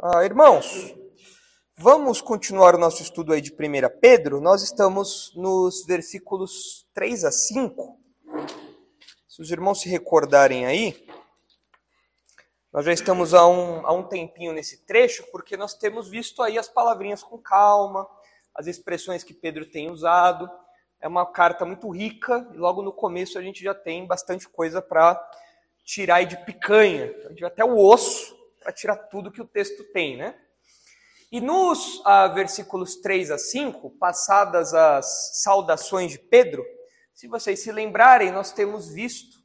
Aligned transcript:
Ah, 0.00 0.24
irmãos, 0.24 0.94
vamos 1.76 2.20
continuar 2.20 2.76
o 2.76 2.78
nosso 2.78 3.02
estudo 3.02 3.32
aí 3.32 3.40
de 3.40 3.50
1 3.50 3.98
Pedro. 4.00 4.40
Nós 4.40 4.62
estamos 4.62 5.32
nos 5.34 5.84
versículos 5.86 6.86
3 6.94 7.24
a 7.24 7.32
5. 7.32 7.98
Se 9.28 9.42
os 9.42 9.50
irmãos 9.50 9.80
se 9.80 9.88
recordarem 9.88 10.66
aí, 10.66 11.04
nós 12.72 12.84
já 12.84 12.92
estamos 12.92 13.34
há 13.34 13.44
um, 13.48 13.84
há 13.84 13.92
um 13.92 14.04
tempinho 14.04 14.52
nesse 14.52 14.86
trecho, 14.86 15.24
porque 15.32 15.56
nós 15.56 15.74
temos 15.74 16.08
visto 16.08 16.44
aí 16.44 16.56
as 16.60 16.68
palavrinhas 16.68 17.24
com 17.24 17.36
calma, 17.36 18.08
as 18.54 18.68
expressões 18.68 19.24
que 19.24 19.34
Pedro 19.34 19.66
tem 19.66 19.90
usado. 19.90 20.48
É 21.00 21.08
uma 21.08 21.26
carta 21.26 21.64
muito 21.64 21.90
rica, 21.90 22.48
e 22.54 22.56
logo 22.56 22.82
no 22.82 22.92
começo 22.92 23.36
a 23.36 23.42
gente 23.42 23.64
já 23.64 23.74
tem 23.74 24.06
bastante 24.06 24.48
coisa 24.48 24.80
para 24.80 25.20
tirar 25.84 26.16
aí 26.16 26.26
de 26.26 26.36
picanha. 26.44 27.12
A 27.24 27.30
gente 27.30 27.40
vai 27.40 27.50
até 27.50 27.64
o 27.64 27.76
osso 27.76 28.37
para 28.68 28.72
tirar 28.74 28.96
tudo 28.96 29.32
que 29.32 29.40
o 29.40 29.46
texto 29.46 29.82
tem, 29.94 30.18
né? 30.18 30.34
E 31.32 31.40
nos 31.40 32.02
ah, 32.04 32.28
versículos 32.28 32.96
3 32.96 33.30
a 33.30 33.38
5, 33.38 33.88
passadas 33.92 34.74
as 34.74 35.40
saudações 35.42 36.12
de 36.12 36.18
Pedro, 36.18 36.62
se 37.14 37.26
vocês 37.26 37.60
se 37.60 37.72
lembrarem, 37.72 38.30
nós 38.30 38.52
temos 38.52 38.90
visto 38.90 39.38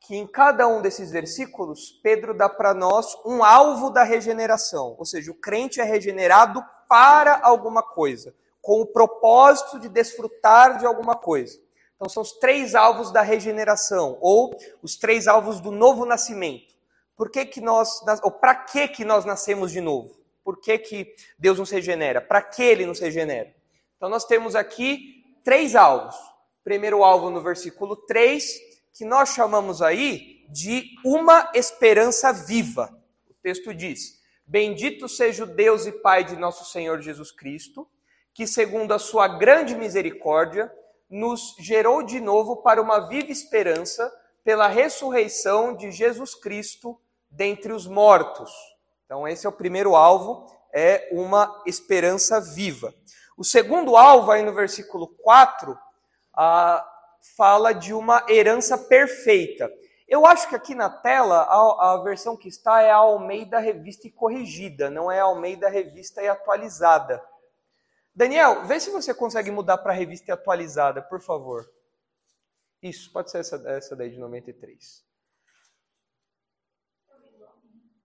que 0.00 0.14
em 0.14 0.28
cada 0.28 0.68
um 0.68 0.80
desses 0.80 1.10
versículos, 1.10 1.90
Pedro 2.04 2.32
dá 2.32 2.48
para 2.48 2.72
nós 2.72 3.16
um 3.26 3.42
alvo 3.42 3.90
da 3.90 4.04
regeneração, 4.04 4.94
ou 4.96 5.04
seja, 5.04 5.32
o 5.32 5.34
crente 5.34 5.80
é 5.80 5.84
regenerado 5.84 6.64
para 6.88 7.40
alguma 7.42 7.82
coisa, 7.82 8.32
com 8.62 8.80
o 8.80 8.86
propósito 8.86 9.80
de 9.80 9.88
desfrutar 9.88 10.78
de 10.78 10.86
alguma 10.86 11.16
coisa. 11.16 11.58
Então, 11.96 12.08
são 12.08 12.22
os 12.22 12.30
três 12.34 12.76
alvos 12.76 13.10
da 13.10 13.22
regeneração, 13.22 14.16
ou 14.20 14.56
os 14.80 14.94
três 14.94 15.26
alvos 15.26 15.60
do 15.60 15.72
novo 15.72 16.06
nascimento. 16.06 16.77
Por 17.18 17.32
que, 17.32 17.44
que 17.44 17.60
nós, 17.60 18.00
ou 18.22 18.30
para 18.30 18.54
que, 18.54 18.86
que 18.86 19.04
nós 19.04 19.24
nascemos 19.24 19.72
de 19.72 19.80
novo? 19.80 20.16
Por 20.44 20.60
que, 20.60 20.78
que 20.78 21.14
Deus 21.36 21.58
nos 21.58 21.68
regenera? 21.68 22.20
Para 22.20 22.40
que 22.40 22.62
ele 22.62 22.86
nos 22.86 23.00
regenera? 23.00 23.52
Então, 23.96 24.08
nós 24.08 24.24
temos 24.24 24.54
aqui 24.54 25.24
três 25.42 25.74
alvos. 25.74 26.14
Primeiro 26.62 27.02
alvo 27.02 27.28
no 27.28 27.42
versículo 27.42 27.96
3, 27.96 28.60
que 28.94 29.04
nós 29.04 29.30
chamamos 29.30 29.82
aí 29.82 30.46
de 30.48 30.92
uma 31.04 31.50
esperança 31.56 32.32
viva. 32.32 32.88
O 33.28 33.34
texto 33.42 33.74
diz: 33.74 34.20
Bendito 34.46 35.08
seja 35.08 35.42
o 35.42 35.46
Deus 35.46 35.86
e 35.86 35.92
Pai 35.92 36.22
de 36.22 36.36
nosso 36.36 36.70
Senhor 36.70 37.00
Jesus 37.00 37.32
Cristo, 37.32 37.88
que, 38.32 38.46
segundo 38.46 38.94
a 38.94 38.98
sua 38.98 39.26
grande 39.26 39.74
misericórdia, 39.74 40.72
nos 41.10 41.56
gerou 41.58 42.00
de 42.04 42.20
novo 42.20 42.58
para 42.58 42.80
uma 42.80 43.08
viva 43.08 43.32
esperança 43.32 44.08
pela 44.44 44.68
ressurreição 44.68 45.74
de 45.74 45.90
Jesus 45.90 46.36
Cristo 46.36 46.96
dentre 47.30 47.72
os 47.72 47.86
mortos. 47.86 48.50
Então, 49.04 49.26
esse 49.26 49.46
é 49.46 49.48
o 49.48 49.52
primeiro 49.52 49.96
alvo, 49.96 50.46
é 50.72 51.08
uma 51.12 51.62
esperança 51.66 52.40
viva. 52.40 52.92
O 53.36 53.44
segundo 53.44 53.96
alvo, 53.96 54.30
aí 54.30 54.42
no 54.42 54.52
versículo 54.52 55.08
4, 55.22 55.78
ah, 56.34 56.84
fala 57.36 57.72
de 57.72 57.92
uma 57.94 58.24
herança 58.28 58.76
perfeita. 58.76 59.70
Eu 60.06 60.24
acho 60.24 60.48
que 60.48 60.54
aqui 60.54 60.74
na 60.74 60.88
tela, 60.88 61.42
a, 61.42 61.92
a 61.92 62.02
versão 62.02 62.36
que 62.36 62.48
está 62.48 62.82
é 62.82 62.90
a 62.90 62.96
Almeida 62.96 63.58
Revista 63.58 64.06
e 64.06 64.10
Corrigida, 64.10 64.90
não 64.90 65.10
é 65.10 65.20
a 65.20 65.24
Almeida 65.24 65.68
Revista 65.68 66.22
e 66.22 66.28
Atualizada. 66.28 67.22
Daniel, 68.14 68.64
vê 68.64 68.80
se 68.80 68.90
você 68.90 69.14
consegue 69.14 69.50
mudar 69.50 69.78
para 69.78 69.92
a 69.92 69.94
revista 69.94 70.34
atualizada, 70.34 71.00
por 71.00 71.20
favor. 71.20 71.70
Isso, 72.82 73.12
pode 73.12 73.30
ser 73.30 73.38
essa, 73.38 73.62
essa 73.68 73.94
daí 73.94 74.10
de 74.10 74.18
93. 74.18 75.07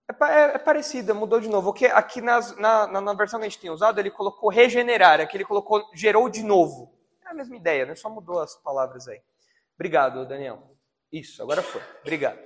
É, 0.10 0.26
é, 0.26 0.56
é 0.56 0.58
parecida, 0.58 1.14
mudou 1.14 1.40
de 1.40 1.50
novo. 1.50 1.72
Porque 1.72 1.86
aqui 1.86 2.22
nas, 2.22 2.56
na, 2.58 2.88
na, 2.88 3.14
versão 3.14 3.40
que 3.40 3.46
a 3.46 3.50
gente 3.50 3.60
tem 3.60 3.70
usado, 3.70 4.00
ele 4.00 4.12
colocou 4.12 4.50
regenerar, 4.50 5.22
aqui 5.22 5.38
ele 5.38 5.46
colocou 5.46 5.84
gerou 5.94 6.30
de 6.30 6.44
novo. 6.44 6.94
É 7.26 7.30
a 7.30 7.34
mesma 7.34 7.56
ideia, 7.56 7.86
né? 7.86 7.96
Só 7.96 8.10
mudou 8.10 8.40
as 8.40 8.56
palavras 8.56 9.08
aí. 9.08 9.22
Obrigado, 9.76 10.26
Daniel. 10.28 10.62
Isso, 11.12 11.42
agora 11.42 11.62
foi. 11.62 11.82
Obrigado. 12.02 12.40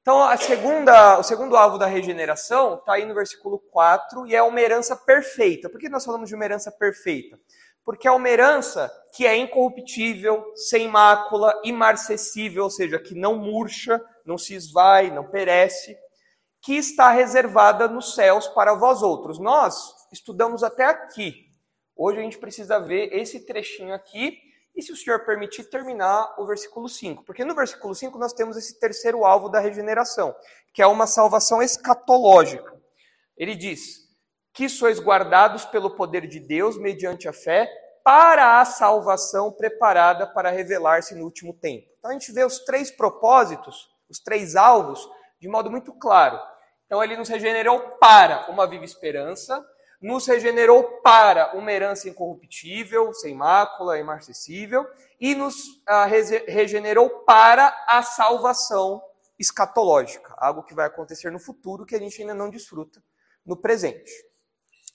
Então, 0.00 0.22
a 0.22 0.36
segunda, 0.38 1.18
o 1.18 1.22
segundo 1.22 1.56
alvo 1.56 1.76
da 1.76 1.86
regeneração 1.86 2.76
está 2.76 2.94
aí 2.94 3.04
no 3.04 3.14
versículo 3.14 3.58
4 3.58 4.26
e 4.26 4.34
é 4.34 4.42
uma 4.42 4.60
herança 4.60 4.96
perfeita. 4.96 5.68
Por 5.68 5.78
que 5.78 5.88
nós 5.88 6.04
falamos 6.04 6.28
de 6.28 6.34
uma 6.34 6.44
herança 6.44 6.72
perfeita? 6.72 7.38
Porque 7.84 8.08
é 8.08 8.10
uma 8.10 8.28
herança 8.28 8.90
que 9.14 9.26
é 9.26 9.36
incorruptível, 9.36 10.52
sem 10.54 10.88
mácula, 10.88 11.52
imarcessível, 11.62 12.64
ou 12.64 12.70
seja, 12.70 12.98
que 12.98 13.14
não 13.14 13.36
murcha, 13.36 14.02
não 14.24 14.38
se 14.38 14.54
esvai, 14.54 15.10
não 15.10 15.28
perece, 15.28 15.94
que 16.60 16.74
está 16.76 17.10
reservada 17.10 17.88
nos 17.88 18.14
céus 18.14 18.46
para 18.48 18.74
vós 18.74 19.02
outros. 19.02 19.38
Nós 19.38 19.94
estudamos 20.12 20.62
até 20.62 20.84
aqui. 20.84 21.46
Hoje 21.96 22.18
a 22.18 22.22
gente 22.22 22.38
precisa 22.38 22.78
ver 22.78 23.12
esse 23.12 23.44
trechinho 23.46 23.94
aqui 23.94 24.38
e, 24.74 24.82
se 24.82 24.92
o 24.92 24.96
Senhor 24.96 25.24
permitir, 25.24 25.64
terminar 25.64 26.34
o 26.38 26.46
versículo 26.46 26.88
5. 26.88 27.24
Porque 27.24 27.44
no 27.44 27.54
versículo 27.54 27.94
5 27.94 28.16
nós 28.18 28.32
temos 28.32 28.56
esse 28.56 28.78
terceiro 28.78 29.24
alvo 29.24 29.48
da 29.48 29.58
regeneração, 29.58 30.34
que 30.72 30.80
é 30.80 30.86
uma 30.86 31.06
salvação 31.06 31.60
escatológica. 31.60 32.72
Ele 33.36 33.56
diz: 33.56 34.08
Que 34.52 34.68
sois 34.68 35.00
guardados 35.00 35.64
pelo 35.64 35.96
poder 35.96 36.26
de 36.28 36.38
Deus 36.38 36.78
mediante 36.78 37.28
a 37.28 37.32
fé 37.32 37.68
para 38.04 38.60
a 38.60 38.64
salvação 38.64 39.52
preparada 39.52 40.26
para 40.26 40.50
revelar-se 40.50 41.14
no 41.14 41.24
último 41.24 41.52
tempo. 41.52 41.86
Então 41.98 42.10
a 42.10 42.14
gente 42.14 42.32
vê 42.32 42.44
os 42.44 42.60
três 42.60 42.90
propósitos, 42.90 43.88
os 44.08 44.18
três 44.18 44.56
alvos, 44.56 45.06
de 45.40 45.48
modo 45.48 45.70
muito 45.70 45.92
claro. 45.92 46.38
Então 46.86 47.02
ele 47.02 47.16
nos 47.16 47.28
regenerou 47.28 47.80
para 47.98 48.50
uma 48.50 48.66
viva 48.66 48.84
esperança, 48.84 49.64
nos 50.00 50.26
regenerou 50.26 51.00
para 51.02 51.56
uma 51.56 51.72
herança 51.72 52.08
incorruptível, 52.08 53.12
sem 53.12 53.34
mácula, 53.34 53.98
imarcessível, 53.98 54.86
e 55.20 55.34
nos 55.34 55.82
ah, 55.86 56.06
regenerou 56.06 57.10
para 57.24 57.76
a 57.86 58.02
salvação 58.02 59.02
escatológica, 59.38 60.34
algo 60.38 60.62
que 60.62 60.74
vai 60.74 60.86
acontecer 60.86 61.30
no 61.30 61.38
futuro 61.38 61.86
que 61.86 61.94
a 61.94 61.98
gente 61.98 62.20
ainda 62.20 62.34
não 62.34 62.50
desfruta 62.50 63.02
no 63.44 63.56
presente. 63.56 64.10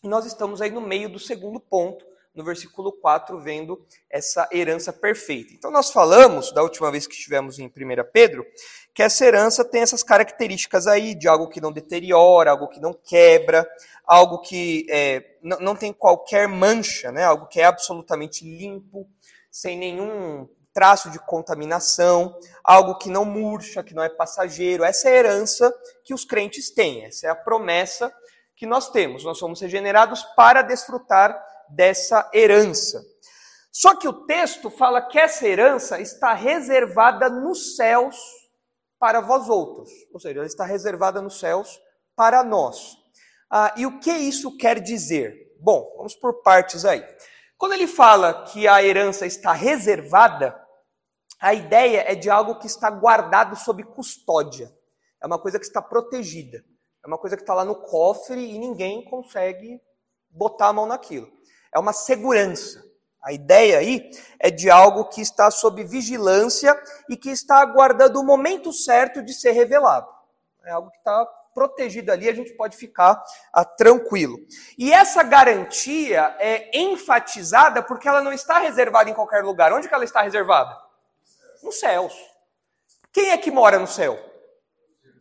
E 0.03 0.07
nós 0.07 0.25
estamos 0.25 0.61
aí 0.61 0.69
no 0.69 0.81
meio 0.81 1.09
do 1.09 1.19
segundo 1.19 1.59
ponto, 1.59 2.05
no 2.33 2.43
versículo 2.43 2.91
4, 2.91 3.39
vendo 3.39 3.85
essa 4.09 4.47
herança 4.51 4.91
perfeita. 4.91 5.53
Então, 5.53 5.69
nós 5.69 5.91
falamos, 5.91 6.51
da 6.51 6.63
última 6.63 6.91
vez 6.91 7.05
que 7.05 7.13
estivemos 7.13 7.59
em 7.59 7.67
1 7.67 7.71
Pedro, 8.11 8.45
que 8.93 9.03
essa 9.03 9.25
herança 9.25 9.63
tem 9.63 9.81
essas 9.81 10.03
características 10.03 10.87
aí, 10.87 11.15
de 11.15 11.27
algo 11.27 11.47
que 11.47 11.61
não 11.61 11.71
deteriora, 11.71 12.51
algo 12.51 12.67
que 12.67 12.79
não 12.79 12.93
quebra, 12.93 13.67
algo 14.05 14.39
que 14.39 14.85
é, 14.89 15.37
não, 15.41 15.75
tem 15.75 15.93
qualquer 15.93 16.47
mancha, 16.47 17.11
né? 17.11 17.23
algo 17.23 17.47
que 17.47 17.59
é 17.59 17.65
absolutamente 17.65 18.43
limpo, 18.45 19.07
sem 19.51 19.77
nenhum 19.77 20.47
traço 20.73 21.11
de 21.11 21.19
contaminação, 21.19 22.35
algo 22.63 22.97
que 22.97 23.09
não 23.09 23.23
murcha, 23.23 23.83
que 23.83 23.93
não 23.93 24.03
é 24.03 24.09
passageiro. 24.09 24.83
Essa 24.83 25.09
é 25.09 25.13
a 25.13 25.15
herança 25.17 25.73
que 26.03 26.13
os 26.13 26.25
crentes 26.25 26.71
têm, 26.71 27.05
essa 27.05 27.27
é 27.27 27.29
a 27.29 27.35
promessa 27.35 28.11
que 28.55 28.65
nós 28.65 28.89
temos. 28.89 29.23
Nós 29.23 29.37
somos 29.37 29.61
regenerados 29.61 30.23
para 30.35 30.61
desfrutar 30.61 31.39
dessa 31.69 32.29
herança. 32.33 33.03
Só 33.73 33.95
que 33.95 34.07
o 34.07 34.25
texto 34.27 34.69
fala 34.69 35.01
que 35.01 35.17
essa 35.17 35.47
herança 35.47 35.99
está 35.99 36.33
reservada 36.35 37.27
nos 37.27 37.75
céus 37.75 38.15
para 38.99 39.19
vós 39.19 39.49
outros. 39.49 39.89
Ou 40.13 40.19
seja, 40.19 40.39
ela 40.39 40.45
está 40.45 40.63
reservada 40.63 41.19
nos 41.23 41.39
céus 41.39 41.81
para 42.15 42.43
nós. 42.43 42.95
Ah, 43.49 43.73
e 43.75 43.87
o 43.87 43.99
que 43.99 44.11
isso 44.11 44.55
quer 44.57 44.79
dizer? 44.79 45.55
Bom, 45.59 45.91
vamos 45.97 46.13
por 46.13 46.43
partes 46.43 46.85
aí. 46.85 47.03
Quando 47.57 47.73
ele 47.73 47.87
fala 47.87 48.43
que 48.45 48.67
a 48.67 48.83
herança 48.83 49.25
está 49.25 49.53
reservada, 49.53 50.55
a 51.39 51.55
ideia 51.55 52.05
é 52.07 52.13
de 52.13 52.29
algo 52.29 52.59
que 52.59 52.67
está 52.67 52.91
guardado 52.91 53.55
sob 53.55 53.83
custódia. 53.83 54.71
É 55.19 55.25
uma 55.25 55.39
coisa 55.39 55.57
que 55.57 55.65
está 55.65 55.81
protegida. 55.81 56.63
É 57.03 57.07
uma 57.07 57.17
coisa 57.17 57.35
que 57.35 57.41
está 57.41 57.55
lá 57.55 57.65
no 57.65 57.75
cofre 57.75 58.39
e 58.39 58.59
ninguém 58.59 59.03
consegue 59.05 59.81
botar 60.29 60.67
a 60.67 60.73
mão 60.73 60.85
naquilo 60.85 61.31
é 61.73 61.79
uma 61.79 61.93
segurança. 61.93 62.83
A 63.23 63.31
ideia 63.31 63.79
aí 63.79 64.11
é 64.37 64.51
de 64.51 64.69
algo 64.69 65.05
que 65.05 65.21
está 65.21 65.49
sob 65.49 65.83
vigilância 65.83 66.77
e 67.09 67.15
que 67.15 67.29
está 67.29 67.61
aguardando 67.61 68.19
o 68.19 68.23
momento 68.23 68.73
certo 68.73 69.23
de 69.23 69.33
ser 69.33 69.51
revelado. 69.51 70.07
É 70.65 70.71
algo 70.71 70.91
que 70.91 70.97
está 70.97 71.25
protegido 71.53 72.11
ali, 72.11 72.27
a 72.27 72.33
gente 72.33 72.53
pode 72.53 72.75
ficar 72.75 73.23
ah, 73.53 73.63
tranquilo. 73.63 74.37
E 74.77 74.91
essa 74.91 75.23
garantia 75.23 76.35
é 76.39 76.77
enfatizada 76.77 77.81
porque 77.81 78.07
ela 78.07 78.21
não 78.21 78.33
está 78.33 78.59
reservada 78.59 79.09
em 79.09 79.13
qualquer 79.13 79.43
lugar. 79.43 79.71
Onde 79.71 79.87
que 79.87 79.93
ela 79.93 80.03
está 80.03 80.21
reservada? 80.21 80.75
Nos 81.61 81.79
céus. 81.79 82.13
Quem 83.11 83.29
é 83.29 83.37
que 83.37 83.51
mora 83.51 83.77
no 83.77 83.87
céu? 83.87 84.19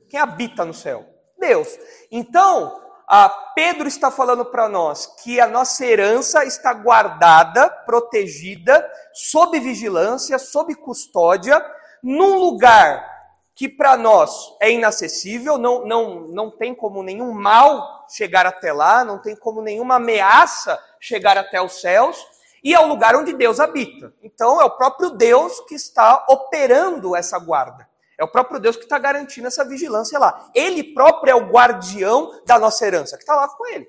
Quem 0.08 0.18
habita 0.18 0.64
no 0.64 0.74
céu? 0.74 1.06
Deus. 1.38 1.68
Então, 2.10 2.80
ah, 3.08 3.28
Pedro 3.54 3.88
está 3.88 4.10
falando 4.10 4.44
para 4.44 4.68
nós 4.68 5.06
que 5.22 5.40
a 5.40 5.46
nossa 5.46 5.84
herança 5.84 6.44
está 6.44 6.72
guardada, 6.72 7.68
protegida, 7.68 8.88
sob 9.12 9.58
vigilância, 9.60 10.38
sob 10.38 10.74
custódia, 10.74 11.64
num 12.02 12.38
lugar 12.38 13.10
que 13.54 13.68
para 13.68 13.96
nós 13.96 14.56
é 14.60 14.70
inacessível, 14.72 15.58
não, 15.58 15.84
não, 15.84 16.20
não 16.28 16.50
tem 16.50 16.74
como 16.74 17.02
nenhum 17.02 17.32
mal 17.32 18.06
chegar 18.08 18.46
até 18.46 18.72
lá, 18.72 19.04
não 19.04 19.18
tem 19.18 19.36
como 19.36 19.60
nenhuma 19.60 19.96
ameaça 19.96 20.78
chegar 20.98 21.36
até 21.36 21.60
os 21.60 21.80
céus, 21.80 22.16
e 22.64 22.74
é 22.74 22.80
o 22.80 22.86
lugar 22.86 23.14
onde 23.14 23.32
Deus 23.32 23.60
habita. 23.60 24.12
Então 24.22 24.60
é 24.60 24.64
o 24.64 24.70
próprio 24.70 25.10
Deus 25.10 25.60
que 25.68 25.74
está 25.74 26.24
operando 26.28 27.14
essa 27.14 27.38
guarda. 27.38 27.91
É 28.18 28.24
o 28.24 28.28
próprio 28.28 28.60
Deus 28.60 28.76
que 28.76 28.84
está 28.84 28.98
garantindo 28.98 29.46
essa 29.46 29.64
vigilância 29.64 30.18
lá. 30.18 30.50
Ele 30.54 30.82
próprio 30.94 31.30
é 31.30 31.34
o 31.34 31.50
guardião 31.50 32.40
da 32.46 32.58
nossa 32.58 32.86
herança, 32.86 33.16
que 33.16 33.22
está 33.22 33.34
lá 33.34 33.48
com 33.48 33.66
ele. 33.66 33.88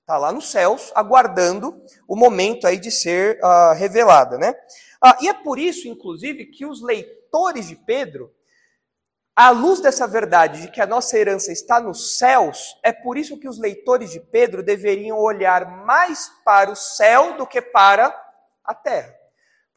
Está 0.00 0.18
lá 0.18 0.32
nos 0.32 0.50
céus, 0.50 0.92
aguardando 0.94 1.80
o 2.06 2.16
momento 2.16 2.66
aí 2.66 2.76
de 2.76 2.90
ser 2.90 3.38
uh, 3.42 3.72
revelada, 3.74 4.36
né? 4.36 4.54
Uh, 5.02 5.24
e 5.24 5.28
é 5.28 5.32
por 5.32 5.58
isso, 5.58 5.88
inclusive, 5.88 6.46
que 6.46 6.66
os 6.66 6.82
leitores 6.82 7.68
de 7.68 7.76
Pedro, 7.76 8.32
à 9.34 9.50
luz 9.50 9.80
dessa 9.80 10.06
verdade 10.06 10.62
de 10.62 10.70
que 10.70 10.80
a 10.80 10.86
nossa 10.86 11.16
herança 11.16 11.50
está 11.52 11.80
nos 11.80 12.18
céus, 12.18 12.76
é 12.82 12.92
por 12.92 13.16
isso 13.16 13.38
que 13.38 13.48
os 13.48 13.58
leitores 13.58 14.10
de 14.10 14.20
Pedro 14.20 14.62
deveriam 14.62 15.18
olhar 15.18 15.84
mais 15.84 16.30
para 16.44 16.70
o 16.70 16.76
céu 16.76 17.36
do 17.36 17.46
que 17.46 17.62
para 17.62 18.14
a 18.64 18.74
terra. 18.74 19.21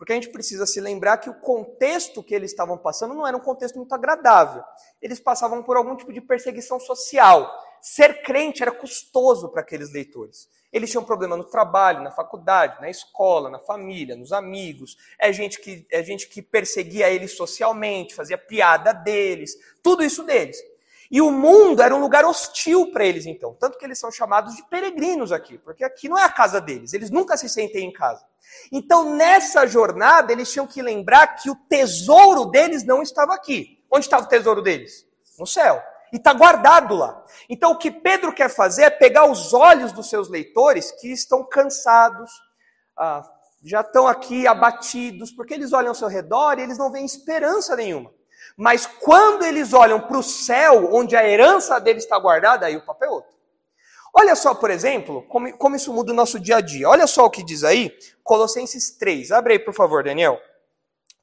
Porque 0.05 0.13
a 0.13 0.17
gente 0.17 0.29
precisa 0.29 0.67
se 0.67 0.79
lembrar 0.79 1.17
que 1.17 1.31
o 1.31 1.33
contexto 1.33 2.21
que 2.21 2.35
eles 2.35 2.51
estavam 2.51 2.77
passando 2.77 3.15
não 3.15 3.25
era 3.25 3.35
um 3.35 3.39
contexto 3.39 3.77
muito 3.77 3.91
agradável. 3.91 4.63
Eles 5.01 5.19
passavam 5.19 5.63
por 5.63 5.75
algum 5.75 5.95
tipo 5.95 6.13
de 6.13 6.21
perseguição 6.21 6.79
social. 6.79 7.51
Ser 7.81 8.21
crente 8.21 8.61
era 8.61 8.71
custoso 8.71 9.49
para 9.49 9.61
aqueles 9.61 9.91
leitores. 9.91 10.47
Eles 10.71 10.91
tinham 10.91 11.03
problema 11.03 11.35
no 11.35 11.43
trabalho, 11.43 12.03
na 12.03 12.11
faculdade, 12.11 12.79
na 12.81 12.87
escola, 12.87 13.49
na 13.49 13.57
família, 13.57 14.15
nos 14.15 14.31
amigos. 14.31 14.95
É 15.17 15.33
gente 15.33 15.59
que, 15.59 15.87
é 15.89 16.03
gente 16.03 16.29
que 16.29 16.39
perseguia 16.39 17.09
eles 17.09 17.35
socialmente, 17.35 18.13
fazia 18.13 18.37
piada 18.37 18.93
deles, 18.93 19.57
tudo 19.81 20.03
isso 20.03 20.21
deles. 20.21 20.55
E 21.09 21.21
o 21.21 21.31
mundo 21.31 21.81
era 21.81 21.95
um 21.95 21.99
lugar 21.99 22.25
hostil 22.25 22.91
para 22.91 23.05
eles, 23.05 23.25
então. 23.25 23.55
Tanto 23.59 23.77
que 23.77 23.85
eles 23.85 23.99
são 23.99 24.11
chamados 24.11 24.55
de 24.55 24.63
peregrinos 24.63 25.31
aqui, 25.31 25.57
porque 25.57 25.83
aqui 25.83 26.09
não 26.09 26.17
é 26.17 26.23
a 26.23 26.29
casa 26.29 26.59
deles, 26.59 26.93
eles 26.93 27.11
nunca 27.11 27.37
se 27.37 27.47
sentem 27.47 27.85
em 27.85 27.93
casa. 27.93 28.25
Então, 28.71 29.15
nessa 29.15 29.65
jornada, 29.67 30.31
eles 30.31 30.51
tinham 30.51 30.67
que 30.67 30.81
lembrar 30.81 31.27
que 31.35 31.49
o 31.49 31.55
tesouro 31.55 32.45
deles 32.45 32.83
não 32.83 33.01
estava 33.01 33.33
aqui. 33.33 33.83
Onde 33.91 34.05
estava 34.05 34.25
o 34.25 34.29
tesouro 34.29 34.61
deles? 34.61 35.05
No 35.37 35.45
céu. 35.45 35.81
E 36.11 36.17
está 36.17 36.33
guardado 36.33 36.95
lá. 36.95 37.23
Então, 37.49 37.71
o 37.71 37.77
que 37.77 37.91
Pedro 37.91 38.33
quer 38.33 38.49
fazer 38.49 38.83
é 38.83 38.89
pegar 38.89 39.29
os 39.29 39.53
olhos 39.53 39.91
dos 39.91 40.09
seus 40.09 40.29
leitores 40.29 40.91
que 40.91 41.11
estão 41.11 41.43
cansados, 41.43 42.31
ah, 42.97 43.23
já 43.63 43.81
estão 43.81 44.07
aqui 44.07 44.47
abatidos, 44.47 45.31
porque 45.31 45.53
eles 45.53 45.73
olham 45.73 45.89
ao 45.89 45.95
seu 45.95 46.07
redor 46.07 46.57
e 46.57 46.61
eles 46.61 46.77
não 46.77 46.91
veem 46.91 47.05
esperança 47.05 47.75
nenhuma. 47.75 48.13
Mas 48.57 48.85
quando 48.85 49.43
eles 49.43 49.73
olham 49.73 49.99
para 49.99 50.17
o 50.17 50.23
céu, 50.23 50.89
onde 50.93 51.15
a 51.15 51.27
herança 51.27 51.79
deles 51.79 52.03
está 52.03 52.17
guardada, 52.17 52.65
aí 52.65 52.77
o 52.77 52.85
papo 52.85 53.03
é 53.03 53.09
outro. 53.09 53.35
Olha 54.13 54.33
só, 54.33 54.55
por 54.55 54.71
exemplo, 54.71 55.23
como, 55.27 55.57
como 55.57 55.75
isso 55.75 55.91
muda 55.93 56.13
o 56.13 56.15
nosso 56.15 56.39
dia 56.39 56.57
a 56.57 56.61
dia. 56.61 56.87
Olha 56.87 57.05
só 57.05 57.25
o 57.25 57.29
que 57.29 57.43
diz 57.43 57.65
aí, 57.65 57.91
Colossenses 58.23 58.97
3. 58.97 59.31
Abre 59.31 59.53
aí, 59.53 59.59
por 59.59 59.73
favor, 59.73 60.03
Daniel. 60.05 60.39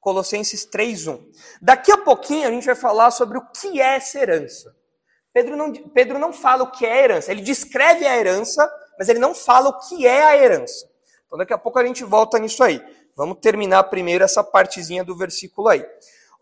Colossenses 0.02 0.66
3:1. 0.66 1.24
Daqui 1.62 1.92
a 1.92 1.96
pouquinho 1.96 2.48
a 2.48 2.50
gente 2.50 2.66
vai 2.66 2.74
falar 2.74 3.12
sobre 3.12 3.38
o 3.38 3.46
que 3.50 3.80
é 3.80 3.94
essa 3.96 4.18
herança. 4.18 4.74
Pedro 5.32 5.56
não, 5.56 5.72
Pedro 5.72 6.18
não 6.18 6.32
fala 6.32 6.64
o 6.64 6.70
que 6.72 6.84
é 6.84 6.92
a 6.92 7.04
herança. 7.04 7.30
Ele 7.30 7.40
descreve 7.40 8.04
a 8.04 8.18
herança, 8.18 8.68
mas 8.98 9.08
ele 9.08 9.20
não 9.20 9.32
fala 9.32 9.70
o 9.70 9.78
que 9.78 10.04
é 10.06 10.24
a 10.24 10.36
herança. 10.36 10.86
Então 11.24 11.38
daqui 11.38 11.52
a 11.52 11.58
pouco 11.58 11.78
a 11.78 11.86
gente 11.86 12.02
volta 12.02 12.36
nisso 12.38 12.64
aí. 12.64 12.84
Vamos 13.16 13.38
terminar 13.40 13.84
primeiro 13.84 14.24
essa 14.24 14.42
partezinha 14.42 15.04
do 15.04 15.16
versículo 15.16 15.68
aí. 15.68 15.86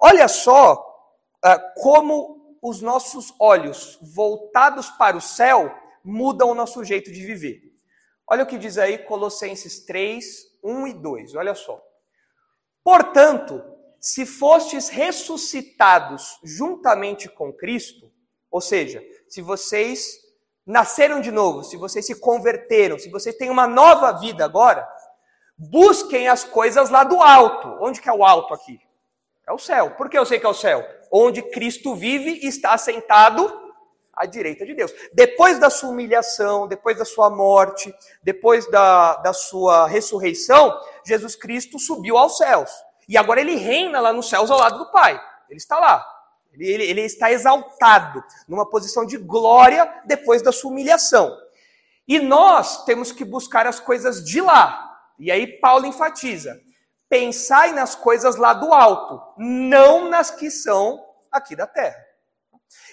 Olha 0.00 0.26
só 0.28 0.74
uh, 0.74 1.80
como 1.80 2.58
os 2.62 2.80
nossos 2.80 3.34
olhos 3.38 3.98
voltados 4.14 4.88
para 4.90 5.16
o 5.16 5.20
céu 5.20 5.74
mudam 6.04 6.50
o 6.50 6.54
nosso 6.54 6.82
jeito 6.84 7.12
de 7.12 7.24
viver. 7.24 7.60
Olha 8.26 8.44
o 8.44 8.46
que 8.46 8.58
diz 8.58 8.78
aí 8.78 8.98
Colossenses 8.98 9.84
3, 9.84 10.24
1 10.62 10.86
e 10.86 10.94
2. 10.94 11.34
Olha 11.34 11.54
só. 11.54 11.82
Portanto, 12.82 13.62
se 14.00 14.24
fostes 14.24 14.88
ressuscitados 14.88 16.38
juntamente 16.42 17.28
com 17.28 17.52
Cristo, 17.52 18.10
ou 18.50 18.60
seja, 18.60 19.02
se 19.28 19.42
vocês 19.42 20.18
nasceram 20.64 21.20
de 21.20 21.30
novo, 21.30 21.62
se 21.62 21.76
vocês 21.76 22.06
se 22.06 22.18
converteram, 22.18 22.98
se 22.98 23.10
vocês 23.10 23.36
têm 23.36 23.50
uma 23.50 23.66
nova 23.66 24.12
vida 24.12 24.44
agora, 24.44 24.88
busquem 25.58 26.28
as 26.28 26.44
coisas 26.44 26.88
lá 26.88 27.04
do 27.04 27.20
alto. 27.20 27.76
Onde 27.80 28.00
que 28.00 28.08
é 28.08 28.12
o 28.12 28.24
alto 28.24 28.54
aqui? 28.54 28.80
É 29.50 29.52
o 29.52 29.58
céu. 29.58 29.90
Por 29.90 30.08
que 30.08 30.16
eu 30.16 30.24
sei 30.24 30.38
que 30.38 30.46
é 30.46 30.48
o 30.48 30.54
céu? 30.54 30.86
Onde 31.10 31.42
Cristo 31.42 31.92
vive 31.96 32.38
e 32.40 32.46
está 32.46 32.78
sentado 32.78 33.52
à 34.14 34.24
direita 34.24 34.64
de 34.64 34.74
Deus. 34.74 34.92
Depois 35.12 35.58
da 35.58 35.68
sua 35.68 35.90
humilhação, 35.90 36.68
depois 36.68 36.96
da 36.96 37.04
sua 37.04 37.28
morte, 37.28 37.92
depois 38.22 38.70
da, 38.70 39.16
da 39.16 39.32
sua 39.32 39.88
ressurreição, 39.88 40.72
Jesus 41.04 41.34
Cristo 41.34 41.80
subiu 41.80 42.16
aos 42.16 42.36
céus. 42.36 42.70
E 43.08 43.18
agora 43.18 43.40
ele 43.40 43.56
reina 43.56 43.98
lá 43.98 44.12
nos 44.12 44.28
céus 44.28 44.52
ao 44.52 44.58
lado 44.60 44.78
do 44.78 44.92
Pai. 44.92 45.20
Ele 45.48 45.58
está 45.58 45.80
lá. 45.80 46.06
Ele, 46.52 46.68
ele, 46.68 46.84
ele 46.84 47.00
está 47.00 47.32
exaltado, 47.32 48.22
numa 48.46 48.70
posição 48.70 49.04
de 49.04 49.16
glória 49.16 49.92
depois 50.04 50.42
da 50.42 50.52
sua 50.52 50.70
humilhação. 50.70 51.36
E 52.06 52.20
nós 52.20 52.84
temos 52.84 53.10
que 53.10 53.24
buscar 53.24 53.66
as 53.66 53.80
coisas 53.80 54.24
de 54.24 54.40
lá. 54.40 54.96
E 55.18 55.28
aí 55.28 55.58
Paulo 55.58 55.86
enfatiza: 55.86 56.60
pensai 57.10 57.72
nas 57.72 57.96
coisas 57.96 58.36
lá 58.36 58.54
do 58.54 58.72
alto, 58.72 59.20
não 59.36 60.08
nas 60.08 60.30
que 60.30 60.48
são 60.48 61.04
aqui 61.30 61.56
da 61.56 61.66
terra. 61.66 61.98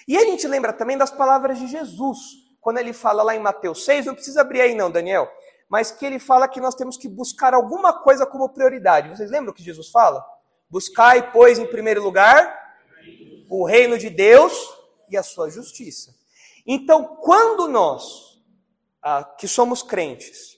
E 0.07 0.17
a 0.17 0.25
gente 0.25 0.47
lembra 0.47 0.73
também 0.73 0.97
das 0.97 1.11
palavras 1.11 1.59
de 1.59 1.67
Jesus, 1.67 2.17
quando 2.59 2.79
ele 2.79 2.93
fala 2.93 3.21
lá 3.21 3.35
em 3.35 3.39
Mateus 3.39 3.85
6, 3.85 4.07
não 4.07 4.15
precisa 4.15 4.41
abrir 4.41 4.61
aí 4.61 4.73
não, 4.73 4.89
Daniel, 4.89 5.31
mas 5.69 5.91
que 5.91 6.03
ele 6.03 6.17
fala 6.17 6.47
que 6.47 6.59
nós 6.59 6.73
temos 6.73 6.97
que 6.97 7.07
buscar 7.07 7.53
alguma 7.53 7.93
coisa 7.93 8.25
como 8.25 8.49
prioridade. 8.49 9.09
Vocês 9.09 9.29
lembram 9.29 9.51
o 9.51 9.55
que 9.55 9.63
Jesus 9.63 9.89
fala? 9.91 10.25
Buscai, 10.67 11.31
pois, 11.31 11.59
em 11.59 11.67
primeiro 11.67 12.01
lugar, 12.01 12.75
o 13.49 13.65
reino 13.65 13.99
de 13.99 14.09
Deus 14.09 14.53
e 15.09 15.15
a 15.15 15.21
sua 15.21 15.49
justiça. 15.49 16.15
Então, 16.65 17.17
quando 17.21 17.67
nós, 17.67 18.41
ah, 19.01 19.23
que 19.23 19.47
somos 19.47 19.83
crentes, 19.83 20.57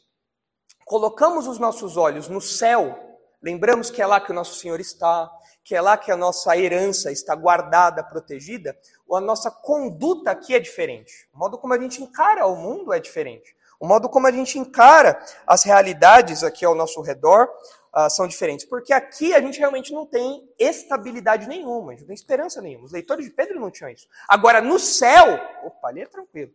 colocamos 0.86 1.46
os 1.46 1.60
nossos 1.60 1.98
olhos 1.98 2.30
no 2.30 2.40
céu, 2.40 3.09
lembramos 3.42 3.90
que 3.90 4.02
é 4.02 4.06
lá 4.06 4.20
que 4.20 4.32
o 4.32 4.36
nosso 4.36 4.60
Senhor 4.60 4.80
está, 4.80 5.30
que 5.64 5.76
é 5.76 5.82
lá 5.82 5.98
que 5.98 6.12
a 6.12 6.18
nossa 6.18 6.58
herança 6.58 7.12
está 7.12 7.36
guardada, 7.36 8.04
protegida, 8.04 8.78
ou 9.08 9.16
a 9.18 9.22
nossa 9.22 9.52
conduta 9.52 10.32
aqui 10.32 10.56
é 10.56 10.60
diferente. 10.60 11.28
O 11.34 11.38
modo 11.38 11.58
como 11.58 11.74
a 11.74 11.80
gente 11.80 12.02
encara 12.02 12.46
o 12.46 12.56
mundo 12.56 12.92
é 12.92 13.00
diferente. 13.00 13.56
O 13.80 13.88
modo 13.88 14.10
como 14.10 14.28
a 14.28 14.32
gente 14.32 14.60
encara 14.60 15.24
as 15.48 15.64
realidades 15.64 16.44
aqui 16.44 16.66
ao 16.66 16.76
nosso 16.76 17.02
redor 17.02 17.50
uh, 17.96 18.10
são 18.10 18.28
diferentes. 18.28 18.66
Porque 18.66 18.92
aqui 18.92 19.34
a 19.34 19.40
gente 19.40 19.60
realmente 19.60 19.94
não 19.94 20.06
tem 20.06 20.48
estabilidade 20.58 21.48
nenhuma, 21.48 21.90
a 21.90 21.92
gente 21.92 22.02
não 22.02 22.08
tem 22.08 22.16
esperança 22.16 22.62
nenhuma. 22.62 22.86
Os 22.86 22.92
leitores 22.92 23.26
de 23.26 23.32
Pedro 23.32 23.60
não 23.60 23.72
tinham 23.72 23.90
isso. 23.90 24.08
Agora, 24.28 24.60
no 24.62 24.78
céu, 24.78 25.40
opa, 25.64 25.88
ali 25.88 26.02
é 26.02 26.06
tranquilo. 26.06 26.52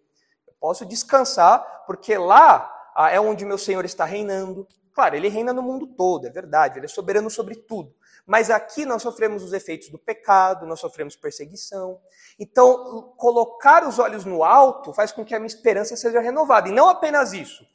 Eu 0.46 0.54
posso 0.60 0.84
descansar, 0.84 1.84
porque 1.86 2.18
lá 2.18 2.92
uh, 2.96 3.06
é 3.06 3.20
onde 3.20 3.44
meu 3.44 3.58
Senhor 3.58 3.84
está 3.84 4.04
reinando, 4.04 4.66
Claro, 4.94 5.16
ele 5.16 5.28
reina 5.28 5.52
no 5.52 5.60
mundo 5.60 5.88
todo, 5.88 6.26
é 6.26 6.30
verdade, 6.30 6.78
ele 6.78 6.86
é 6.86 6.88
soberano 6.88 7.28
sobre 7.28 7.56
tudo. 7.56 7.92
Mas 8.24 8.48
aqui 8.48 8.86
nós 8.86 9.02
sofremos 9.02 9.42
os 9.42 9.52
efeitos 9.52 9.88
do 9.90 9.98
pecado, 9.98 10.66
nós 10.66 10.78
sofremos 10.78 11.16
perseguição. 11.16 12.00
Então, 12.38 13.12
colocar 13.16 13.86
os 13.86 13.98
olhos 13.98 14.24
no 14.24 14.44
alto 14.44 14.94
faz 14.94 15.10
com 15.10 15.24
que 15.24 15.34
a 15.34 15.38
minha 15.38 15.48
esperança 15.48 15.96
seja 15.96 16.20
renovada. 16.20 16.68
E 16.68 16.72
não 16.72 16.88
apenas 16.88 17.32
isso. 17.32 17.66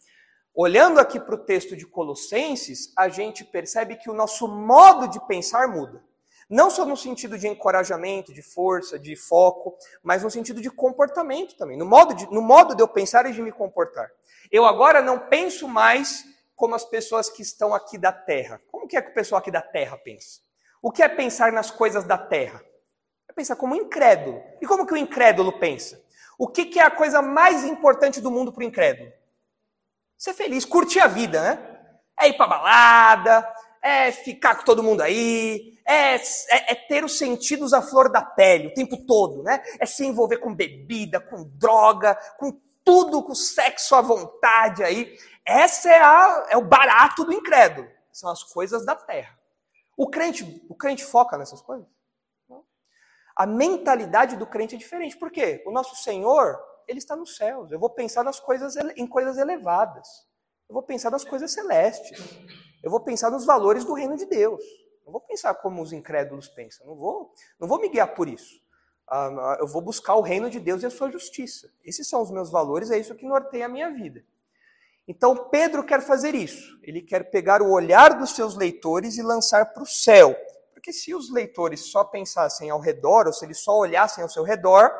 Olhando 0.56 1.00
aqui 1.00 1.20
para 1.20 1.36
o 1.36 1.46
texto 1.46 1.76
de 1.76 1.86
Colossenses, 1.86 2.92
a 2.98 3.10
gente 3.10 3.44
percebe 3.44 3.98
que 3.98 4.10
o 4.10 4.14
nosso 4.14 4.48
modo 4.48 5.08
de 5.08 5.20
pensar 5.28 5.68
muda. 5.68 6.02
Não 6.50 6.72
só 6.72 6.84
no 6.84 6.98
sentido 6.98 7.38
de 7.38 7.48
encorajamento, 7.48 8.34
de 8.34 8.42
força, 8.42 8.98
de 8.98 9.16
foco, 9.16 9.76
mas 10.02 10.24
no 10.24 10.32
sentido 10.32 10.62
de 10.62 10.72
comportamento 10.72 11.56
também. 11.56 11.78
No 11.78 11.86
modo 11.86 12.16
de, 12.16 12.26
no 12.32 12.42
modo 12.42 12.74
de 12.74 12.82
eu 12.82 12.88
pensar 12.88 13.26
e 13.28 13.34
de 13.34 13.42
me 13.42 13.52
comportar. 13.52 14.10
Eu 14.52 14.66
agora 14.66 15.00
não 15.00 15.20
penso 15.20 15.68
mais 15.68 16.26
como 16.60 16.76
as 16.76 16.84
pessoas 16.84 17.30
que 17.30 17.42
estão 17.42 17.74
aqui 17.74 17.98
da 17.98 18.12
terra. 18.12 18.62
Como 18.70 18.86
que 18.86 18.98
é 18.98 19.02
que 19.02 19.12
o 19.12 19.14
pessoal 19.14 19.40
aqui 19.40 19.50
da 19.50 19.62
terra 19.62 19.98
pensa? 19.98 20.42
O 20.82 20.92
que 20.92 21.02
é 21.02 21.08
pensar 21.08 21.54
nas 21.54 21.72
coisas 21.72 22.04
da 22.04 22.18
terra? 22.18 22.62
É 23.30 23.32
pensar 23.32 23.56
como 23.56 23.76
incrédulo. 23.76 24.44
E 24.62 24.68
como 24.68 24.86
que 24.86 24.94
o 24.94 24.98
incrédulo 24.98 25.58
pensa? 25.58 26.04
O 26.38 26.50
que, 26.50 26.66
que 26.66 26.78
é 26.78 26.84
a 26.84 26.92
coisa 26.92 27.22
mais 27.22 27.64
importante 27.64 28.20
do 28.20 28.30
mundo 28.30 28.52
para 28.52 28.60
o 28.60 28.66
incrédulo? 28.66 29.10
Ser 30.18 30.34
feliz, 30.34 30.66
curtir 30.66 31.00
a 31.00 31.08
vida, 31.08 31.42
né? 31.42 31.92
É 32.20 32.28
ir 32.28 32.34
para 32.34 32.48
balada, 32.48 33.54
é 33.82 34.12
ficar 34.12 34.56
com 34.56 34.66
todo 34.66 34.84
mundo 34.84 35.00
aí, 35.00 35.80
é, 35.88 36.16
é, 36.16 36.20
é, 36.74 36.76
ter 36.76 37.06
os 37.06 37.18
sentidos 37.18 37.72
à 37.72 37.82
flor 37.82 38.12
da 38.12 38.22
pele 38.22 38.68
o 38.68 38.74
tempo 38.74 38.98
todo, 39.06 39.44
né? 39.44 39.64
É 39.80 39.86
se 39.86 40.06
envolver 40.06 40.40
com 40.40 40.54
bebida, 40.54 41.22
com 41.22 41.46
droga, 41.58 42.16
com 42.38 42.52
tudo, 42.84 43.24
com 43.24 43.34
sexo 43.34 43.96
à 43.96 44.02
vontade 44.02 44.84
aí. 44.84 45.16
Essa 45.50 45.90
é, 45.90 46.00
a, 46.00 46.48
é 46.52 46.58
o 46.58 46.62
barato 46.62 47.26
do 47.26 47.34
incrédulo. 47.34 47.90
São 48.12 48.30
as 48.30 48.44
coisas 48.44 48.86
da 48.86 48.96
terra. 48.96 49.36
O 49.98 50.08
crente, 50.08 50.64
o 50.70 50.76
crente 50.76 51.04
foca 51.04 51.40
nessas 51.40 51.60
coisas? 51.60 51.88
A 53.36 53.48
mentalidade 53.48 54.38
do 54.38 54.46
crente 54.46 54.76
é 54.76 54.78
diferente. 54.78 55.18
Por 55.18 55.32
quê? 55.32 55.64
O 55.66 55.72
nosso 55.72 55.96
Senhor, 55.96 56.60
ele 56.88 57.00
está 57.00 57.16
nos 57.16 57.36
céus. 57.36 57.72
Eu 57.72 57.80
vou 57.80 57.90
pensar 57.90 58.24
nas 58.24 58.40
coisas 58.40 58.76
em 58.96 59.08
coisas 59.08 59.38
elevadas. 59.38 60.08
Eu 60.68 60.74
vou 60.74 60.84
pensar 60.84 61.10
nas 61.10 61.24
coisas 61.24 61.52
celestes. 61.52 62.20
Eu 62.84 62.92
vou 62.92 63.00
pensar 63.00 63.32
nos 63.32 63.44
valores 63.44 63.84
do 63.84 63.94
reino 63.94 64.16
de 64.16 64.26
Deus. 64.26 64.64
Não 65.04 65.12
vou 65.12 65.22
pensar 65.22 65.56
como 65.56 65.82
os 65.82 65.92
incrédulos 65.92 66.48
pensam. 66.48 66.86
Não 66.86 66.96
vou, 66.96 67.34
não 67.60 67.68
vou 67.68 67.82
me 67.82 67.90
guiar 67.90 68.14
por 68.14 68.28
isso. 68.28 68.62
Ah, 69.08 69.58
eu 69.60 69.66
vou 69.66 69.82
buscar 69.82 70.14
o 70.14 70.22
reino 70.22 70.48
de 70.48 70.60
Deus 70.60 70.84
e 70.84 70.86
a 70.86 70.92
sua 70.92 71.10
justiça. 71.10 71.74
Esses 71.84 72.08
são 72.08 72.22
os 72.22 72.30
meus 72.30 72.52
valores, 72.52 72.92
é 72.92 73.00
isso 73.00 73.16
que 73.16 73.26
norteia 73.26 73.66
a 73.66 73.70
minha 73.70 73.90
vida. 73.90 74.24
Então 75.10 75.50
Pedro 75.50 75.84
quer 75.84 76.02
fazer 76.02 76.36
isso. 76.36 76.80
Ele 76.84 77.02
quer 77.02 77.32
pegar 77.32 77.64
o 77.64 77.72
olhar 77.72 78.14
dos 78.14 78.36
seus 78.36 78.56
leitores 78.56 79.18
e 79.18 79.24
lançar 79.24 79.74
para 79.74 79.82
o 79.82 79.88
céu. 79.88 80.36
Porque 80.72 80.94
se 80.94 81.16
os 81.16 81.34
leitores 81.34 81.92
só 81.92 82.04
pensassem 82.04 82.70
ao 82.70 82.80
redor, 82.80 83.26
ou 83.26 83.34
se 83.34 83.44
eles 83.44 83.60
só 83.60 83.76
olhassem 83.76 84.22
ao 84.22 84.30
seu 84.30 84.44
redor, 84.44 84.94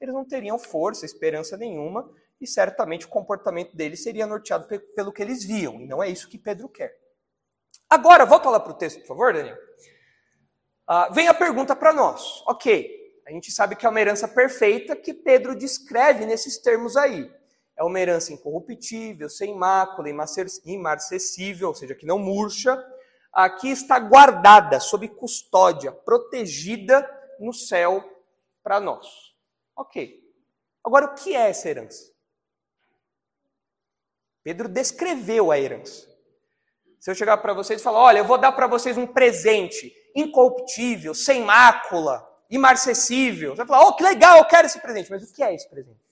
eles 0.00 0.12
não 0.12 0.24
teriam 0.24 0.58
força, 0.58 1.06
esperança 1.06 1.56
nenhuma, 1.56 2.10
e 2.40 2.48
certamente 2.48 3.06
o 3.06 3.08
comportamento 3.08 3.76
deles 3.76 4.02
seria 4.02 4.26
norteado 4.26 4.66
pelo 4.96 5.12
que 5.12 5.22
eles 5.22 5.44
viam. 5.44 5.80
E 5.80 5.86
não 5.86 6.02
é 6.02 6.08
isso 6.08 6.28
que 6.28 6.36
Pedro 6.36 6.68
quer. 6.68 6.92
Agora, 7.88 8.26
volta 8.26 8.50
lá 8.50 8.58
para 8.58 8.72
o 8.72 8.76
texto, 8.76 8.98
por 9.02 9.06
favor, 9.06 9.32
Daniel. 9.32 9.56
Ah, 10.84 11.10
vem 11.12 11.28
a 11.28 11.34
pergunta 11.34 11.76
para 11.76 11.92
nós. 11.92 12.42
Ok, 12.48 12.90
a 13.24 13.30
gente 13.30 13.52
sabe 13.52 13.76
que 13.76 13.86
é 13.86 13.88
uma 13.88 14.00
herança 14.00 14.26
perfeita 14.26 14.96
que 14.96 15.14
Pedro 15.14 15.54
descreve 15.54 16.26
nesses 16.26 16.58
termos 16.58 16.96
aí. 16.96 17.30
É 17.76 17.82
uma 17.82 17.98
herança 17.98 18.32
incorruptível, 18.32 19.28
sem 19.28 19.54
mácula, 19.56 20.08
imarcessível, 20.08 21.68
ou 21.68 21.74
seja, 21.74 21.94
que 21.94 22.06
não 22.06 22.18
murcha. 22.18 22.82
Aqui 23.32 23.70
está 23.70 23.98
guardada, 23.98 24.78
sob 24.78 25.08
custódia, 25.08 25.90
protegida 25.90 27.08
no 27.40 27.52
céu 27.52 28.02
para 28.62 28.78
nós. 28.78 29.06
Ok. 29.76 30.22
Agora, 30.84 31.06
o 31.06 31.14
que 31.14 31.34
é 31.34 31.50
essa 31.50 31.68
herança? 31.68 32.12
Pedro 34.44 34.68
descreveu 34.68 35.50
a 35.50 35.58
herança. 35.58 36.06
Se 37.00 37.10
eu 37.10 37.14
chegar 37.14 37.38
para 37.38 37.54
vocês 37.54 37.80
e 37.80 37.84
falar, 37.84 38.00
olha, 38.00 38.18
eu 38.18 38.24
vou 38.24 38.38
dar 38.38 38.52
para 38.52 38.66
vocês 38.66 38.96
um 38.96 39.06
presente 39.06 39.92
incorruptível, 40.14 41.14
sem 41.14 41.42
mácula, 41.42 42.26
imarcessível. 42.48 43.50
Você 43.50 43.64
vai 43.64 43.66
falar, 43.66 43.88
oh, 43.88 43.96
que 43.96 44.04
legal, 44.04 44.38
eu 44.38 44.44
quero 44.44 44.66
esse 44.66 44.78
presente. 44.80 45.10
Mas 45.10 45.22
o 45.22 45.34
que 45.34 45.42
é 45.42 45.54
esse 45.54 45.68
presente? 45.68 46.03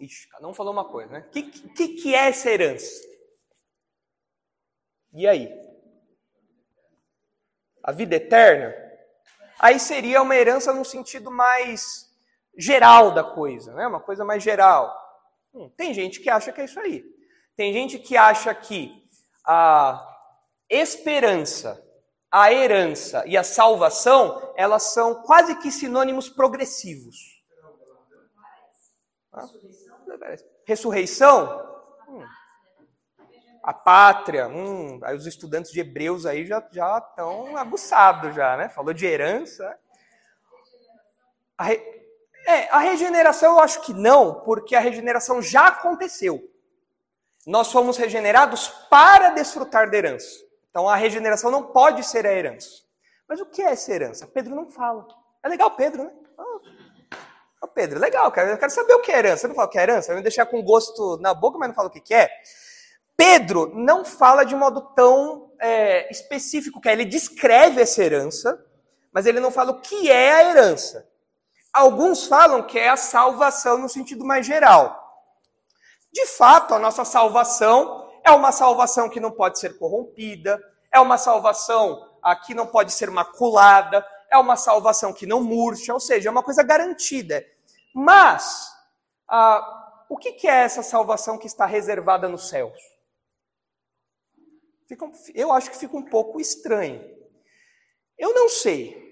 Ixi, 0.00 0.28
cada 0.28 0.48
um 0.48 0.54
falou 0.54 0.72
uma 0.72 0.86
coisa, 0.86 1.12
né? 1.12 1.20
O 1.28 1.30
que, 1.30 1.42
que, 1.42 1.88
que 1.88 2.14
é 2.14 2.28
essa 2.28 2.50
herança? 2.50 3.06
E 5.12 5.28
aí? 5.28 5.52
A 7.82 7.92
vida 7.92 8.16
eterna? 8.16 8.74
Aí 9.58 9.78
seria 9.78 10.22
uma 10.22 10.34
herança 10.34 10.72
no 10.72 10.86
sentido 10.86 11.30
mais 11.30 12.10
geral 12.56 13.12
da 13.12 13.22
coisa, 13.22 13.74
né? 13.74 13.86
Uma 13.86 14.00
coisa 14.00 14.24
mais 14.24 14.42
geral. 14.42 14.96
Hum, 15.52 15.68
tem 15.76 15.92
gente 15.92 16.20
que 16.20 16.30
acha 16.30 16.50
que 16.50 16.62
é 16.62 16.64
isso 16.64 16.80
aí. 16.80 17.04
Tem 17.54 17.72
gente 17.72 17.98
que 17.98 18.16
acha 18.16 18.54
que 18.54 19.06
a 19.44 20.06
esperança, 20.68 21.84
a 22.30 22.50
herança 22.50 23.22
e 23.26 23.36
a 23.36 23.44
salvação, 23.44 24.54
elas 24.56 24.94
são 24.94 25.22
quase 25.24 25.56
que 25.56 25.70
sinônimos 25.70 26.30
progressivos. 26.30 27.16
Ressurreição? 30.64 31.66
Hum. 32.08 32.24
A 33.62 33.72
pátria, 33.72 34.48
hum, 34.48 35.00
aí 35.02 35.16
os 35.16 35.26
estudantes 35.26 35.70
de 35.70 35.80
Hebreus 35.80 36.26
aí 36.26 36.46
já 36.46 36.58
estão 36.58 37.56
aguçados 37.56 38.34
já, 38.34 38.56
né? 38.56 38.68
Falou 38.68 38.92
de 38.92 39.06
herança. 39.06 39.78
A 41.56 41.64
re... 41.64 42.00
É, 42.46 42.68
a 42.70 42.78
regeneração 42.78 43.54
eu 43.54 43.60
acho 43.60 43.82
que 43.82 43.92
não, 43.92 44.40
porque 44.40 44.74
a 44.74 44.80
regeneração 44.80 45.42
já 45.42 45.68
aconteceu. 45.68 46.50
Nós 47.46 47.70
fomos 47.70 47.96
regenerados 47.96 48.68
para 48.88 49.30
desfrutar 49.30 49.90
da 49.90 49.96
herança. 49.96 50.50
Então 50.70 50.88
a 50.88 50.96
regeneração 50.96 51.50
não 51.50 51.64
pode 51.64 52.02
ser 52.04 52.26
a 52.26 52.32
herança. 52.32 52.82
Mas 53.28 53.40
o 53.40 53.46
que 53.46 53.62
é 53.62 53.72
essa 53.72 53.92
herança? 53.92 54.26
Pedro 54.26 54.54
não 54.54 54.70
fala. 54.70 55.06
É 55.42 55.48
legal, 55.48 55.70
Pedro, 55.72 56.04
né? 56.04 56.12
Oh, 57.62 57.68
Pedro, 57.68 58.00
legal, 58.00 58.30
cara. 58.32 58.50
Eu 58.50 58.58
quero 58.58 58.72
saber 58.72 58.94
o 58.94 59.00
que 59.00 59.12
é 59.12 59.18
herança. 59.18 59.42
Você 59.42 59.48
não 59.48 59.54
fala 59.54 59.68
o 59.68 59.70
que 59.70 59.78
é 59.78 59.82
herança? 59.82 60.08
Vai 60.08 60.16
me 60.16 60.22
deixar 60.22 60.46
com 60.46 60.62
gosto 60.62 61.18
na 61.18 61.34
boca, 61.34 61.58
mas 61.58 61.68
não 61.68 61.74
fala 61.74 61.88
o 61.88 61.90
que 61.90 62.14
é. 62.14 62.30
Pedro 63.16 63.70
não 63.74 64.02
fala 64.02 64.44
de 64.44 64.56
modo 64.56 64.80
tão 64.94 65.52
é, 65.60 66.10
específico, 66.10 66.80
que 66.80 66.88
é, 66.88 66.92
ele 66.92 67.04
descreve 67.04 67.82
essa 67.82 68.02
herança, 68.02 68.58
mas 69.12 69.26
ele 69.26 69.40
não 69.40 69.50
fala 69.50 69.72
o 69.72 69.80
que 69.82 70.10
é 70.10 70.32
a 70.32 70.44
herança. 70.50 71.06
Alguns 71.70 72.24
falam 72.24 72.62
que 72.62 72.78
é 72.78 72.88
a 72.88 72.96
salvação 72.96 73.76
no 73.76 73.90
sentido 73.90 74.24
mais 74.24 74.46
geral. 74.46 74.98
De 76.10 76.24
fato, 76.26 76.74
a 76.74 76.78
nossa 76.78 77.04
salvação 77.04 78.10
é 78.24 78.30
uma 78.30 78.52
salvação 78.52 79.08
que 79.10 79.20
não 79.20 79.30
pode 79.30 79.58
ser 79.58 79.78
corrompida, 79.78 80.58
é 80.90 80.98
uma 80.98 81.18
salvação 81.18 82.08
que 82.46 82.54
não 82.54 82.66
pode 82.66 82.92
ser 82.92 83.10
maculada, 83.10 84.04
é 84.30 84.38
uma 84.38 84.56
salvação 84.56 85.12
que 85.12 85.26
não 85.26 85.42
murcha, 85.42 85.92
ou 85.92 86.00
seja, 86.00 86.28
é 86.28 86.32
uma 86.32 86.42
coisa 86.42 86.62
garantida. 86.62 87.44
Mas, 87.92 88.72
ah, 89.28 90.04
o 90.08 90.16
que 90.16 90.46
é 90.46 90.62
essa 90.62 90.82
salvação 90.82 91.36
que 91.36 91.46
está 91.46 91.66
reservada 91.66 92.28
nos 92.28 92.48
céus? 92.48 92.78
Eu 95.34 95.52
acho 95.52 95.70
que 95.70 95.76
fica 95.76 95.96
um 95.96 96.04
pouco 96.04 96.40
estranho. 96.40 97.00
Eu 98.18 98.34
não 98.34 98.48
sei. 98.48 99.10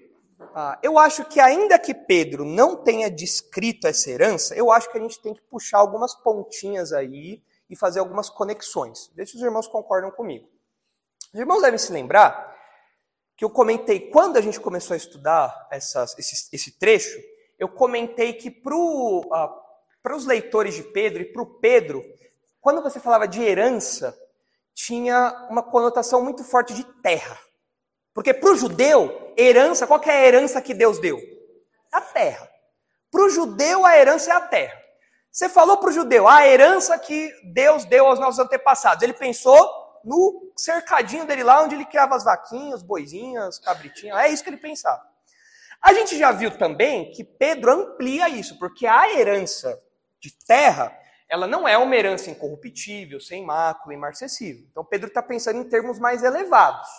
Ah, 0.53 0.79
eu 0.81 0.97
acho 0.97 1.25
que 1.25 1.39
ainda 1.39 1.77
que 1.77 1.93
Pedro 1.93 2.45
não 2.45 2.77
tenha 2.77 3.09
descrito 3.09 3.87
essa 3.87 4.09
herança, 4.09 4.55
eu 4.55 4.71
acho 4.71 4.89
que 4.91 4.97
a 4.97 5.01
gente 5.01 5.21
tem 5.21 5.33
que 5.33 5.41
puxar 5.41 5.79
algumas 5.79 6.15
pontinhas 6.15 6.93
aí 6.93 7.43
e 7.69 7.75
fazer 7.75 7.99
algumas 7.99 8.29
conexões. 8.29 9.11
Se 9.15 9.35
os 9.35 9.41
irmãos 9.41 9.67
concordam 9.67 10.11
comigo. 10.11 10.49
Os 11.33 11.39
irmãos 11.39 11.61
devem 11.61 11.77
se 11.77 11.91
lembrar 11.91 12.58
que 13.39 13.45
eu 13.45 13.49
comentei, 13.49 14.01
quando 14.11 14.35
a 14.35 14.41
gente 14.41 14.59
começou 14.59 14.93
a 14.93 14.97
estudar 14.97 15.69
essas, 15.71 16.13
esse, 16.19 16.49
esse, 16.53 16.77
trecho, 16.77 17.17
eu 17.57 17.69
comentei 17.69 18.33
que 18.33 18.51
para 18.51 18.75
uh, 18.75 20.13
os 20.13 20.25
leitores 20.25 20.75
de 20.75 20.83
Pedro 20.83 21.21
e 21.21 21.25
para 21.31 21.43
o 21.43 21.45
Pedro, 21.45 22.03
quando 22.59 22.83
você 22.83 22.99
falava 22.99 23.25
de 23.25 23.41
herança, 23.41 24.13
tinha 24.75 25.47
uma 25.49 25.63
conotação 25.63 26.21
muito 26.21 26.43
forte 26.43 26.73
de 26.73 26.83
terra. 27.01 27.39
Porque 28.13 28.33
para 28.33 28.51
o 28.51 28.57
judeu, 28.57 29.33
herança, 29.37 29.87
qual 29.87 30.03
é 30.03 30.11
a 30.11 30.27
herança 30.27 30.61
que 30.61 30.73
Deus 30.73 30.99
deu? 30.99 31.17
A 31.93 32.01
terra. 32.01 32.45
Para 33.09 33.23
o 33.23 33.29
judeu, 33.29 33.85
a 33.85 33.97
herança 33.97 34.31
é 34.31 34.33
a 34.33 34.41
terra. 34.41 34.77
Você 35.31 35.47
falou 35.47 35.77
para 35.77 35.91
o 35.91 35.93
judeu, 35.93 36.27
a 36.27 36.45
herança 36.45 36.99
que 36.99 37.31
Deus 37.53 37.85
deu 37.85 38.05
aos 38.05 38.19
nossos 38.19 38.39
antepassados. 38.39 39.01
Ele 39.01 39.13
pensou 39.13 39.78
no 40.03 40.51
cercadinho 40.55 41.25
dele 41.25 41.43
lá, 41.43 41.63
onde 41.63 41.75
ele 41.75 41.85
criava 41.85 42.15
as 42.15 42.23
vaquinhas, 42.23 42.81
boizinhas, 42.81 43.59
cabritinhas. 43.59 44.17
É 44.19 44.29
isso 44.29 44.43
que 44.43 44.49
ele 44.49 44.57
pensava. 44.57 45.01
A 45.81 45.93
gente 45.93 46.17
já 46.17 46.31
viu 46.31 46.57
também 46.57 47.11
que 47.11 47.23
Pedro 47.23 47.71
amplia 47.71 48.27
isso, 48.27 48.59
porque 48.59 48.85
a 48.85 49.13
herança 49.13 49.81
de 50.19 50.31
terra, 50.45 50.95
ela 51.29 51.47
não 51.47 51.67
é 51.67 51.77
uma 51.77 51.95
herança 51.95 52.29
incorruptível, 52.29 53.19
sem 53.19 53.45
mácula, 53.45 53.93
imarcessível. 53.93 54.65
Então 54.69 54.83
Pedro 54.83 55.07
está 55.07 55.21
pensando 55.21 55.59
em 55.59 55.69
termos 55.69 55.97
mais 55.97 56.23
elevados. 56.23 56.89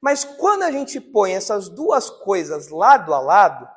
Mas 0.00 0.24
quando 0.24 0.62
a 0.62 0.70
gente 0.70 1.00
põe 1.00 1.34
essas 1.34 1.68
duas 1.68 2.08
coisas 2.08 2.68
lado 2.68 3.12
a 3.12 3.20
lado, 3.20 3.68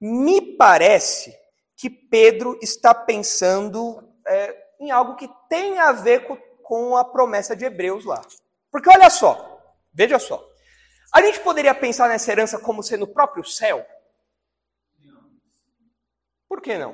me 0.00 0.56
parece 0.56 1.34
que 1.76 1.90
Pedro 1.90 2.58
está 2.62 2.94
pensando 2.94 4.02
é, 4.26 4.56
em 4.80 4.90
algo 4.90 5.16
que 5.16 5.28
tem 5.48 5.78
a 5.78 5.92
ver 5.92 6.26
com, 6.26 6.36
com 6.66 6.96
a 6.96 7.04
promessa 7.04 7.54
de 7.54 7.64
Hebreus 7.64 8.04
lá. 8.04 8.20
Porque 8.72 8.90
olha 8.90 9.08
só, 9.08 9.62
veja 9.94 10.18
só. 10.18 10.44
A 11.14 11.22
gente 11.22 11.38
poderia 11.40 11.72
pensar 11.72 12.08
nessa 12.08 12.32
herança 12.32 12.58
como 12.58 12.82
sendo 12.82 13.04
o 13.04 13.12
próprio 13.12 13.44
céu? 13.44 13.86
Por 16.48 16.60
que 16.60 16.76
não? 16.76 16.92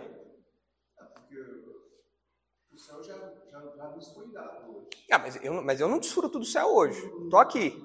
Porque 1.15 1.39
o 2.71 2.77
céu 2.79 3.03
já, 3.03 3.15
já, 3.51 3.61
já 3.77 3.89
nos 3.89 4.13
foi 4.13 4.31
dado 4.31 4.77
hoje. 4.77 4.89
Ah, 5.11 5.19
mas 5.19 5.43
eu, 5.43 5.63
mas 5.63 5.81
eu 5.81 5.89
não 5.89 5.99
desfruto 5.99 6.39
do 6.39 6.45
céu 6.45 6.67
hoje. 6.67 7.01
Estou 7.25 7.39
aqui. 7.39 7.83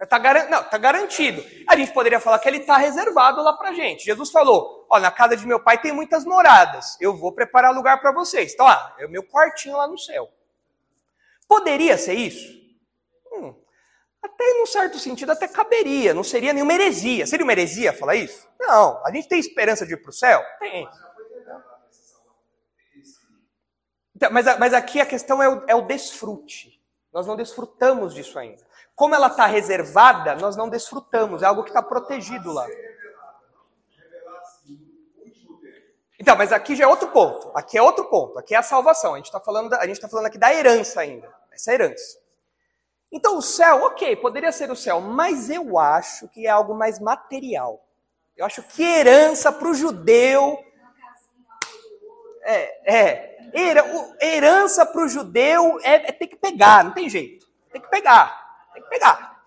Está 0.00 0.16
gar... 0.18 0.48
Não, 0.48 0.62
tá 0.62 0.78
garantido. 0.78 1.44
A 1.68 1.76
gente 1.76 1.92
poderia 1.92 2.20
falar 2.20 2.38
que 2.38 2.48
ele 2.48 2.58
está 2.58 2.76
reservado 2.76 3.42
lá 3.42 3.52
para 3.52 3.72
gente. 3.72 4.04
Jesus 4.04 4.30
falou: 4.30 4.86
Ó, 4.88 4.98
na 5.00 5.10
casa 5.10 5.36
de 5.36 5.46
meu 5.46 5.58
pai 5.58 5.78
tem 5.78 5.92
muitas 5.92 6.24
moradas. 6.24 6.96
Eu 7.00 7.16
vou 7.16 7.32
preparar 7.32 7.74
lugar 7.74 8.00
para 8.00 8.12
vocês. 8.12 8.54
Então, 8.54 8.66
ah, 8.66 8.94
é 8.98 9.06
o 9.06 9.10
meu 9.10 9.24
quartinho 9.24 9.76
lá 9.76 9.88
no 9.88 9.98
céu. 9.98 10.28
Poderia 11.48 11.98
ser 11.98 12.14
isso? 12.14 12.56
Hum, 13.32 13.54
até 14.22 14.44
num 14.54 14.66
certo 14.66 14.98
sentido, 14.98 15.32
até 15.32 15.48
caberia. 15.48 16.14
Não 16.14 16.22
seria 16.22 16.52
nenhuma 16.52 16.74
heresia. 16.74 17.26
Seria 17.26 17.44
uma 17.44 17.52
heresia 17.52 17.92
falar 17.92 18.14
isso? 18.14 18.48
Não. 18.60 19.04
A 19.04 19.10
gente 19.10 19.28
tem 19.28 19.40
esperança 19.40 19.84
de 19.84 19.94
ir 19.94 19.96
para 19.96 20.10
o 20.10 20.12
céu? 20.12 20.44
Tem. 20.60 20.88
Então, 24.14 24.30
mas, 24.32 24.58
mas 24.58 24.74
aqui 24.74 25.00
a 25.00 25.06
questão 25.06 25.42
é 25.42 25.48
o, 25.48 25.64
é 25.68 25.74
o 25.74 25.82
desfrute. 25.82 26.80
Nós 27.12 27.26
não 27.26 27.36
desfrutamos 27.36 28.14
disso 28.14 28.38
ainda. 28.38 28.67
Como 28.98 29.14
ela 29.14 29.28
está 29.28 29.46
reservada, 29.46 30.34
nós 30.34 30.56
não 30.56 30.68
desfrutamos, 30.68 31.40
é 31.40 31.46
algo 31.46 31.62
que 31.62 31.70
está 31.70 31.80
protegido 31.80 32.52
lá. 32.52 32.66
Então, 36.18 36.36
mas 36.36 36.50
aqui 36.50 36.74
já 36.74 36.82
é 36.82 36.86
outro 36.88 37.06
ponto. 37.06 37.52
Aqui 37.54 37.78
é 37.78 37.82
outro 37.82 38.06
ponto. 38.06 38.36
Aqui 38.40 38.56
é 38.56 38.58
a 38.58 38.62
salvação. 38.62 39.14
A 39.14 39.18
gente 39.18 39.26
está 39.26 39.38
falando, 39.38 39.72
a 39.72 39.86
gente 39.86 40.00
tá 40.00 40.08
falando 40.08 40.26
aqui 40.26 40.36
da 40.36 40.52
herança 40.52 41.00
ainda. 41.00 41.32
Essa 41.52 41.70
é 41.70 41.74
herança. 41.74 42.18
Então, 43.12 43.38
o 43.38 43.40
céu, 43.42 43.84
ok, 43.84 44.16
poderia 44.16 44.50
ser 44.50 44.68
o 44.68 44.74
céu, 44.74 45.00
mas 45.00 45.48
eu 45.48 45.78
acho 45.78 46.26
que 46.26 46.48
é 46.48 46.50
algo 46.50 46.74
mais 46.74 46.98
material. 46.98 47.86
Eu 48.36 48.44
acho 48.46 48.64
que 48.64 48.82
herança 48.82 49.52
para 49.52 49.68
o 49.68 49.74
judeu. 49.74 50.58
É, 52.42 52.96
é. 52.96 53.38
Herança 54.20 54.84
para 54.84 55.02
o 55.02 55.08
judeu 55.08 55.78
é, 55.84 56.08
é 56.08 56.12
ter 56.12 56.26
que 56.26 56.36
pegar, 56.36 56.82
não 56.82 56.90
tem 56.90 57.08
jeito. 57.08 57.46
Tem 57.70 57.80
que 57.80 57.88
pegar. 57.88 58.47
Tem 58.78 58.82
que 58.82 58.88
pegar. 58.88 59.38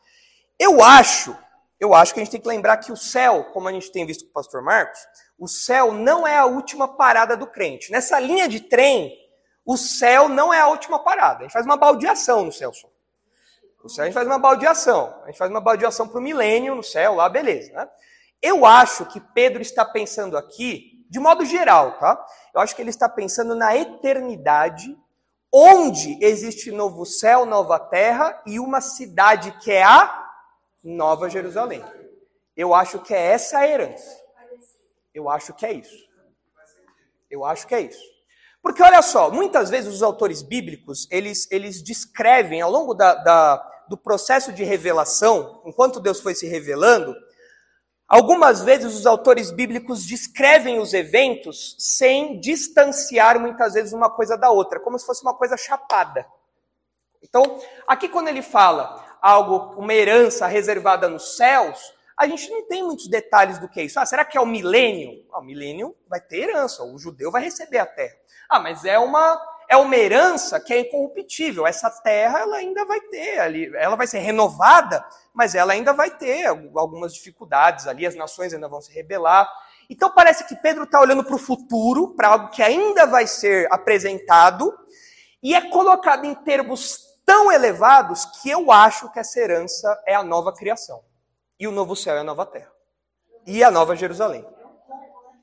Eu 0.59 0.83
acho, 0.83 1.35
eu 1.79 1.93
acho 1.93 2.13
que 2.13 2.19
a 2.19 2.23
gente 2.23 2.31
tem 2.31 2.41
que 2.41 2.47
lembrar 2.47 2.77
que 2.77 2.91
o 2.91 2.97
céu, 2.97 3.45
como 3.45 3.67
a 3.67 3.71
gente 3.71 3.91
tem 3.91 4.05
visto 4.05 4.25
com 4.25 4.29
o 4.29 4.33
pastor 4.33 4.61
Marcos, 4.61 4.99
o 5.39 5.47
céu 5.47 5.91
não 5.91 6.27
é 6.27 6.37
a 6.37 6.45
última 6.45 6.87
parada 6.87 7.35
do 7.35 7.47
crente. 7.47 7.91
Nessa 7.91 8.19
linha 8.19 8.47
de 8.47 8.59
trem, 8.59 9.17
o 9.65 9.77
céu 9.77 10.27
não 10.27 10.53
é 10.53 10.59
a 10.59 10.67
última 10.67 10.99
parada. 10.99 11.39
A 11.39 11.41
gente 11.43 11.53
faz 11.53 11.65
uma 11.65 11.77
baldeação 11.77 12.43
no 12.43 12.51
céu 12.51 12.73
só. 12.73 12.89
No 13.83 13.89
céu 13.89 14.03
a 14.03 14.05
gente 14.05 14.13
faz 14.13 14.27
uma 14.27 14.37
baldeação. 14.37 15.21
A 15.23 15.27
gente 15.27 15.37
faz 15.37 15.49
uma 15.49 15.61
baldeação 15.61 16.07
para 16.07 16.19
o 16.19 16.21
milênio 16.21 16.75
no 16.75 16.83
céu, 16.83 17.15
lá, 17.15 17.27
beleza. 17.27 17.71
Né? 17.73 17.89
Eu 18.41 18.65
acho 18.65 19.05
que 19.05 19.19
Pedro 19.19 19.61
está 19.61 19.85
pensando 19.85 20.37
aqui, 20.37 21.05
de 21.09 21.19
modo 21.19 21.45
geral, 21.45 21.97
tá? 21.97 22.23
Eu 22.53 22.61
acho 22.61 22.75
que 22.75 22.81
ele 22.81 22.89
está 22.89 23.09
pensando 23.09 23.55
na 23.55 23.75
eternidade, 23.75 24.95
onde 25.51 26.17
existe 26.23 26.71
novo 26.71 27.05
céu, 27.05 27.45
nova 27.45 27.77
terra 27.77 28.41
e 28.45 28.59
uma 28.59 28.79
cidade 28.79 29.51
que 29.59 29.71
é 29.71 29.83
a 29.83 30.29
Nova 30.83 31.29
Jerusalém. 31.29 31.83
Eu 32.55 32.73
acho 32.73 32.99
que 32.99 33.13
é 33.13 33.31
essa 33.33 33.59
a 33.59 33.67
herança. 33.67 34.21
Eu 35.13 35.29
acho 35.29 35.53
que 35.53 35.65
é 35.65 35.73
isso. 35.73 36.09
Eu 37.29 37.45
acho 37.45 37.67
que 37.67 37.75
é 37.75 37.81
isso. 37.81 38.11
Porque 38.61 38.83
olha 38.83 39.01
só, 39.01 39.31
muitas 39.31 39.69
vezes 39.69 39.93
os 39.93 40.03
autores 40.03 40.41
bíblicos, 40.41 41.07
eles, 41.09 41.49
eles 41.51 41.81
descrevem 41.81 42.61
ao 42.61 42.69
longo 42.71 42.93
da, 42.93 43.15
da, 43.15 43.85
do 43.89 43.97
processo 43.97 44.53
de 44.53 44.63
revelação, 44.63 45.61
enquanto 45.65 45.99
Deus 45.99 46.19
foi 46.19 46.35
se 46.35 46.47
revelando, 46.47 47.15
algumas 48.11 48.61
vezes 48.61 48.93
os 48.93 49.05
autores 49.05 49.51
bíblicos 49.51 50.05
descrevem 50.05 50.79
os 50.79 50.93
eventos 50.93 51.77
sem 51.79 52.37
distanciar 52.41 53.39
muitas 53.39 53.73
vezes 53.73 53.93
uma 53.93 54.09
coisa 54.09 54.37
da 54.37 54.51
outra, 54.51 54.81
como 54.81 54.99
se 54.99 55.05
fosse 55.05 55.21
uma 55.21 55.33
coisa 55.33 55.55
chapada. 55.55 56.25
Então, 57.23 57.57
aqui 57.87 58.09
quando 58.09 58.27
ele 58.27 58.41
fala 58.41 59.17
algo, 59.21 59.79
uma 59.79 59.93
herança 59.93 60.45
reservada 60.45 61.07
nos 61.07 61.37
céus, 61.37 61.93
a 62.17 62.27
gente 62.27 62.49
não 62.49 62.67
tem 62.67 62.83
muitos 62.83 63.07
detalhes 63.07 63.57
do 63.57 63.69
que 63.69 63.79
é 63.79 63.83
isso. 63.85 63.97
Ah, 63.97 64.05
será 64.05 64.25
que 64.25 64.37
é 64.37 64.41
o 64.41 64.45
milênio? 64.45 65.25
Ah, 65.31 65.39
o 65.39 65.43
milênio 65.43 65.95
vai 66.05 66.19
ter 66.19 66.49
herança, 66.49 66.83
o 66.83 66.99
judeu 66.99 67.31
vai 67.31 67.41
receber 67.41 67.77
a 67.77 67.85
terra. 67.85 68.15
Ah, 68.49 68.59
mas 68.59 68.83
é 68.83 68.99
uma 68.99 69.41
é 69.71 69.77
uma 69.77 69.95
herança 69.95 70.59
que 70.59 70.73
é 70.73 70.81
incorruptível. 70.81 71.65
Essa 71.65 71.89
terra 71.89 72.39
ela 72.39 72.57
ainda 72.57 72.83
vai 72.83 72.99
ter 72.99 73.39
ali, 73.39 73.71
ela 73.77 73.95
vai 73.95 74.05
ser 74.05 74.19
renovada, 74.19 75.01
mas 75.33 75.55
ela 75.55 75.71
ainda 75.71 75.93
vai 75.93 76.11
ter 76.11 76.45
algumas 76.45 77.13
dificuldades 77.13 77.87
ali, 77.87 78.05
as 78.05 78.13
nações 78.13 78.53
ainda 78.53 78.67
vão 78.67 78.81
se 78.81 78.91
rebelar. 78.91 79.49
Então 79.89 80.11
parece 80.13 80.45
que 80.45 80.57
Pedro 80.57 80.83
está 80.83 80.99
olhando 80.99 81.23
para 81.23 81.35
o 81.35 81.39
futuro, 81.39 82.13
para 82.15 82.27
algo 82.27 82.49
que 82.49 82.61
ainda 82.61 83.05
vai 83.05 83.25
ser 83.25 83.71
apresentado, 83.71 84.77
e 85.41 85.55
é 85.55 85.69
colocado 85.69 86.25
em 86.25 86.35
termos 86.35 87.05
tão 87.25 87.49
elevados 87.49 88.25
que 88.25 88.49
eu 88.49 88.73
acho 88.73 89.09
que 89.13 89.19
essa 89.19 89.39
herança 89.39 90.03
é 90.05 90.13
a 90.13 90.21
nova 90.21 90.53
criação 90.53 91.01
e 91.57 91.65
o 91.65 91.71
novo 91.71 91.95
céu 91.95 92.17
e 92.17 92.19
a 92.19 92.23
nova 92.25 92.45
terra. 92.45 92.71
E 93.47 93.63
a 93.63 93.71
nova 93.71 93.95
Jerusalém. 93.95 94.45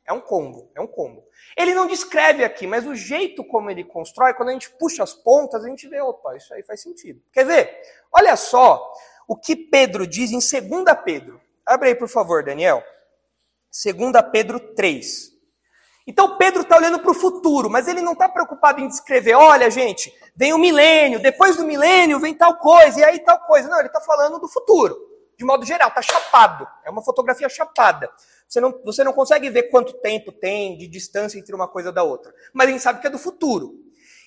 É 0.09 0.13
um 0.13 0.23
combo, 0.23 0.71
é 0.75 0.81
um 0.81 0.87
combo. 0.87 1.23
Ele 1.55 1.75
não 1.75 1.87
descreve 1.87 2.43
aqui, 2.43 2.67
mas 2.67 2.87
o 2.87 2.95
jeito 2.95 3.45
como 3.45 3.71
ele 3.71 3.85
constrói, 3.85 4.33
quando 4.33 4.49
a 4.49 4.53
gente 4.53 4.71
puxa 4.71 5.03
as 5.03 5.13
pontas, 5.13 5.63
a 5.63 5.69
gente 5.69 5.87
vê, 5.87 6.01
opa, 6.01 6.35
isso 6.35 6.55
aí 6.55 6.63
faz 6.63 6.81
sentido. 6.81 7.21
Quer 7.31 7.45
ver? 7.45 7.83
Olha 8.11 8.35
só 8.35 8.91
o 9.29 9.37
que 9.37 9.55
Pedro 9.55 10.07
diz 10.07 10.31
em 10.31 10.39
2 10.39 10.85
Pedro. 11.05 11.39
Abre 11.67 11.91
aí, 11.91 11.95
por 11.95 12.09
favor, 12.09 12.43
Daniel. 12.43 12.83
2 13.71 14.13
Pedro 14.33 14.59
3. 14.75 15.31
Então 16.07 16.39
Pedro 16.39 16.63
está 16.63 16.79
olhando 16.79 17.01
para 17.01 17.11
o 17.11 17.15
futuro, 17.15 17.69
mas 17.69 17.87
ele 17.87 18.01
não 18.01 18.15
está 18.15 18.31
preocupado 18.31 18.81
em 18.81 18.89
descrever, 18.89 19.35
olha, 19.35 19.71
gente, 19.71 20.11
vem 20.35 20.55
o 20.55 20.59
milênio, 20.59 21.21
depois 21.21 21.57
do 21.57 21.67
milênio 21.67 22.19
vem 22.19 22.35
tal 22.35 22.57
coisa, 22.57 22.99
e 22.99 23.05
aí 23.05 23.19
tal 23.19 23.41
coisa. 23.41 23.69
Não, 23.69 23.79
ele 23.79 23.89
está 23.89 24.01
falando 24.01 24.39
do 24.39 24.49
futuro 24.49 25.09
de 25.39 25.45
modo 25.45 25.65
geral, 25.65 25.89
está 25.89 26.03
chapado. 26.03 26.67
É 26.85 26.91
uma 26.91 27.01
fotografia 27.01 27.49
chapada. 27.49 28.11
Você 28.49 28.61
não, 28.61 28.81
você 28.83 29.05
não 29.05 29.13
consegue 29.13 29.51
ver 29.51 29.65
quanto 29.65 29.93
tempo 30.01 30.33
tem 30.33 30.79
de 30.79 30.89
distância 30.89 31.39
entre 31.39 31.55
uma 31.55 31.69
coisa 31.69 31.93
da 31.93 32.03
outra. 32.03 32.35
Mas 32.53 32.69
a 32.69 32.71
gente 32.71 32.83
sabe 32.83 33.01
que 33.01 33.07
é 33.07 33.11
do 33.11 33.19
futuro. 33.19 33.75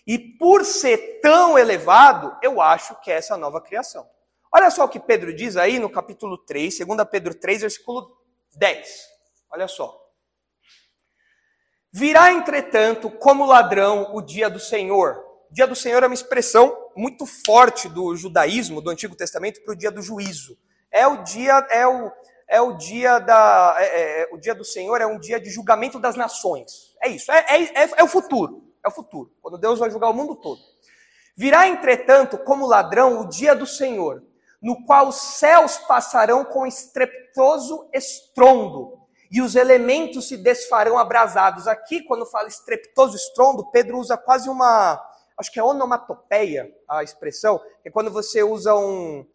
E 0.05 0.19
por 0.19 0.63
ser 0.63 1.19
tão 1.21 1.57
elevado, 1.57 2.37
eu 2.41 2.61
acho 2.61 2.99
que 3.01 3.11
é 3.11 3.15
essa 3.15 3.35
nova 3.35 3.59
criação. 3.59 4.07
Olha 4.53 4.69
só 4.69 4.85
o 4.85 4.89
que 4.89 4.99
Pedro 4.99 5.33
diz 5.33 5.57
aí 5.57 5.79
no 5.79 5.89
capítulo 5.89 6.37
3, 6.37 6.79
2 6.79 7.09
Pedro 7.09 7.33
3, 7.33 7.61
versículo 7.61 8.15
10. 8.55 9.07
Olha 9.51 9.67
só. 9.67 9.99
Virá, 11.91 12.31
entretanto, 12.31 13.09
como 13.09 13.45
ladrão 13.45 14.13
o 14.13 14.21
dia 14.21 14.49
do 14.49 14.59
Senhor. 14.59 15.17
O 15.49 15.53
dia 15.53 15.65
do 15.65 15.75
Senhor 15.75 16.03
é 16.03 16.07
uma 16.07 16.13
expressão 16.13 16.77
muito 16.95 17.25
forte 17.25 17.89
do 17.89 18.15
judaísmo, 18.15 18.81
do 18.81 18.89
Antigo 18.89 19.15
Testamento, 19.15 19.61
para 19.63 19.73
o 19.73 19.77
dia 19.77 19.91
do 19.91 20.01
juízo 20.01 20.57
é 20.91 21.07
o 21.07 21.23
dia 21.23 21.65
é 21.71 21.87
o, 21.87 22.11
é 22.51 22.59
o 22.59 22.73
dia 22.73 23.17
da 23.17 23.75
é, 23.79 23.83
é, 23.85 24.21
é, 24.23 24.29
o 24.31 24.37
dia 24.37 24.53
do 24.53 24.65
Senhor 24.65 24.99
é 24.99 25.07
um 25.07 25.17
dia 25.17 25.39
de 25.39 25.49
julgamento 25.49 25.97
das 25.97 26.17
nações. 26.17 26.93
É 27.01 27.07
isso, 27.07 27.31
é, 27.31 27.45
é, 27.47 27.83
é, 27.83 27.89
é 27.97 28.03
o 28.03 28.07
futuro, 28.07 28.61
é 28.85 28.89
o 28.89 28.91
futuro, 28.91 29.31
quando 29.41 29.57
Deus 29.57 29.79
vai 29.79 29.89
julgar 29.89 30.09
o 30.09 30.13
mundo 30.13 30.35
todo. 30.35 30.59
Virá, 31.35 31.65
entretanto, 31.67 32.37
como 32.37 32.67
ladrão 32.67 33.21
o 33.21 33.29
dia 33.29 33.55
do 33.55 33.65
Senhor, 33.65 34.21
no 34.61 34.85
qual 34.85 35.07
os 35.07 35.15
céus 35.15 35.77
passarão 35.77 36.43
com 36.43 36.67
estrepitoso 36.67 37.89
estrondo, 37.93 38.99
e 39.31 39.41
os 39.41 39.55
elementos 39.55 40.27
se 40.27 40.35
desfarão 40.35 40.97
abrasados. 40.97 41.65
Aqui, 41.65 42.03
quando 42.03 42.25
fala 42.25 42.49
estrepitoso 42.49 43.15
estrondo, 43.15 43.71
Pedro 43.71 43.97
usa 43.97 44.17
quase 44.17 44.49
uma, 44.49 45.01
acho 45.37 45.49
que 45.49 45.57
é 45.57 45.63
onomatopeia 45.63 46.69
a 46.85 47.01
expressão, 47.01 47.57
que 47.81 47.87
é 47.87 47.91
quando 47.91 48.11
você 48.11 48.43
usa 48.43 48.75
um, 48.75 49.25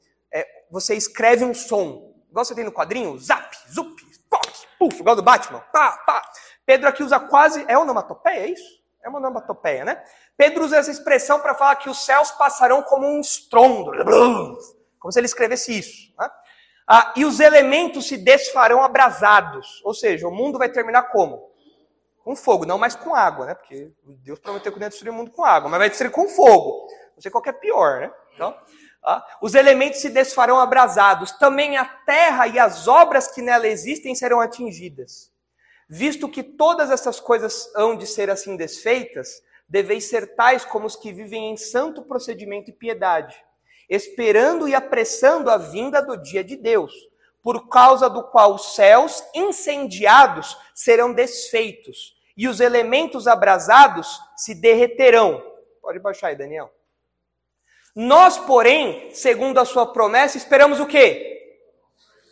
você 0.71 0.95
escreve 0.95 1.45
um 1.45 1.55
som. 1.55 2.16
Igual 2.37 2.44
você 2.44 2.55
tem 2.55 2.64
no 2.64 2.72
quadrinho, 2.72 3.18
zap, 3.18 3.57
zup, 3.72 3.99
pop, 4.29 4.46
puf, 4.79 5.01
igual 5.01 5.16
do 5.16 5.22
Batman, 5.22 5.61
pá, 5.72 5.96
pá. 6.05 6.22
Pedro 6.66 6.87
aqui 6.87 7.03
usa 7.03 7.18
quase, 7.18 7.64
é 7.66 7.79
onomatopeia, 7.79 8.40
é 8.40 8.51
isso? 8.51 8.85
É 9.03 9.09
uma 9.09 9.18
onomatopeia, 9.18 9.87
né? 9.87 10.05
Pedro 10.37 10.62
usa 10.62 10.77
essa 10.77 10.90
expressão 10.90 11.40
para 11.40 11.55
falar 11.55 11.77
que 11.77 11.88
os 11.88 12.05
céus 12.05 12.31
passarão 12.33 12.83
como 12.83 13.07
um 13.07 13.20
estrondo, 13.22 13.90
como 15.01 15.11
se 15.11 15.18
ele 15.18 15.25
escrevesse 15.25 15.79
isso. 15.79 16.12
Né? 16.18 16.29
Ah, 16.87 17.14
e 17.16 17.25
os 17.25 17.40
elementos 17.40 18.07
se 18.07 18.18
desfarão 18.18 18.83
abrasados, 18.85 19.81
ou 19.83 19.94
seja, 19.94 20.29
o 20.29 20.31
mundo 20.31 20.59
vai 20.59 20.68
terminar 20.68 21.05
como? 21.05 21.51
Com 22.22 22.37
fogo, 22.37 22.66
não 22.66 22.77
mais 22.77 22.94
com 22.94 23.14
água, 23.14 23.46
né? 23.46 23.55
Porque 23.55 23.90
Deus 24.22 24.38
prometeu 24.40 24.70
que 24.70 24.79
não 24.79 24.85
ia 24.85 24.90
destruir 24.90 25.11
o 25.11 25.14
mundo 25.14 25.31
com 25.31 25.42
água, 25.42 25.70
mas 25.70 25.79
vai 25.79 25.88
destruir 25.88 26.12
com 26.12 26.29
fogo. 26.29 26.87
Não 27.14 27.22
sei 27.22 27.31
qual 27.31 27.42
é 27.46 27.53
pior, 27.53 28.01
né? 28.01 28.12
Então, 28.35 28.55
os 29.40 29.55
elementos 29.55 30.01
se 30.01 30.11
desfarão 30.11 30.59
abrasados, 30.59 31.31
também 31.33 31.77
a 31.77 31.85
terra 31.85 32.49
e 32.49 32.59
as 32.59 32.88
obras 32.88 33.29
que 33.29 33.40
nela 33.40 33.69
existem 33.69 34.14
serão 34.14 34.40
atingidas. 34.40 35.31
Visto 35.88 36.29
que 36.29 36.42
todas 36.42 36.90
essas 36.90 37.21
coisas 37.21 37.71
hão 37.77 37.97
de 37.97 38.07
ser 38.07 38.29
assim 38.29 38.57
desfeitas, 38.57 39.42
deveis 39.69 40.09
ser 40.09 40.35
tais 40.35 40.64
como 40.64 40.87
os 40.87 40.97
que 40.97 41.12
vivem 41.12 41.53
em 41.53 41.57
santo 41.57 42.03
procedimento 42.03 42.71
e 42.71 42.73
piedade, 42.73 43.37
esperando 43.88 44.69
e 44.69 44.75
apressando 44.75 45.51
a 45.51 45.57
vinda 45.57 46.03
do 46.03 46.16
dia 46.16 46.42
de 46.42 46.57
Deus, 46.57 46.92
por 47.42 47.69
causa 47.69 48.11
do 48.11 48.25
qual 48.25 48.55
os 48.55 48.75
céus 48.75 49.23
incendiados 49.33 50.59
serão 50.75 51.12
desfeitos 51.12 52.16
e 52.37 52.49
os 52.49 52.59
elementos 52.59 53.29
abrasados 53.29 54.21
se 54.37 54.53
derreterão. 54.53 55.40
Pode 55.81 56.01
baixar 56.01 56.29
aí, 56.29 56.37
Daniel. 56.37 56.76
Nós, 57.97 58.37
porém, 58.37 59.11
segundo 59.15 59.59
a 59.59 59.65
sua 59.65 59.91
promessa, 59.91 60.37
esperamos 60.37 60.79
o 60.81 60.87
quê? 60.87 61.57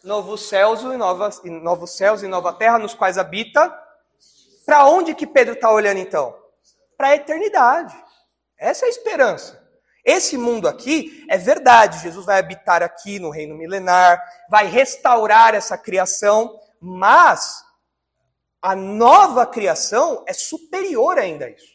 Novos 0.04 0.46
céus 0.46 0.82
e 0.82 0.96
novas, 0.98 1.40
novos 1.42 1.96
céus 1.96 2.22
e 2.22 2.28
nova 2.28 2.52
terra 2.52 2.78
nos 2.78 2.92
quais 2.92 3.16
habita. 3.16 3.74
Para 4.66 4.84
onde 4.84 5.14
que 5.14 5.26
Pedro 5.26 5.54
está 5.54 5.72
olhando 5.72 5.96
então? 5.96 6.36
Para 6.98 7.08
a 7.08 7.14
eternidade. 7.14 7.96
Essa 8.58 8.84
é 8.84 8.88
a 8.88 8.90
esperança. 8.90 9.66
Esse 10.04 10.36
mundo 10.36 10.68
aqui 10.68 11.24
é 11.30 11.38
verdade. 11.38 12.02
Jesus 12.02 12.26
vai 12.26 12.38
habitar 12.38 12.82
aqui 12.82 13.18
no 13.18 13.30
reino 13.30 13.54
milenar, 13.54 14.22
vai 14.50 14.66
restaurar 14.66 15.54
essa 15.54 15.78
criação, 15.78 16.60
mas 16.78 17.64
a 18.60 18.76
nova 18.76 19.46
criação 19.46 20.22
é 20.28 20.34
superior 20.34 21.18
ainda 21.18 21.46
a 21.46 21.50
isso. 21.50 21.73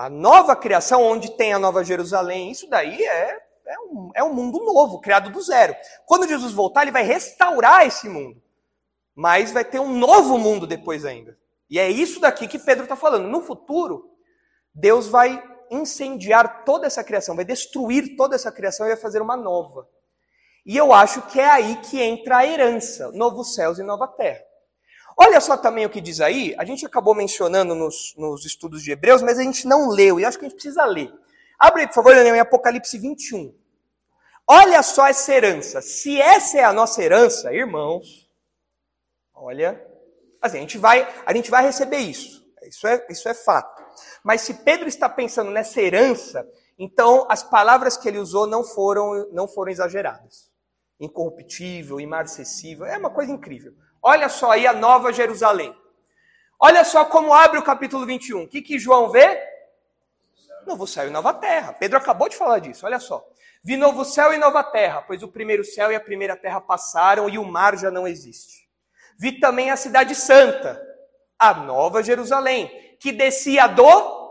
A 0.00 0.08
nova 0.08 0.56
criação, 0.56 1.02
onde 1.02 1.36
tem 1.36 1.52
a 1.52 1.58
Nova 1.58 1.84
Jerusalém, 1.84 2.50
isso 2.50 2.66
daí 2.70 3.04
é, 3.04 3.38
É 3.66 3.78
um, 3.80 4.10
é 4.14 4.24
um 4.24 4.32
mundo 4.32 4.58
novo, 4.64 4.98
criado 4.98 5.28
do 5.28 5.42
zero. 5.42 5.76
Quando 6.06 6.26
Jesus 6.26 6.54
voltar, 6.54 6.82
ele 6.82 6.90
vai 6.90 7.02
restaurar 7.02 7.86
esse 7.86 8.08
mundo. 8.08 8.42
Mas 9.14 9.52
vai 9.52 9.62
ter 9.62 9.78
um 9.78 9.92
novo 9.92 10.38
mundo 10.38 10.66
depois 10.66 11.04
ainda. 11.04 11.36
E 11.68 11.78
é 11.78 11.90
isso 11.90 12.18
daqui 12.18 12.48
que 12.48 12.58
Pedro 12.58 12.84
está 12.84 12.96
falando. 12.96 13.28
No 13.28 13.42
futuro, 13.42 14.10
Deus 14.74 15.06
vai 15.06 15.42
incendiar 15.70 16.64
toda 16.64 16.86
essa 16.86 17.04
criação, 17.04 17.36
vai 17.36 17.44
destruir 17.44 18.16
toda 18.16 18.34
essa 18.34 18.50
criação 18.50 18.86
e 18.86 18.92
vai 18.94 18.98
fazer 18.98 19.20
uma 19.20 19.36
nova. 19.36 19.86
E 20.64 20.78
eu 20.78 20.94
acho 20.94 21.20
que 21.26 21.38
é 21.38 21.50
aí 21.50 21.76
que 21.76 22.00
entra 22.00 22.38
a 22.38 22.46
herança, 22.46 23.12
novos 23.12 23.54
céus 23.54 23.78
e 23.78 23.82
nova 23.82 24.08
terra. 24.08 24.40
Olha 25.22 25.38
só 25.38 25.54
também 25.54 25.84
o 25.84 25.90
que 25.90 26.00
diz 26.00 26.18
aí, 26.18 26.54
a 26.56 26.64
gente 26.64 26.86
acabou 26.86 27.14
mencionando 27.14 27.74
nos, 27.74 28.14
nos 28.16 28.46
estudos 28.46 28.82
de 28.82 28.90
Hebreus, 28.90 29.20
mas 29.20 29.38
a 29.38 29.42
gente 29.42 29.66
não 29.66 29.90
leu, 29.90 30.18
e 30.18 30.24
acho 30.24 30.38
que 30.38 30.46
a 30.46 30.48
gente 30.48 30.56
precisa 30.56 30.82
ler. 30.86 31.12
Abre, 31.58 31.86
por 31.88 31.92
favor, 31.92 32.16
em 32.16 32.40
Apocalipse 32.40 32.96
21. 32.96 33.54
Olha 34.48 34.82
só 34.82 35.06
essa 35.06 35.34
herança. 35.34 35.82
Se 35.82 36.18
essa 36.18 36.56
é 36.56 36.64
a 36.64 36.72
nossa 36.72 37.02
herança, 37.02 37.52
irmãos, 37.52 38.30
olha, 39.34 39.78
assim, 40.40 40.56
a 40.56 40.60
gente 40.62 40.78
vai, 40.78 41.06
a 41.26 41.34
gente 41.34 41.50
vai 41.50 41.64
receber 41.64 41.98
isso. 41.98 42.42
Isso 42.62 42.86
é, 42.86 43.06
isso 43.10 43.28
é 43.28 43.34
fato. 43.34 43.84
Mas 44.24 44.40
se 44.40 44.54
Pedro 44.54 44.88
está 44.88 45.06
pensando 45.06 45.50
nessa 45.50 45.82
herança, 45.82 46.48
então 46.78 47.26
as 47.28 47.42
palavras 47.42 47.98
que 47.98 48.08
ele 48.08 48.18
usou 48.18 48.46
não 48.46 48.64
foram, 48.64 49.28
não 49.32 49.46
foram 49.46 49.70
exageradas. 49.70 50.50
Incorruptível, 50.98 52.00
imarcessível, 52.00 52.86
é 52.86 52.96
uma 52.96 53.10
coisa 53.10 53.30
incrível. 53.30 53.74
Olha 54.02 54.28
só 54.28 54.52
aí 54.52 54.66
a 54.66 54.72
Nova 54.72 55.12
Jerusalém. 55.12 55.76
Olha 56.58 56.84
só 56.84 57.04
como 57.04 57.32
abre 57.32 57.58
o 57.58 57.62
capítulo 57.62 58.04
21. 58.04 58.42
O 58.42 58.48
que, 58.48 58.60
que 58.60 58.78
João 58.78 59.10
vê? 59.10 59.42
Novo 60.66 60.86
céu 60.86 61.06
e 61.06 61.10
nova 61.10 61.32
terra. 61.32 61.72
Pedro 61.72 61.98
acabou 61.98 62.28
de 62.28 62.36
falar 62.36 62.58
disso, 62.58 62.84
olha 62.84 63.00
só. 63.00 63.26
Vi 63.62 63.76
novo 63.76 64.04
céu 64.04 64.32
e 64.32 64.38
nova 64.38 64.62
terra, 64.62 65.02
pois 65.02 65.22
o 65.22 65.28
primeiro 65.28 65.64
céu 65.64 65.92
e 65.92 65.94
a 65.94 66.00
primeira 66.00 66.36
terra 66.36 66.60
passaram 66.60 67.28
e 67.28 67.38
o 67.38 67.44
mar 67.44 67.76
já 67.76 67.90
não 67.90 68.06
existe. 68.06 68.68
Vi 69.18 69.38
também 69.38 69.70
a 69.70 69.76
cidade 69.76 70.14
santa, 70.14 70.80
a 71.38 71.52
nova 71.54 72.02
Jerusalém, 72.02 72.96
que 72.98 73.12
descia 73.12 73.66
do. 73.66 74.30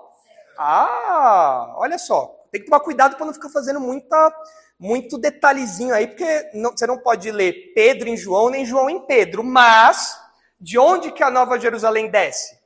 Ah, 0.57 1.73
olha 1.77 1.97
só. 1.97 2.35
Tem 2.51 2.61
que 2.61 2.67
tomar 2.67 2.79
cuidado 2.79 3.15
para 3.15 3.25
não 3.25 3.33
ficar 3.33 3.49
fazendo 3.49 3.79
muita, 3.79 4.33
muito 4.79 5.17
detalhezinho 5.17 5.93
aí, 5.93 6.07
porque 6.07 6.51
não, 6.53 6.71
você 6.71 6.87
não 6.87 6.97
pode 6.97 7.29
ler 7.29 7.73
Pedro 7.75 8.07
em 8.07 8.15
João, 8.15 8.49
nem 8.49 8.65
João 8.65 8.89
em 8.89 9.05
Pedro. 9.05 9.43
Mas, 9.43 10.17
de 10.59 10.79
onde 10.79 11.11
que 11.11 11.21
a 11.21 11.29
nova 11.29 11.59
Jerusalém 11.59 12.09
desce? 12.09 12.57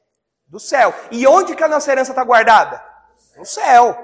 Do 0.46 0.60
céu. 0.60 0.94
E 1.10 1.26
onde 1.26 1.56
que 1.56 1.64
a 1.64 1.68
nossa 1.68 1.92
herança 1.92 2.12
está 2.12 2.24
guardada? 2.24 2.84
No 3.36 3.44
céu. 3.44 3.98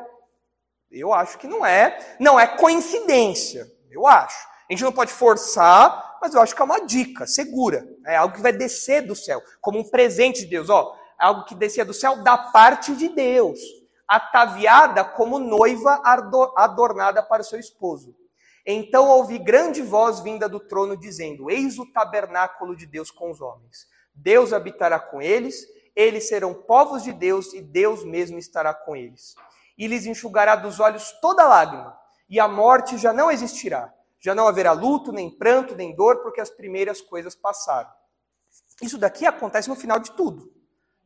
Eu 0.91 1.13
acho 1.13 1.37
que 1.37 1.47
não 1.47 1.63
é. 1.63 2.15
Não 2.19 2.39
é 2.39 2.47
coincidência. 2.47 3.71
Eu 3.91 4.07
acho. 4.07 4.47
A 4.67 4.73
gente 4.73 4.83
não 4.83 4.91
pode 4.91 5.11
forçar, 5.11 6.17
mas 6.19 6.33
eu 6.33 6.41
acho 6.41 6.55
que 6.55 6.61
é 6.61 6.65
uma 6.65 6.85
dica 6.85 7.27
segura. 7.27 7.87
É 8.07 8.15
algo 8.15 8.33
que 8.33 8.41
vai 8.41 8.51
descer 8.51 9.01
do 9.01 9.15
céu, 9.15 9.41
como 9.61 9.77
um 9.77 9.87
presente 9.87 10.41
de 10.41 10.47
Deus. 10.47 10.69
Ó, 10.69 10.95
algo 11.19 11.45
que 11.45 11.53
descia 11.53 11.85
do 11.85 11.93
céu 11.93 12.23
da 12.23 12.37
parte 12.37 12.95
de 12.95 13.09
Deus, 13.09 13.59
ataviada 14.09 15.05
como 15.05 15.37
noiva 15.37 16.01
adornada 16.55 17.21
para 17.21 17.43
seu 17.43 17.59
esposo. 17.59 18.15
Então 18.65 19.07
ouvi 19.07 19.37
grande 19.37 19.83
voz 19.83 20.19
vinda 20.19 20.49
do 20.49 20.59
trono 20.59 20.97
dizendo: 20.97 21.49
Eis 21.49 21.77
o 21.77 21.85
tabernáculo 21.91 22.75
de 22.75 22.87
Deus 22.87 23.11
com 23.11 23.29
os 23.29 23.39
homens. 23.39 23.87
Deus 24.13 24.51
habitará 24.51 24.99
com 24.99 25.21
eles, 25.21 25.65
eles 25.95 26.27
serão 26.27 26.53
povos 26.53 27.03
de 27.03 27.13
Deus 27.13 27.53
e 27.53 27.61
Deus 27.61 28.03
mesmo 28.03 28.39
estará 28.39 28.73
com 28.73 28.95
eles. 28.95 29.35
E 29.77 29.87
lhes 29.87 30.05
enxugará 30.05 30.55
dos 30.55 30.79
olhos 30.79 31.11
toda 31.21 31.47
lágrima, 31.47 31.97
e 32.27 32.39
a 32.39 32.47
morte 32.47 32.97
já 32.97 33.13
não 33.13 33.31
existirá. 33.31 33.93
Já 34.19 34.35
não 34.35 34.47
haverá 34.47 34.73
luto, 34.73 35.13
nem 35.13 35.29
pranto, 35.29 35.75
nem 35.75 35.95
dor, 35.95 36.21
porque 36.21 36.41
as 36.41 36.49
primeiras 36.49 36.99
coisas 36.99 37.35
passaram. 37.35 37.89
Isso 38.81 38.97
daqui 38.97 39.25
acontece 39.25 39.69
no 39.69 39.75
final 39.75 39.97
de 39.97 40.11
tudo. 40.11 40.51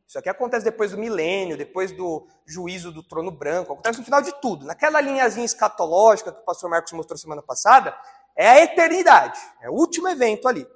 Isso 0.06 0.18
aqui 0.18 0.28
acontece 0.28 0.64
depois 0.64 0.90
do 0.90 0.98
milênio, 0.98 1.56
depois 1.56 1.90
do 1.90 2.26
juízo 2.46 2.92
do 2.92 3.02
trono 3.02 3.30
branco, 3.30 3.72
acontece 3.72 3.98
no 3.98 4.04
final 4.04 4.20
de 4.20 4.32
tudo. 4.40 4.66
Naquela 4.66 5.00
linhazinha 5.00 5.46
escatológica 5.46 6.32
que 6.32 6.40
o 6.40 6.44
pastor 6.44 6.70
Marcos 6.70 6.92
mostrou 6.92 7.16
semana 7.16 7.42
passada, 7.42 7.96
é 8.36 8.48
a 8.48 8.62
eternidade, 8.62 9.40
é 9.62 9.70
o 9.70 9.74
último 9.74 10.08
evento 10.08 10.46
ali. 10.46 10.66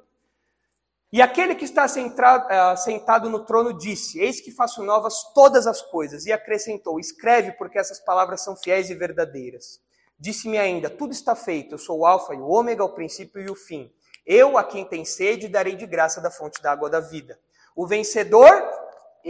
E 1.10 1.22
aquele 1.22 1.54
que 1.54 1.64
está 1.64 1.86
eh, 1.86 2.76
sentado 2.76 3.30
no 3.30 3.44
trono 3.44 3.72
disse: 3.72 4.20
Eis 4.20 4.40
que 4.40 4.50
faço 4.50 4.82
novas 4.82 5.32
todas 5.32 5.66
as 5.66 5.80
coisas. 5.80 6.26
E 6.26 6.32
acrescentou: 6.32 7.00
Escreve, 7.00 7.52
porque 7.52 7.78
essas 7.78 7.98
palavras 7.98 8.42
são 8.42 8.54
fiéis 8.54 8.90
e 8.90 8.94
verdadeiras. 8.94 9.80
Disse-me 10.18 10.58
ainda: 10.58 10.90
Tudo 10.90 11.12
está 11.12 11.34
feito. 11.34 11.74
Eu 11.74 11.78
sou 11.78 12.00
o 12.00 12.06
Alfa 12.06 12.34
e 12.34 12.38
o 12.38 12.48
Ômega, 12.48 12.84
o 12.84 12.94
princípio 12.94 13.40
e 13.40 13.50
o 13.50 13.54
fim. 13.54 13.90
Eu, 14.26 14.58
a 14.58 14.64
quem 14.64 14.84
tem 14.84 15.02
sede, 15.06 15.48
darei 15.48 15.74
de 15.74 15.86
graça 15.86 16.20
da 16.20 16.30
fonte 16.30 16.60
da 16.60 16.72
água 16.72 16.90
da 16.90 17.00
vida. 17.00 17.40
O 17.74 17.86
vencedor 17.86 18.52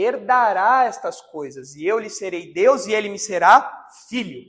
herdará 0.01 0.85
estas 0.85 1.21
coisas, 1.21 1.75
e 1.75 1.85
eu 1.85 1.99
lhe 1.99 2.09
serei 2.09 2.53
Deus 2.53 2.87
e 2.87 2.93
ele 2.93 3.09
me 3.09 3.19
será 3.19 3.87
filho. 4.09 4.43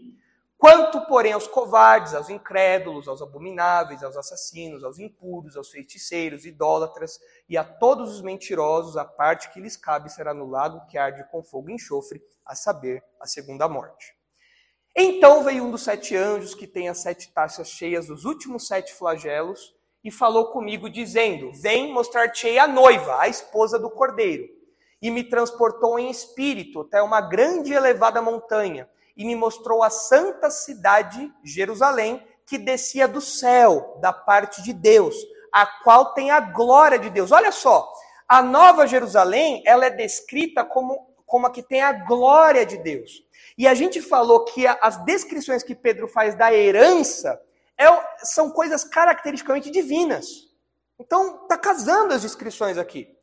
Quanto, 0.56 1.06
porém, 1.08 1.32
aos 1.32 1.48
covardes, 1.48 2.14
aos 2.14 2.30
incrédulos, 2.30 3.08
aos 3.08 3.22
abomináveis, 3.22 4.04
aos 4.04 4.18
assassinos, 4.18 4.84
aos 4.84 5.00
impuros, 5.00 5.56
aos 5.56 5.70
feiticeiros, 5.70 6.46
idólatras 6.46 7.18
e 7.48 7.58
a 7.58 7.64
todos 7.64 8.14
os 8.14 8.22
mentirosos, 8.22 8.98
a 8.98 9.06
parte 9.06 9.50
que 9.52 9.62
lhes 9.62 9.78
cabe 9.78 10.12
será 10.12 10.34
no 10.34 10.46
lago 10.46 10.86
que 10.88 10.98
arde 10.98 11.24
com 11.32 11.42
fogo 11.42 11.70
e 11.70 11.74
enxofre, 11.74 12.22
a 12.46 12.56
saber, 12.56 13.02
a 13.20 13.26
segunda 13.26 13.70
morte. 13.70 14.14
Então 14.96 15.44
veio 15.46 15.64
um 15.64 15.72
dos 15.72 15.84
sete 15.84 16.16
anjos 16.16 16.54
que 16.54 16.68
tem 16.68 16.90
as 16.90 16.98
sete 16.98 17.32
taças 17.32 17.70
cheias 17.70 18.08
dos 18.08 18.26
últimos 18.26 18.68
sete 18.68 18.94
flagelos 18.94 19.74
e 20.04 20.12
falou 20.12 20.52
comigo, 20.52 20.90
dizendo: 20.90 21.54
Vem 21.54 21.94
mostrar-te 21.94 22.60
a 22.60 22.68
noiva, 22.68 23.22
a 23.22 23.30
esposa 23.30 23.80
do 23.80 23.90
cordeiro 23.90 24.59
e 25.02 25.10
me 25.10 25.24
transportou 25.24 25.98
em 25.98 26.10
espírito 26.10 26.82
até 26.82 27.02
uma 27.02 27.22
grande 27.22 27.72
e 27.72 27.76
elevada 27.76 28.22
montanha 28.22 28.90
e 29.20 29.26
me 29.26 29.36
mostrou 29.36 29.84
a 29.84 29.90
santa 29.90 30.50
cidade, 30.50 31.30
Jerusalém, 31.44 32.26
que 32.46 32.58
descia 32.58 33.06
do 33.06 33.20
céu, 33.20 33.98
da 34.02 34.14
parte 34.14 34.62
de 34.64 34.72
Deus, 34.72 35.14
a 35.52 35.66
qual 35.66 36.14
tem 36.14 36.32
a 36.32 36.40
glória 36.40 36.98
de 36.98 37.10
Deus. 37.10 37.30
Olha 37.32 37.52
só, 37.52 37.92
a 38.26 38.42
nova 38.42 38.88
Jerusalém, 38.88 39.62
ela 39.66 39.86
é 39.86 39.90
descrita 39.90 40.64
como, 40.64 41.14
como 41.26 41.48
a 41.48 41.52
que 41.52 41.62
tem 41.62 41.82
a 41.82 41.92
glória 41.92 42.66
de 42.66 42.78
Deus. 42.78 43.22
E 43.58 43.68
a 43.68 43.74
gente 43.74 44.02
falou 44.02 44.46
que 44.46 44.66
as 44.66 45.04
descrições 45.04 45.64
que 45.64 45.76
Pedro 45.76 46.08
faz 46.08 46.34
da 46.34 46.54
herança 46.54 47.42
é, 47.78 47.88
são 48.24 48.50
coisas 48.50 48.86
caracteristicamente 48.86 49.70
divinas. 49.70 50.48
Então, 50.98 51.44
está 51.44 51.58
casando 51.58 52.14
as 52.14 52.22
descrições 52.22 52.78
aqui. 52.78 53.14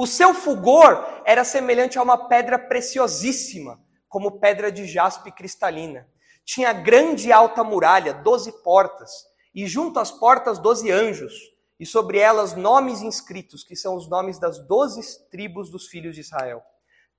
O 0.00 0.06
seu 0.06 0.32
fulgor 0.32 1.04
era 1.24 1.42
semelhante 1.42 1.98
a 1.98 2.02
uma 2.04 2.28
pedra 2.28 2.56
preciosíssima, 2.56 3.82
como 4.08 4.38
pedra 4.38 4.70
de 4.70 4.86
jaspe 4.86 5.32
cristalina. 5.32 6.08
Tinha 6.44 6.72
grande 6.72 7.26
e 7.26 7.32
alta 7.32 7.64
muralha, 7.64 8.14
doze 8.14 8.52
portas, 8.62 9.10
e 9.52 9.66
junto 9.66 9.98
às 9.98 10.12
portas 10.12 10.60
doze 10.60 10.88
anjos, 10.88 11.34
e 11.80 11.84
sobre 11.84 12.18
elas 12.18 12.54
nomes 12.54 13.02
inscritos, 13.02 13.64
que 13.64 13.74
são 13.74 13.96
os 13.96 14.08
nomes 14.08 14.38
das 14.38 14.64
doze 14.68 15.00
tribos 15.30 15.68
dos 15.68 15.88
filhos 15.88 16.14
de 16.14 16.20
Israel. 16.20 16.62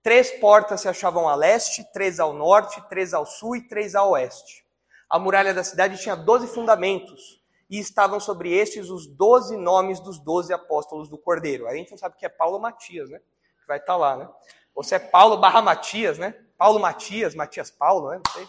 Três 0.02 0.32
portas 0.40 0.80
se 0.80 0.88
achavam 0.88 1.28
a 1.28 1.36
leste, 1.36 1.84
três 1.92 2.18
ao 2.18 2.32
norte, 2.32 2.82
três 2.88 3.14
ao 3.14 3.26
sul 3.26 3.58
e 3.58 3.68
três 3.68 3.94
ao 3.94 4.12
oeste. 4.12 4.64
A 5.10 5.20
muralha 5.20 5.54
da 5.54 5.66
cidade 5.66 6.02
tinha 6.02 6.16
doze 6.16 6.48
fundamentos, 6.48 7.44
e 7.70 7.78
estavam 7.80 8.20
sobre 8.20 8.52
estes 8.52 8.90
os 8.90 9.06
doze 9.06 9.56
nomes 9.56 10.00
dos 10.00 10.18
doze 10.18 10.52
apóstolos 10.52 11.08
do 11.08 11.18
Cordeiro. 11.18 11.68
A 11.68 11.76
gente 11.76 11.92
não 11.92 11.98
sabe 11.98 12.16
que 12.18 12.26
é 12.26 12.30
Paulo 12.30 12.60
Matias, 12.60 13.10
né? 13.10 13.20
Que 13.62 13.68
vai 13.68 13.78
estar 13.78 13.94
tá 13.94 13.98
lá, 13.98 14.18
né? 14.18 14.28
Ou 14.74 14.84
se 14.84 14.96
é 14.96 15.00
Paulo 15.00 15.38
barra 15.38 15.62
Matias, 15.62 16.18
né? 16.18 16.34
Paulo 16.58 16.80
Matias, 16.80 17.36
Matias 17.36 17.70
Paulo, 17.70 18.10
né? 18.10 18.22
Não 18.26 18.34
sei. 18.34 18.48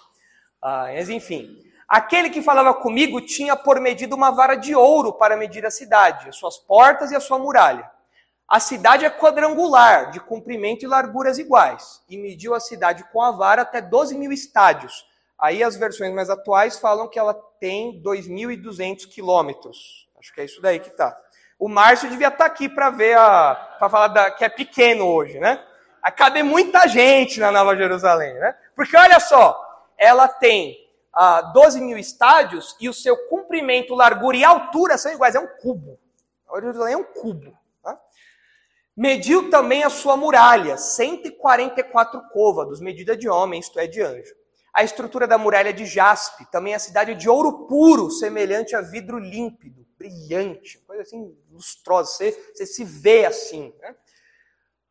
Ah, 0.63 0.85
mas 0.93 1.11
enfim. 1.11 1.59
Aquele 1.89 2.31
que 2.31 2.41
falava 2.41 2.73
comigo 2.73 3.21
tinha 3.21 3.57
por 3.57 3.81
medida 3.81 4.15
uma 4.15 4.31
vara 4.31 4.55
de 4.55 4.75
ouro 4.75 5.13
para 5.13 5.37
medir 5.37 5.67
a 5.67 5.71
cidade, 5.71 6.29
as 6.29 6.37
suas 6.37 6.57
portas 6.57 7.11
e 7.11 7.17
a 7.17 7.21
sua 7.21 7.39
muralha. 7.39 7.91
A 8.49 8.59
cidade 8.59 9.05
é 9.05 9.11
quadrangular, 9.11 10.11
de 10.11 10.21
comprimento 10.21 10.85
e 10.85 10.89
larguras 10.89 11.39
iguais, 11.39 12.03
e 12.09 12.17
mediu 12.17 12.55
a 12.55 12.61
cidade 12.61 13.05
com 13.13 13.23
a 13.23 13.31
vara 13.31 13.63
até 13.63 13.81
12 13.81 14.17
mil 14.17 14.33
estádios, 14.33 15.05
Aí 15.41 15.63
as 15.63 15.75
versões 15.75 16.13
mais 16.13 16.29
atuais 16.29 16.79
falam 16.79 17.09
que 17.09 17.19
ela 17.19 17.33
tem 17.59 18.03
2.200 18.03 19.09
quilômetros. 19.09 20.07
Acho 20.19 20.35
que 20.35 20.41
é 20.43 20.45
isso 20.45 20.61
daí 20.61 20.79
que 20.79 20.91
tá. 20.91 21.19
O 21.59 21.69
Márcio 21.69 22.11
devia 22.11 22.29
estar 22.29 22.39
tá 22.39 22.47
aqui 22.47 22.69
para 22.69 22.91
ver 22.91 23.17
a, 23.17 23.55
para 23.79 23.89
falar 23.89 24.09
da, 24.09 24.31
que 24.31 24.45
é 24.45 24.49
pequeno 24.51 25.07
hoje, 25.07 25.39
né? 25.39 25.65
Vai 26.03 26.13
caber 26.13 26.45
muita 26.45 26.87
gente 26.87 27.41
na 27.41 27.51
Nova 27.51 27.75
Jerusalém, 27.75 28.35
né? 28.35 28.55
Porque 28.77 28.97
olha 28.97 29.19
só, 29.19 29.59
ela 29.97 30.29
tem 30.29 30.77
ah, 31.13 31.41
12 31.41 31.81
mil 31.81 31.97
estádios 31.97 32.77
e 32.79 32.89
o 32.89 32.95
seu 32.95 33.17
comprimento, 33.29 33.95
largura 33.95 34.37
e 34.37 34.45
altura 34.45 34.99
são 34.99 35.13
iguais, 35.13 35.35
é 35.35 35.41
um 35.41 35.47
cubo. 35.47 35.99
Nova 36.47 36.61
Jerusalém 36.61 36.95
é 36.95 36.99
um 36.99 37.05
cubo. 37.05 37.57
Tá? 37.83 37.99
Mediu 38.95 39.49
também 39.49 39.85
a 39.85 39.91
sua 39.91 40.17
muralha, 40.19 40.77
144 40.77 42.29
côvados, 42.31 42.81
medida 42.81 43.17
de 43.17 43.29
homem, 43.29 43.61
isto 43.61 43.79
é, 43.79 43.87
de 43.87 44.03
anjo. 44.03 44.40
A 44.73 44.85
estrutura 44.85 45.27
da 45.27 45.37
muralha 45.37 45.73
de 45.73 45.85
jaspe, 45.85 46.45
também 46.51 46.75
a 46.75 46.79
cidade 46.79 47.15
de 47.15 47.29
ouro 47.29 47.67
puro, 47.67 48.11
semelhante 48.11 48.77
a 48.77 48.81
vidro 48.81 49.19
límpido, 49.19 49.87
brilhante, 49.99 50.79
coisa 50.87 51.03
assim 51.03 51.37
lustrosa, 51.51 52.11
você, 52.11 52.33
você 52.55 52.65
se 52.67 52.85
vê 52.85 53.27
assim. 53.27 53.73
Né? 53.81 53.95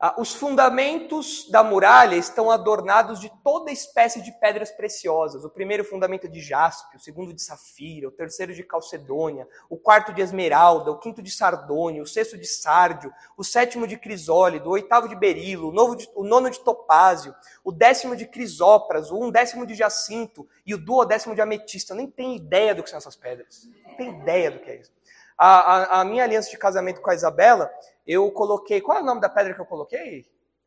Ah, 0.02 0.16
os 0.18 0.34
fundamentos 0.34 1.52
da 1.52 1.62
muralha 1.62 2.16
estão 2.16 2.50
adornados 2.50 3.20
de 3.20 3.30
toda 3.44 3.70
espécie 3.70 4.22
de 4.22 4.32
pedras 4.32 4.72
preciosas. 4.72 5.44
O 5.44 5.50
primeiro 5.50 5.84
fundamento 5.84 6.26
é 6.26 6.30
de 6.30 6.40
jaspe, 6.40 6.96
o 6.96 7.00
segundo 7.00 7.34
de 7.34 7.42
safira, 7.42 8.08
o 8.08 8.12
terceiro 8.12 8.54
de 8.54 8.64
calcedônia, 8.64 9.46
o 9.70 9.76
quarto 9.76 10.14
de 10.14 10.22
esmeralda, 10.22 10.90
o 10.90 11.00
quinto 11.00 11.22
de 11.22 11.30
sardônio, 11.30 12.04
o 12.04 12.08
sexto 12.08 12.38
de 12.38 12.48
sárdio, 12.48 13.14
o 13.36 13.44
sétimo 13.44 13.86
de 13.86 13.98
crisólito, 13.98 14.70
o 14.70 14.72
oitavo 14.72 15.10
de 15.10 15.18
berilo, 15.18 15.68
o, 15.68 15.74
novo 15.74 15.98
de, 15.98 16.10
o 16.16 16.24
nono 16.24 16.50
de 16.50 16.62
topázio, 16.62 17.36
o 17.62 17.70
décimo 17.70 18.16
de 18.16 18.26
crisópras, 18.26 19.12
o 19.12 19.20
undécimo 19.20 19.66
de 19.66 19.76
jacinto 19.76 20.48
e 20.66 20.74
o 20.74 20.78
duodécimo 20.78 21.36
de 21.36 21.42
ametista. 21.42 21.92
Eu 21.92 21.98
nem 21.98 22.10
tenho 22.10 22.38
ideia 22.38 22.74
do 22.74 22.84
que 22.84 22.90
são 22.90 23.00
essas 23.00 23.18
pedras. 23.18 23.68
Não 23.86 23.98
tenho 23.98 24.22
ideia 24.22 24.50
do 24.50 24.60
que 24.60 24.72
é 24.72 24.78
isso. 24.78 24.94
A, 25.38 25.98
a, 25.98 26.02
a 26.02 26.06
minha 26.06 26.24
aliança 26.24 26.50
de 26.50 26.58
casamento 26.58 27.02
com 27.02 27.10
a 27.10 27.16
Isabela 27.16 27.70
eu 28.10 28.32
coloquei. 28.32 28.82
Qual 28.82 28.98
é 28.98 29.02
o 29.02 29.06
nome 29.06 29.22
da 29.22 29.30
pedra 29.30 29.54
que 29.54 29.62
eu 29.62 29.66
coloquei, 29.68 30.26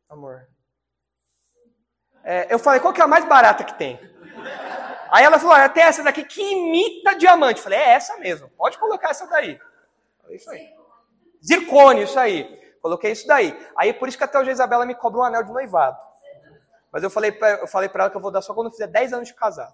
amor? 0.09 0.47
É, 2.23 2.47
eu 2.49 2.57
falei, 2.57 2.79
qual 2.79 2.93
que 2.93 3.01
é 3.01 3.03
a 3.03 3.07
mais 3.07 3.25
barata 3.25 3.65
que 3.65 3.77
tem? 3.77 3.99
Aí 5.11 5.25
ela 5.25 5.37
falou, 5.37 5.53
olha, 5.53 5.67
tem 5.67 5.83
essa 5.83 6.01
daqui 6.01 6.23
que 6.23 6.41
imita 6.41 7.15
diamante. 7.15 7.57
Eu 7.57 7.63
falei, 7.63 7.79
é 7.79 7.89
essa 7.89 8.17
mesmo, 8.17 8.49
pode 8.51 8.77
colocar 8.77 9.09
essa 9.09 9.27
daí. 9.27 9.59
Isso 10.29 10.49
aí. 10.49 10.73
Zircônio, 11.45 12.05
isso 12.05 12.17
aí. 12.17 12.63
Coloquei 12.81 13.11
isso 13.11 13.27
daí. 13.27 13.53
Aí 13.75 13.91
por 13.91 14.07
isso 14.07 14.17
que 14.17 14.23
até 14.23 14.39
hoje 14.39 14.49
a 14.49 14.53
Isabela 14.53 14.85
me 14.85 14.95
cobra 14.95 15.19
um 15.19 15.23
anel 15.23 15.43
de 15.43 15.51
noivado. 15.51 15.97
Mas 16.93 17.03
eu 17.03 17.09
falei 17.09 17.33
pra, 17.33 17.49
eu 17.55 17.67
falei 17.67 17.89
pra 17.89 18.03
ela 18.03 18.09
que 18.09 18.15
eu 18.15 18.21
vou 18.21 18.31
dar 18.31 18.41
só 18.41 18.53
quando 18.53 18.67
eu 18.67 18.71
fizer 18.71 18.87
10 18.87 19.13
anos 19.13 19.27
de 19.27 19.33
casado. 19.33 19.73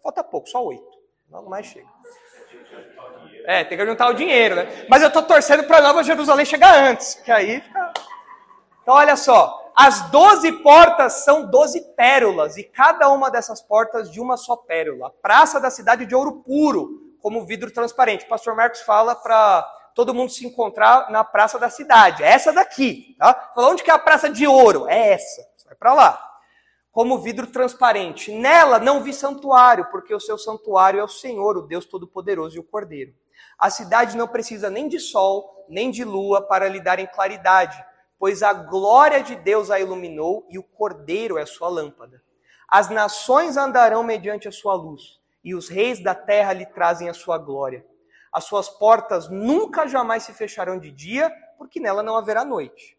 Falta 0.00 0.22
pouco, 0.22 0.48
só 0.48 0.64
8. 0.64 0.84
Logo 1.30 1.50
mais 1.50 1.66
chega. 1.66 1.88
É, 3.46 3.64
tem 3.64 3.76
que 3.76 3.86
juntar 3.86 4.08
o 4.08 4.14
dinheiro, 4.14 4.54
né? 4.54 4.86
Mas 4.88 5.02
eu 5.02 5.10
tô 5.10 5.22
torcendo 5.22 5.64
para 5.64 5.80
Nova 5.80 6.02
Jerusalém 6.02 6.44
chegar 6.44 6.74
antes, 6.74 7.14
que 7.14 7.30
aí 7.30 7.60
fica. 7.60 7.92
Então, 8.82 8.94
olha 8.94 9.16
só. 9.16 9.72
As 9.74 10.10
doze 10.10 10.52
portas 10.52 11.24
são 11.24 11.50
doze 11.50 11.80
pérolas, 11.96 12.56
e 12.56 12.64
cada 12.64 13.08
uma 13.08 13.30
dessas 13.30 13.62
portas 13.62 14.10
de 14.10 14.20
uma 14.20 14.36
só 14.36 14.56
pérola. 14.56 15.10
Praça 15.22 15.58
da 15.58 15.70
cidade 15.70 16.04
de 16.04 16.14
ouro 16.14 16.42
puro, 16.44 17.14
como 17.20 17.46
vidro 17.46 17.70
transparente. 17.70 18.24
O 18.24 18.28
pastor 18.28 18.54
Marcos 18.54 18.82
fala 18.82 19.14
para 19.14 19.62
todo 19.94 20.14
mundo 20.14 20.30
se 20.30 20.46
encontrar 20.46 21.10
na 21.10 21.24
praça 21.24 21.58
da 21.58 21.70
cidade. 21.70 22.22
É 22.22 22.28
essa 22.28 22.52
daqui, 22.52 23.16
tá? 23.18 23.52
Fala, 23.54 23.68
onde 23.68 23.82
que 23.82 23.90
é 23.90 23.94
a 23.94 23.98
praça 23.98 24.28
de 24.28 24.46
ouro? 24.46 24.86
É 24.88 25.12
essa. 25.12 25.42
Você 25.56 25.66
vai 25.66 25.74
para 25.74 25.94
lá 25.94 26.32
como 26.92 27.18
vidro 27.18 27.46
transparente. 27.46 28.30
Nela 28.30 28.78
não 28.78 29.02
vi 29.02 29.12
santuário, 29.12 29.86
porque 29.90 30.14
o 30.14 30.20
seu 30.20 30.36
santuário 30.36 31.00
é 31.00 31.04
o 31.04 31.08
Senhor, 31.08 31.56
o 31.56 31.62
Deus 31.62 31.86
Todo-Poderoso 31.86 32.56
e 32.56 32.60
o 32.60 32.64
Cordeiro. 32.64 33.14
A 33.58 33.70
cidade 33.70 34.16
não 34.16 34.28
precisa 34.28 34.68
nem 34.70 34.88
de 34.88 34.98
sol, 34.98 35.66
nem 35.68 35.90
de 35.90 36.04
lua 36.04 36.42
para 36.42 36.68
lhe 36.68 36.80
darem 36.80 37.06
claridade, 37.06 37.82
pois 38.18 38.42
a 38.42 38.52
glória 38.52 39.22
de 39.22 39.34
Deus 39.34 39.70
a 39.70 39.80
iluminou 39.80 40.46
e 40.48 40.58
o 40.58 40.62
Cordeiro 40.62 41.38
é 41.38 41.46
sua 41.46 41.68
lâmpada. 41.68 42.22
As 42.68 42.88
nações 42.88 43.56
andarão 43.56 44.02
mediante 44.02 44.48
a 44.48 44.52
sua 44.52 44.74
luz, 44.74 45.20
e 45.44 45.54
os 45.54 45.68
reis 45.68 46.02
da 46.02 46.14
terra 46.14 46.52
lhe 46.52 46.66
trazem 46.66 47.08
a 47.08 47.14
sua 47.14 47.36
glória. 47.36 47.84
As 48.32 48.44
suas 48.44 48.68
portas 48.68 49.28
nunca 49.28 49.86
jamais 49.86 50.22
se 50.22 50.32
fecharão 50.32 50.78
de 50.78 50.90
dia, 50.90 51.30
porque 51.58 51.78
nela 51.78 52.02
não 52.02 52.16
haverá 52.16 52.44
noite. 52.44 52.96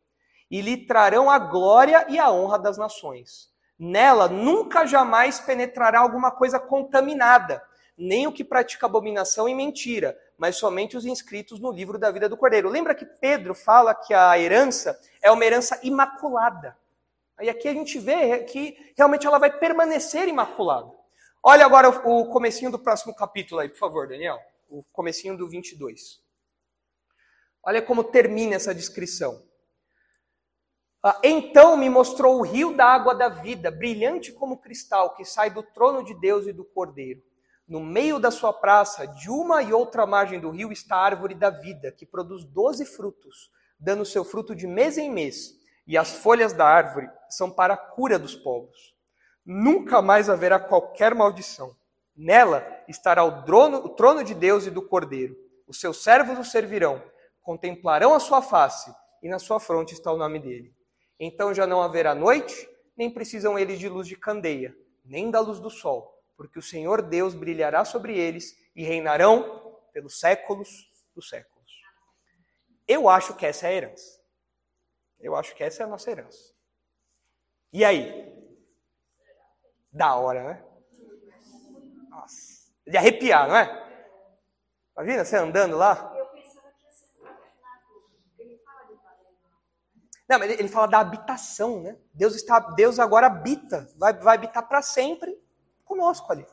E 0.52 0.62
lhe 0.62 0.86
trarão 0.86 1.30
a 1.30 1.40
glória 1.40 2.06
e 2.08 2.20
a 2.20 2.32
honra 2.32 2.60
das 2.60 2.78
nações. 2.78 3.52
Nela 3.80 4.28
nunca 4.28 4.86
jamais 4.86 5.40
penetrará 5.40 6.00
alguma 6.00 6.30
coisa 6.30 6.60
contaminada, 6.60 7.64
nem 7.98 8.28
o 8.28 8.32
que 8.32 8.44
pratica 8.44 8.86
abominação 8.86 9.50
e 9.50 9.56
mentira, 9.56 10.18
mas 10.38 10.58
somente 10.58 10.98
os 10.98 11.06
inscritos 11.06 11.60
no 11.60 11.72
livro 11.72 11.98
da 11.98 12.12
vida 12.12 12.28
do 12.28 12.38
Cordeiro. 12.38 12.70
Lembra 12.70 12.96
que 12.96 13.06
Pedro 13.06 13.54
fala 13.54 13.94
que 13.94 14.14
a 14.14 14.38
herança 14.38 15.00
é 15.22 15.32
uma 15.32 15.46
herança 15.46 15.80
imaculada. 15.84 16.78
E 17.42 17.50
aqui 17.50 17.68
a 17.68 17.74
gente 17.74 18.00
vê 18.00 18.40
que 18.44 18.94
realmente 18.96 19.26
ela 19.26 19.40
vai 19.40 19.52
permanecer 19.52 20.28
imaculada. 20.28 20.92
Olha 21.42 21.66
agora 21.66 21.90
o 21.90 22.30
comecinho 22.30 22.72
do 22.72 22.80
próximo 22.80 23.14
capítulo 23.14 23.62
aí, 23.62 23.70
por 23.70 23.78
favor, 23.78 24.08
Daniel. 24.08 24.40
O 24.70 24.84
comecinho 24.94 25.38
do 25.38 25.48
22. 25.48 26.22
Olha 27.62 27.82
como 27.82 28.04
termina 28.04 28.56
essa 28.56 28.74
descrição. 28.74 29.42
Ah, 31.02 31.20
então 31.22 31.76
me 31.76 31.90
mostrou 31.90 32.40
o 32.40 32.44
rio 32.44 32.76
da 32.76 32.86
água 32.86 33.14
da 33.14 33.28
vida, 33.28 33.70
brilhante 33.70 34.32
como 34.32 34.58
cristal, 34.58 35.14
que 35.16 35.26
sai 35.26 35.50
do 35.50 35.62
trono 35.62 36.02
de 36.02 36.14
Deus 36.14 36.48
e 36.48 36.54
do 36.54 36.64
Cordeiro. 36.64 37.22
No 37.68 37.80
meio 37.80 38.20
da 38.20 38.30
sua 38.30 38.52
praça, 38.52 39.08
de 39.08 39.30
uma 39.30 39.62
e 39.62 39.72
outra 39.72 40.06
margem 40.06 40.40
do 40.40 40.50
rio, 40.50 40.72
está 40.72 40.98
a 40.98 41.06
árvore 41.06 41.34
da 41.34 41.50
vida, 41.50 41.92
que 41.92 42.06
produz 42.06 42.44
doze 42.44 42.86
frutos, 42.86 43.50
dando 43.80 44.06
seu 44.06 44.26
fruto 44.26 44.54
de 44.54 44.68
mês 44.68 44.98
em 44.98 45.10
mês. 45.10 45.54
E 45.88 45.98
as 45.98 46.14
folhas 46.14 46.54
da 46.54 46.66
árvore 46.66 47.10
são 47.30 47.50
para 47.50 47.74
a 47.74 47.78
cura 47.78 48.20
dos 48.20 48.36
povos. 48.36 48.94
Nunca 49.46 50.02
mais 50.02 50.30
haverá 50.30 50.60
qualquer 50.60 51.16
maldição. 51.16 51.76
Nela 52.16 52.66
estará 52.88 53.24
o 53.24 53.44
trono, 53.44 53.78
o 53.78 53.90
trono 53.90 54.24
de 54.24 54.34
Deus 54.36 54.68
e 54.68 54.72
do 54.72 54.82
Cordeiro. 54.82 55.36
Os 55.68 55.80
seus 55.80 56.04
servos 56.04 56.38
o 56.38 56.44
servirão, 56.44 57.02
contemplarão 57.42 58.14
a 58.14 58.20
sua 58.20 58.42
face, 58.42 58.94
e 59.22 59.30
na 59.30 59.40
sua 59.40 59.60
fronte 59.60 59.94
está 59.94 60.12
o 60.12 60.18
nome 60.18 60.40
dele. 60.40 60.74
Então 61.20 61.54
já 61.54 61.66
não 61.66 61.82
haverá 61.82 62.14
noite, 62.14 62.70
nem 62.96 63.10
precisam 63.10 63.58
eles 63.58 63.80
de 63.80 63.90
luz 63.90 64.08
de 64.08 64.16
candeia, 64.16 64.76
nem 65.04 65.32
da 65.32 65.40
luz 65.40 65.60
do 65.60 65.70
sol, 65.70 66.13
porque 66.36 66.60
o 66.60 66.64
Senhor 66.64 67.02
Deus 67.02 67.34
brilhará 67.34 67.86
sobre 67.86 68.18
eles 68.18 68.58
e 68.76 68.84
reinarão 68.84 69.80
pelos 69.92 70.20
séculos 70.20 70.92
dos 71.16 71.30
séculos. 71.30 71.54
Eu 72.88 73.08
acho 73.08 73.36
que 73.36 73.46
essa 73.46 73.68
é 73.68 73.70
a 73.70 73.74
herança. 73.74 74.22
Eu 75.20 75.36
acho 75.36 75.56
que 75.56 75.64
essa 75.64 75.84
é 75.84 75.86
a 75.86 75.90
nossa 75.90 76.12
herança. 76.12 76.54
E 77.72 77.86
aí? 77.86 78.34
Da 79.92 80.16
hora, 80.16 80.44
né? 80.44 80.66
Nossa, 82.10 82.72
de 82.86 82.98
arrepiar, 82.98 83.48
não 83.48 83.56
é? 83.56 83.84
Imagina 84.96 85.26
você 85.26 85.38
andando 85.38 85.78
lá. 85.78 86.12
Não, 90.28 90.40
mas 90.40 90.52
ele 90.52 90.68
fala 90.68 90.88
da 90.88 91.00
habitação, 91.00 91.82
né? 91.82 91.98
Deus, 92.14 92.36
está, 92.36 92.60
Deus 92.60 92.98
agora 92.98 93.28
habita, 93.28 93.88
vai, 93.98 94.14
vai 94.14 94.36
habitar 94.36 94.68
para 94.68 94.82
sempre 94.82 95.43
conosco 95.84 96.32
ali. 96.32 96.46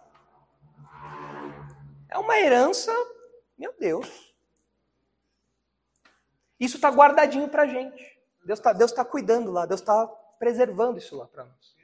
É 2.09 2.19
uma 2.19 2.39
herança, 2.39 2.93
meu 3.57 3.73
Deus. 3.79 4.35
Isso 6.59 6.77
está 6.77 6.91
guardadinho 6.91 7.49
para 7.49 7.63
a 7.63 7.67
gente. 7.67 8.21
Deus 8.45 8.59
está 8.59 8.73
Deus 8.73 8.93
tá 8.93 9.05
cuidando 9.05 9.51
lá, 9.51 9.65
Deus 9.67 9.81
está 9.81 10.07
preservando 10.39 10.99
isso 10.99 11.17
lá 11.17 11.27
para 11.27 11.45
nós. 11.45 11.81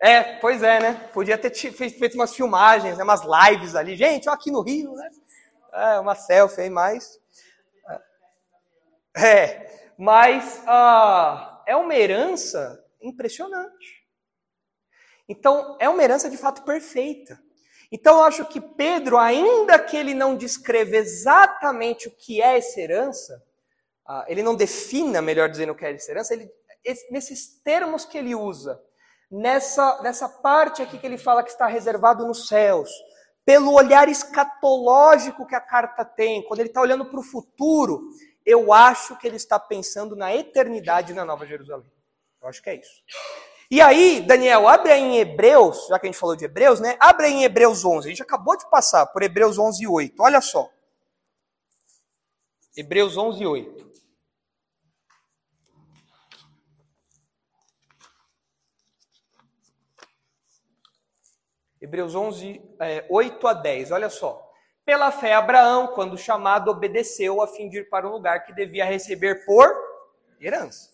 É, 0.00 0.36
pois 0.38 0.62
é, 0.62 0.80
né? 0.80 1.10
Podia 1.12 1.38
ter 1.38 1.50
feito 1.50 2.14
umas 2.14 2.34
filmagens, 2.34 2.98
né? 2.98 3.04
umas 3.04 3.22
lives 3.22 3.74
ali. 3.74 3.96
Gente, 3.96 4.28
ó, 4.28 4.32
aqui 4.32 4.50
no 4.50 4.60
Rio, 4.60 4.92
né? 4.92 5.10
É, 5.72 5.98
uma 5.98 6.14
selfie 6.14 6.62
aí, 6.62 6.70
mais. 6.70 7.18
É, 9.16 9.92
mas 9.96 10.62
ah, 10.66 11.62
é 11.66 11.74
uma 11.76 11.94
herança 11.94 12.84
impressionante. 13.00 14.03
Então, 15.28 15.76
é 15.80 15.88
uma 15.88 16.02
herança 16.02 16.28
de 16.28 16.36
fato 16.36 16.62
perfeita. 16.62 17.40
Então, 17.90 18.18
eu 18.18 18.24
acho 18.24 18.44
que 18.46 18.60
Pedro, 18.60 19.18
ainda 19.18 19.78
que 19.78 19.96
ele 19.96 20.14
não 20.14 20.36
descreva 20.36 20.96
exatamente 20.96 22.08
o 22.08 22.10
que 22.10 22.42
é 22.42 22.58
essa 22.58 22.80
herança, 22.80 23.42
ah, 24.06 24.24
ele 24.28 24.42
não 24.42 24.54
defina, 24.54 25.22
melhor 25.22 25.48
dizendo, 25.48 25.72
o 25.72 25.74
que 25.74 25.84
é 25.84 25.92
essa 25.92 26.10
herança, 26.10 26.34
ele, 26.34 26.50
nesses 27.10 27.60
termos 27.62 28.04
que 28.04 28.18
ele 28.18 28.34
usa, 28.34 28.80
nessa, 29.30 30.02
nessa 30.02 30.28
parte 30.28 30.82
aqui 30.82 30.98
que 30.98 31.06
ele 31.06 31.18
fala 31.18 31.42
que 31.42 31.50
está 31.50 31.66
reservado 31.66 32.26
nos 32.26 32.48
céus, 32.48 32.90
pelo 33.44 33.72
olhar 33.72 34.08
escatológico 34.08 35.46
que 35.46 35.54
a 35.54 35.60
carta 35.60 36.04
tem, 36.04 36.42
quando 36.42 36.60
ele 36.60 36.68
está 36.68 36.80
olhando 36.80 37.04
para 37.04 37.20
o 37.20 37.22
futuro, 37.22 38.10
eu 38.44 38.72
acho 38.72 39.16
que 39.16 39.26
ele 39.26 39.36
está 39.36 39.58
pensando 39.58 40.16
na 40.16 40.34
eternidade 40.34 41.14
na 41.14 41.24
Nova 41.24 41.46
Jerusalém. 41.46 41.90
Eu 42.42 42.48
acho 42.48 42.62
que 42.62 42.70
é 42.70 42.76
isso. 42.76 43.02
E 43.74 43.80
aí, 43.80 44.20
Daniel, 44.20 44.68
abre 44.68 44.92
aí 44.92 45.02
em 45.02 45.16
Hebreus, 45.16 45.88
já 45.88 45.98
que 45.98 46.06
a 46.06 46.08
gente 46.08 46.20
falou 46.20 46.36
de 46.36 46.44
Hebreus, 46.44 46.78
né? 46.78 46.96
Abre 47.00 47.26
aí 47.26 47.32
em 47.32 47.42
Hebreus 47.42 47.84
11. 47.84 48.06
A 48.06 48.08
gente 48.08 48.22
acabou 48.22 48.56
de 48.56 48.70
passar 48.70 49.04
por 49.06 49.20
Hebreus 49.20 49.58
11, 49.58 49.84
8. 49.84 50.22
Olha 50.22 50.40
só. 50.40 50.70
Hebreus 52.76 53.16
11, 53.16 53.44
8. 53.44 53.92
Hebreus 61.82 62.14
11, 62.14 62.62
é, 62.78 63.04
8 63.10 63.48
a 63.48 63.54
10. 63.54 63.90
Olha 63.90 64.08
só. 64.08 64.52
Pela 64.84 65.10
fé, 65.10 65.34
Abraão, 65.34 65.88
quando 65.88 66.16
chamado, 66.16 66.70
obedeceu 66.70 67.42
a 67.42 67.48
fim 67.48 67.68
de 67.68 67.78
ir 67.78 67.90
para 67.90 68.06
um 68.06 68.12
lugar 68.12 68.44
que 68.44 68.54
devia 68.54 68.84
receber 68.84 69.44
por 69.44 69.68
herança. 70.40 70.92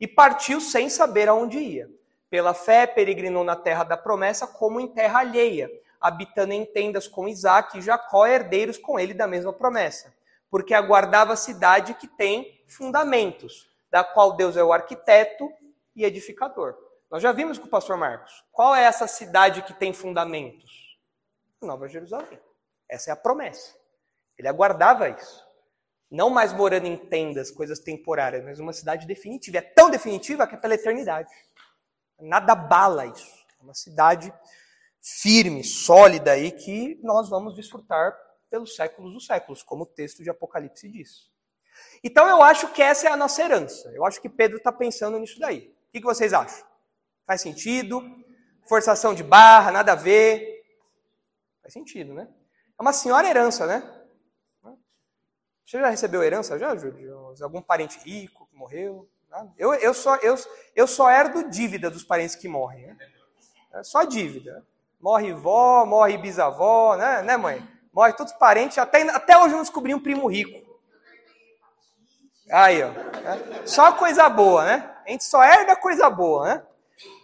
E 0.00 0.08
partiu 0.08 0.60
sem 0.60 0.90
saber 0.90 1.28
aonde 1.28 1.60
ia. 1.60 1.88
Pela 2.28 2.54
fé, 2.54 2.86
peregrinou 2.86 3.44
na 3.44 3.54
terra 3.54 3.84
da 3.84 3.96
promessa 3.96 4.46
como 4.46 4.80
em 4.80 4.88
terra 4.88 5.20
alheia, 5.20 5.70
habitando 6.00 6.52
em 6.52 6.64
tendas 6.64 7.06
com 7.06 7.28
Isaac 7.28 7.78
e 7.78 7.82
Jacó, 7.82 8.26
herdeiros 8.26 8.78
com 8.78 8.98
ele 8.98 9.14
da 9.14 9.26
mesma 9.26 9.52
promessa. 9.52 10.14
Porque 10.50 10.74
aguardava 10.74 11.32
a 11.32 11.36
cidade 11.36 11.94
que 11.94 12.08
tem 12.08 12.64
fundamentos, 12.66 13.68
da 13.90 14.02
qual 14.02 14.36
Deus 14.36 14.56
é 14.56 14.64
o 14.64 14.72
arquiteto 14.72 15.50
e 15.94 16.04
edificador. 16.04 16.76
Nós 17.10 17.22
já 17.22 17.32
vimos 17.32 17.58
com 17.58 17.66
o 17.66 17.70
pastor 17.70 17.96
Marcos. 17.96 18.44
Qual 18.50 18.74
é 18.74 18.82
essa 18.82 19.06
cidade 19.06 19.62
que 19.62 19.72
tem 19.72 19.92
fundamentos? 19.92 20.98
Nova 21.62 21.88
Jerusalém. 21.88 22.40
Essa 22.88 23.10
é 23.10 23.12
a 23.12 23.16
promessa. 23.16 23.74
Ele 24.36 24.48
aguardava 24.48 25.08
isso. 25.08 25.44
Não 26.10 26.30
mais 26.30 26.52
morando 26.52 26.86
em 26.86 26.96
tendas, 26.96 27.50
coisas 27.50 27.78
temporárias, 27.78 28.44
mas 28.44 28.60
uma 28.60 28.72
cidade 28.72 29.06
definitiva. 29.06 29.58
É 29.58 29.62
tão 29.62 29.90
definitiva 29.90 30.46
que 30.46 30.54
é 30.54 30.58
pela 30.58 30.74
eternidade. 30.74 31.32
Nada 32.20 32.54
bala 32.54 33.06
isso. 33.06 33.44
É 33.60 33.62
uma 33.62 33.74
cidade 33.74 34.32
firme, 35.02 35.62
sólida 35.62 36.32
aí 36.32 36.50
que 36.50 36.98
nós 37.02 37.28
vamos 37.28 37.54
desfrutar 37.54 38.16
pelos 38.50 38.74
séculos 38.74 39.12
dos 39.12 39.26
séculos, 39.26 39.62
como 39.62 39.84
o 39.84 39.86
texto 39.86 40.22
de 40.22 40.30
Apocalipse 40.30 40.88
diz. 40.88 41.30
Então 42.02 42.28
eu 42.28 42.42
acho 42.42 42.72
que 42.72 42.82
essa 42.82 43.08
é 43.08 43.10
a 43.10 43.16
nossa 43.16 43.42
herança. 43.42 43.90
Eu 43.92 44.04
acho 44.04 44.20
que 44.20 44.28
Pedro 44.28 44.56
está 44.58 44.72
pensando 44.72 45.18
nisso 45.18 45.38
daí. 45.38 45.74
O 45.88 45.92
que 45.92 46.00
vocês 46.00 46.32
acham? 46.32 46.66
Faz 47.26 47.40
sentido? 47.40 48.02
Forçação 48.68 49.14
de 49.14 49.22
barra, 49.22 49.70
nada 49.70 49.92
a 49.92 49.96
ver? 49.96 50.64
Faz 51.62 51.72
sentido, 51.72 52.14
né? 52.14 52.28
É 52.78 52.82
uma 52.82 52.92
senhora 52.92 53.28
herança, 53.28 53.66
né? 53.66 53.92
Você 55.64 55.80
já 55.80 55.88
recebeu 55.88 56.22
herança 56.22 56.56
já, 56.58 56.76
Júlio? 56.76 57.34
Algum 57.42 57.60
parente 57.60 57.98
rico 57.98 58.46
que 58.46 58.56
morreu? 58.56 59.10
Eu, 59.58 59.74
eu, 59.74 59.94
só, 59.94 60.16
eu, 60.16 60.34
eu 60.74 60.86
só 60.86 61.10
herdo 61.10 61.48
dívida 61.48 61.90
dos 61.90 62.04
parentes 62.04 62.36
que 62.36 62.48
morrem. 62.48 62.86
Né? 62.86 62.96
É 63.74 63.82
só 63.82 64.04
dívida. 64.04 64.66
Morre 65.00 65.32
vó, 65.32 65.84
morre 65.84 66.16
bisavó, 66.16 66.96
né, 66.96 67.22
né 67.22 67.36
mãe? 67.36 67.66
Morre 67.92 68.12
todos 68.12 68.32
os 68.32 68.38
parentes. 68.38 68.78
Até, 68.78 69.02
até 69.02 69.36
hoje 69.36 69.48
eu 69.48 69.56
não 69.56 69.62
descobri 69.62 69.94
um 69.94 70.02
primo 70.02 70.26
rico. 70.26 70.64
Aí, 72.50 72.82
ó. 72.82 72.88
Né? 72.88 73.66
Só 73.66 73.92
coisa 73.92 74.28
boa, 74.28 74.64
né? 74.64 74.96
A 75.06 75.10
gente 75.10 75.24
só 75.24 75.42
herda 75.42 75.76
coisa 75.76 76.08
boa, 76.08 76.46
né? 76.46 76.66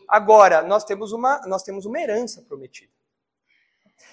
Agora, 0.08 0.62
nós 0.62 0.84
temos 0.84 1.12
uma, 1.12 1.40
nós 1.46 1.62
temos 1.62 1.86
uma 1.86 1.98
herança 1.98 2.42
prometida. 2.42 2.92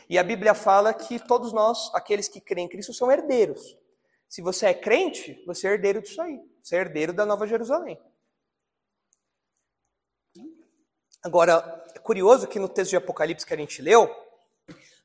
E 0.09 0.17
a 0.17 0.23
Bíblia 0.23 0.53
fala 0.53 0.93
que 0.93 1.19
todos 1.19 1.53
nós, 1.53 1.91
aqueles 1.93 2.27
que 2.27 2.39
creem 2.39 2.65
em 2.65 2.69
Cristo, 2.69 2.93
são 2.93 3.12
herdeiros. 3.12 3.77
Se 4.30 4.44
você 4.44 4.68
é 4.68 4.74
crente, 4.76 5.44
você 5.46 5.68
é 5.68 5.72
herdeiro 5.72 6.02
disso 6.04 6.22
aí. 6.22 6.39
Você 6.62 6.76
é 6.76 6.80
herdeiro 6.80 7.12
da 7.12 7.26
Nova 7.26 7.48
Jerusalém. 7.48 8.00
Agora, 11.24 11.86
é 11.96 12.00
curioso 12.00 12.48
que 12.48 12.60
no 12.60 12.70
texto 12.70 12.92
de 12.92 12.96
Apocalipse 12.96 13.46
que 13.46 13.54
a 13.54 13.58
gente 13.58 13.82
leu, 13.82 14.08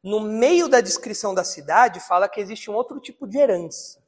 no 0.02 0.20
meio 0.20 0.68
da 0.68 0.82
descrição 0.82 1.34
da 1.34 1.42
cidade, 1.42 1.98
fala 2.00 2.28
que 2.28 2.38
existe 2.38 2.70
um 2.70 2.74
outro 2.74 3.00
tipo 3.00 3.26
de 3.26 3.38
herança. 3.38 4.04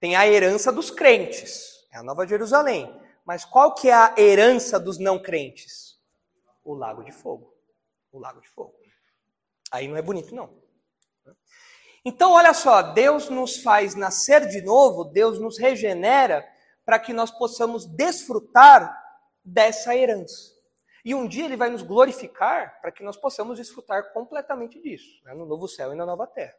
Tem 0.00 0.16
a 0.16 0.26
herança 0.26 0.72
dos 0.72 0.90
crentes, 0.90 1.86
é 1.92 1.98
a 1.98 2.02
Nova 2.02 2.26
Jerusalém. 2.26 2.90
Mas 3.24 3.44
qual 3.44 3.74
que 3.74 3.88
é 3.88 3.94
a 3.94 4.14
herança 4.16 4.80
dos 4.80 4.98
não 4.98 5.22
crentes? 5.22 6.00
O 6.64 6.74
lago 6.74 7.04
de 7.04 7.12
fogo. 7.12 7.54
O 8.10 8.18
lago 8.18 8.40
de 8.40 8.48
fogo. 8.48 8.74
Aí 9.70 9.86
não 9.86 9.96
é 9.96 10.02
bonito, 10.02 10.34
não. 10.34 10.62
Então, 12.08 12.34
olha 12.34 12.54
só, 12.54 12.82
Deus 12.82 13.28
nos 13.28 13.56
faz 13.64 13.96
nascer 13.96 14.46
de 14.46 14.62
novo, 14.62 15.06
Deus 15.06 15.40
nos 15.40 15.58
regenera 15.58 16.48
para 16.84 17.00
que 17.00 17.12
nós 17.12 17.32
possamos 17.32 17.84
desfrutar 17.84 18.96
dessa 19.44 19.92
herança. 19.92 20.54
E 21.04 21.16
um 21.16 21.26
dia 21.26 21.46
Ele 21.46 21.56
vai 21.56 21.68
nos 21.68 21.82
glorificar 21.82 22.80
para 22.80 22.92
que 22.92 23.02
nós 23.02 23.16
possamos 23.16 23.58
desfrutar 23.58 24.12
completamente 24.12 24.80
disso, 24.80 25.20
né, 25.24 25.34
no 25.34 25.44
novo 25.44 25.66
céu 25.66 25.92
e 25.92 25.96
na 25.96 26.06
nova 26.06 26.28
terra. 26.28 26.54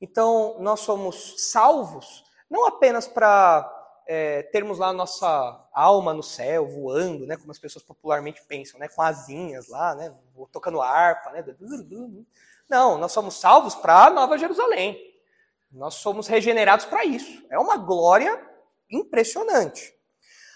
Então, 0.00 0.56
nós 0.58 0.80
somos 0.80 1.50
salvos 1.52 2.24
não 2.50 2.66
apenas 2.66 3.06
para 3.06 4.02
é, 4.04 4.42
termos 4.42 4.80
lá 4.80 4.88
a 4.88 4.92
nossa 4.92 5.64
alma 5.72 6.12
no 6.12 6.24
céu, 6.24 6.66
voando, 6.66 7.24
né, 7.24 7.36
como 7.36 7.52
as 7.52 7.58
pessoas 7.60 7.84
popularmente 7.84 8.42
pensam, 8.48 8.80
né, 8.80 8.88
com 8.88 9.00
asinhas 9.00 9.68
lá, 9.68 9.94
né, 9.94 10.12
tocando 10.50 10.82
harpa, 10.82 11.30
né, 11.30 11.40
não, 12.68 12.98
nós 12.98 13.12
somos 13.12 13.38
salvos 13.38 13.74
para 13.74 14.06
a 14.06 14.10
Nova 14.10 14.38
Jerusalém. 14.38 14.98
Nós 15.70 15.94
somos 15.94 16.26
regenerados 16.26 16.84
para 16.86 17.04
isso. 17.04 17.42
É 17.50 17.58
uma 17.58 17.76
glória 17.76 18.40
impressionante. 18.90 19.94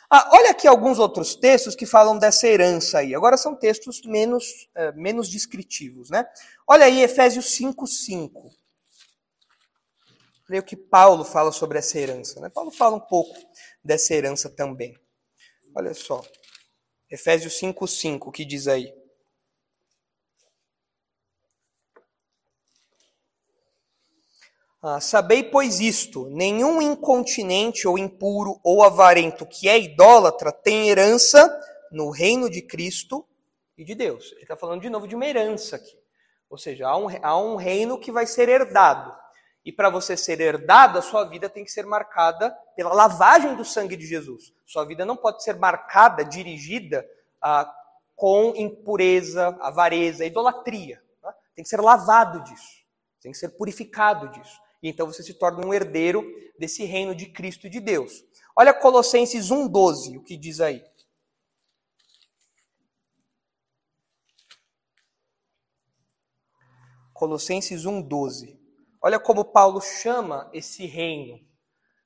Ah, 0.08 0.30
olha 0.34 0.50
aqui 0.50 0.68
alguns 0.68 0.98
outros 0.98 1.34
textos 1.34 1.74
que 1.74 1.84
falam 1.84 2.18
dessa 2.18 2.46
herança 2.46 2.98
aí. 2.98 3.14
Agora 3.14 3.36
são 3.36 3.56
textos 3.56 4.02
menos, 4.04 4.68
é, 4.74 4.92
menos 4.92 5.28
descritivos, 5.28 6.10
né? 6.10 6.24
Olha 6.66 6.84
aí 6.84 7.02
Efésios 7.02 7.46
5,5. 7.58 8.50
Leia 10.48 10.60
o 10.60 10.64
que 10.64 10.76
Paulo 10.76 11.24
fala 11.24 11.50
sobre 11.50 11.78
essa 11.78 11.98
herança. 11.98 12.40
Né? 12.40 12.48
Paulo 12.48 12.70
fala 12.70 12.96
um 12.96 13.00
pouco 13.00 13.34
dessa 13.84 14.14
herança 14.14 14.48
também. 14.48 14.96
Olha 15.74 15.92
só. 15.92 16.22
Efésios 17.10 17.58
5,5, 17.60 18.30
que 18.32 18.44
diz 18.44 18.68
aí. 18.68 18.92
Ah, 24.82 25.00
sabei, 25.00 25.42
pois, 25.42 25.80
isto: 25.80 26.28
nenhum 26.30 26.80
incontinente 26.80 27.88
ou 27.88 27.98
impuro 27.98 28.60
ou 28.62 28.82
avarento 28.82 29.46
que 29.46 29.68
é 29.68 29.78
idólatra 29.78 30.52
tem 30.52 30.88
herança 30.88 31.48
no 31.90 32.10
reino 32.10 32.50
de 32.50 32.62
Cristo 32.62 33.26
e 33.76 33.84
de 33.84 33.94
Deus. 33.94 34.32
Ele 34.32 34.42
está 34.42 34.56
falando 34.56 34.82
de 34.82 34.90
novo 34.90 35.06
de 35.06 35.14
uma 35.14 35.26
herança 35.26 35.76
aqui. 35.76 35.98
Ou 36.48 36.58
seja, 36.58 36.88
há 36.88 36.96
um, 36.96 37.06
há 37.22 37.40
um 37.40 37.56
reino 37.56 37.98
que 37.98 38.12
vai 38.12 38.26
ser 38.26 38.48
herdado. 38.48 39.14
E 39.64 39.72
para 39.72 39.90
você 39.90 40.16
ser 40.16 40.40
herdado, 40.40 40.98
a 40.98 41.02
sua 41.02 41.24
vida 41.24 41.50
tem 41.50 41.64
que 41.64 41.72
ser 41.72 41.84
marcada 41.84 42.56
pela 42.76 42.94
lavagem 42.94 43.56
do 43.56 43.64
sangue 43.64 43.96
de 43.96 44.06
Jesus. 44.06 44.52
Sua 44.64 44.84
vida 44.84 45.04
não 45.04 45.16
pode 45.16 45.42
ser 45.42 45.56
marcada, 45.56 46.24
dirigida 46.24 47.04
ah, 47.42 47.68
com 48.14 48.54
impureza, 48.54 49.56
avareza, 49.60 50.24
idolatria. 50.24 51.02
Tá? 51.20 51.34
Tem 51.54 51.64
que 51.64 51.68
ser 51.68 51.80
lavado 51.80 52.44
disso. 52.44 52.86
Tem 53.20 53.32
que 53.32 53.38
ser 53.38 53.48
purificado 53.48 54.28
disso. 54.28 54.60
E 54.82 54.88
então 54.88 55.06
você 55.06 55.22
se 55.22 55.34
torna 55.34 55.66
um 55.66 55.72
herdeiro 55.72 56.24
desse 56.58 56.84
reino 56.84 57.14
de 57.14 57.26
Cristo 57.26 57.66
e 57.66 57.70
de 57.70 57.80
Deus. 57.80 58.24
Olha 58.56 58.72
Colossenses 58.72 59.50
1,12, 59.50 60.18
o 60.18 60.22
que 60.22 60.36
diz 60.36 60.60
aí. 60.60 60.84
Colossenses 67.12 67.84
1,12. 67.84 68.58
Olha 69.00 69.18
como 69.18 69.44
Paulo 69.44 69.80
chama 69.80 70.50
esse 70.52 70.84
reino. 70.84 71.40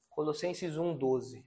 Colossenses 0.09 0.75
1,12. 0.75 1.45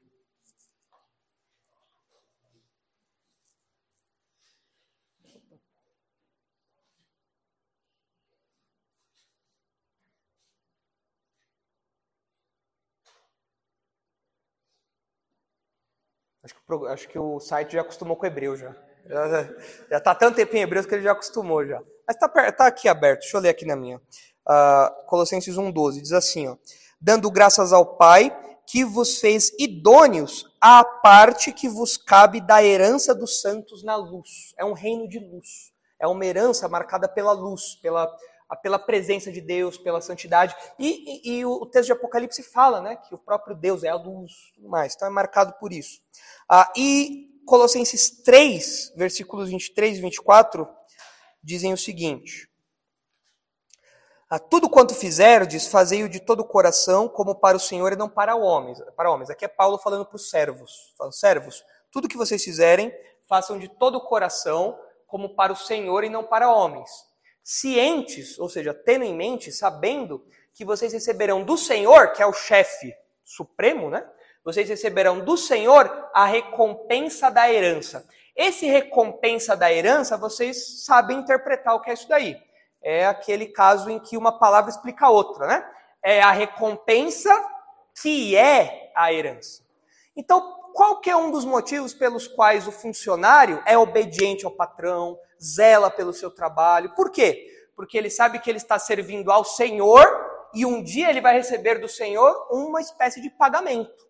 Acho 16.44 16.56
que, 16.56 16.88
acho 16.88 17.08
que 17.08 17.20
o 17.20 17.40
site 17.40 17.74
já 17.74 17.82
acostumou 17.82 18.18
com 18.18 18.24
o 18.24 18.28
hebreu 18.28 18.56
já. 18.56 18.76
Já 19.90 19.98
está 19.98 20.14
tanto 20.14 20.36
tempo 20.36 20.56
em 20.56 20.62
hebreu 20.62 20.86
que 20.86 20.94
ele 20.94 21.04
já 21.04 21.12
acostumou 21.12 21.66
já. 21.66 21.82
Mas 22.08 22.16
está 22.16 22.52
tá 22.52 22.68
aqui 22.68 22.88
aberto, 22.88 23.22
deixa 23.22 23.38
eu 23.38 23.42
ler 23.42 23.50
aqui 23.50 23.66
na 23.66 23.76
minha. 23.76 23.98
Uh, 23.98 25.06
Colossenses 25.08 25.56
1,12 25.56 26.02
diz 26.02 26.12
assim: 26.12 26.48
ó, 26.48 26.58
Dando 27.00 27.32
graças 27.32 27.72
ao 27.72 27.98
Pai 27.98 28.36
que 28.66 28.84
vos 28.84 29.20
fez 29.20 29.52
idôneos 29.60 30.50
à 30.60 30.84
parte 30.84 31.52
que 31.52 31.68
vos 31.68 31.98
cabe 31.98 32.40
da 32.40 32.64
herança 32.64 33.14
dos 33.14 33.42
santos 33.42 33.84
na 33.84 33.96
luz. 33.96 34.54
É 34.58 34.64
um 34.64 34.74
reino 34.74 35.08
de 35.08 35.20
luz. 35.20 35.74
É 36.00 36.08
uma 36.08 36.26
herança 36.26 36.68
marcada 36.68 37.08
pela 37.08 37.32
luz, 37.32 37.76
pela, 37.82 38.14
pela 38.62 38.80
presença 38.80 39.32
de 39.32 39.42
Deus, 39.42 39.78
pela 39.78 40.02
santidade. 40.02 40.56
E, 40.78 41.30
e, 41.30 41.38
e, 41.38 41.46
o 41.46 41.66
texto 41.66 41.88
de 41.88 41.92
Apocalipse 41.94 42.44
fala 42.44 42.82
né, 42.82 42.96
que 42.96 43.14
o 43.14 43.18
próprio 43.18 43.56
Deus 43.56 43.84
é 43.84 43.90
a 43.90 43.96
luz 43.96 44.32
tudo 44.56 44.70
mais. 44.70 44.94
Então 44.96 45.08
é 45.08 45.12
marcado 45.12 45.54
por 45.60 45.72
isso. 45.72 46.02
Ah, 46.50 46.72
e 46.76 47.30
Colossenses 47.46 48.22
3, 48.24 48.94
versículos 48.96 49.50
23 49.50 49.98
e 49.98 50.02
24, 50.02 50.68
dizem 51.44 51.74
o 51.74 51.78
seguinte. 51.78 52.50
Ah, 54.30 54.40
tudo 54.40 54.70
quanto 54.70 54.96
fizerdes, 54.96 55.68
fazei-o 55.68 56.10
de 56.10 56.20
todo 56.20 56.42
o 56.42 56.48
coração, 56.48 57.08
como 57.08 57.36
para 57.36 57.58
o 57.58 57.60
Senhor 57.60 57.94
e 57.94 57.96
não 57.96 58.10
para 58.10 58.36
homens. 58.36 58.80
Para 58.96 59.12
homens. 59.12 59.30
Aqui 59.30 59.46
é 59.46 59.48
Paulo 59.48 59.78
falando 59.78 60.06
para 60.06 60.16
os 60.16 60.30
servos. 60.30 60.94
Falando, 60.98 61.14
servos, 61.14 61.64
tudo 61.92 62.08
que 62.08 62.18
vocês 62.18 62.44
fizerem, 62.44 62.92
façam 63.28 63.60
de 63.60 63.68
todo 63.68 63.96
o 63.96 64.02
coração, 64.02 64.78
como 65.08 65.36
para 65.36 65.54
o 65.54 65.56
Senhor 65.56 66.04
e 66.04 66.10
não 66.10 66.24
para 66.24 66.52
homens 66.52 67.13
cientes, 67.44 68.40
ou 68.40 68.48
seja, 68.48 68.74
tendo 68.74 69.04
em 69.04 69.16
mente, 69.16 69.52
sabendo 69.52 70.26
que 70.54 70.64
vocês 70.64 70.94
receberão 70.94 71.44
do 71.44 71.58
Senhor, 71.58 72.14
que 72.14 72.22
é 72.24 72.26
o 72.26 72.34
chefe 72.34 72.96
supremo, 73.24 73.90
né? 73.90 74.08
Vocês 74.44 74.68
receberão 74.70 75.20
do 75.20 75.38
Senhor 75.38 76.10
a 76.14 76.26
recompensa 76.26 77.30
da 77.30 77.52
herança. 77.52 78.08
Esse 78.36 78.66
recompensa 78.66 79.56
da 79.56 79.72
herança, 79.72 80.18
vocês 80.18 80.86
sabem 80.86 81.20
interpretar 81.20 81.76
o 81.76 81.82
que 81.82 81.90
é 81.90 81.94
isso 81.94 82.08
daí. 82.08 82.38
É 82.82 83.06
aquele 83.06 83.48
caso 83.48 83.90
em 83.90 84.00
que 84.00 84.18
uma 84.18 84.38
palavra 84.38 84.70
explica 84.70 85.06
a 85.06 85.10
outra, 85.10 85.48
né? 85.48 85.70
É 86.04 86.22
a 86.22 86.32
recompensa 86.32 87.32
que 88.02 88.36
é 88.36 88.92
a 88.96 89.14
herança. 89.14 89.64
Então, 90.16 90.63
qual 90.74 91.00
que 91.00 91.10
é 91.10 91.16
um 91.16 91.30
dos 91.30 91.46
motivos 91.46 91.94
pelos 91.94 92.28
quais 92.28 92.68
o 92.68 92.72
funcionário 92.72 93.62
é 93.66 93.78
obediente 93.78 94.44
ao 94.44 94.52
patrão, 94.52 95.18
zela 95.42 95.90
pelo 95.90 96.12
seu 96.12 96.32
trabalho? 96.32 96.94
Por 96.96 97.12
quê? 97.12 97.48
Porque 97.76 97.98
ele 97.98 98.10
sabe 98.10 98.40
que 98.40 98.50
ele 98.50 98.58
está 98.58 98.80
servindo 98.80 99.32
ao 99.32 99.46
Senhor 99.46 100.04
e 100.54 100.66
um 100.66 100.84
dia 100.84 101.10
ele 101.10 101.22
vai 101.22 101.36
receber 101.36 101.80
do 101.80 101.88
Senhor 101.88 102.48
uma 102.52 102.82
espécie 102.82 103.22
de 103.22 103.30
pagamento 103.30 104.08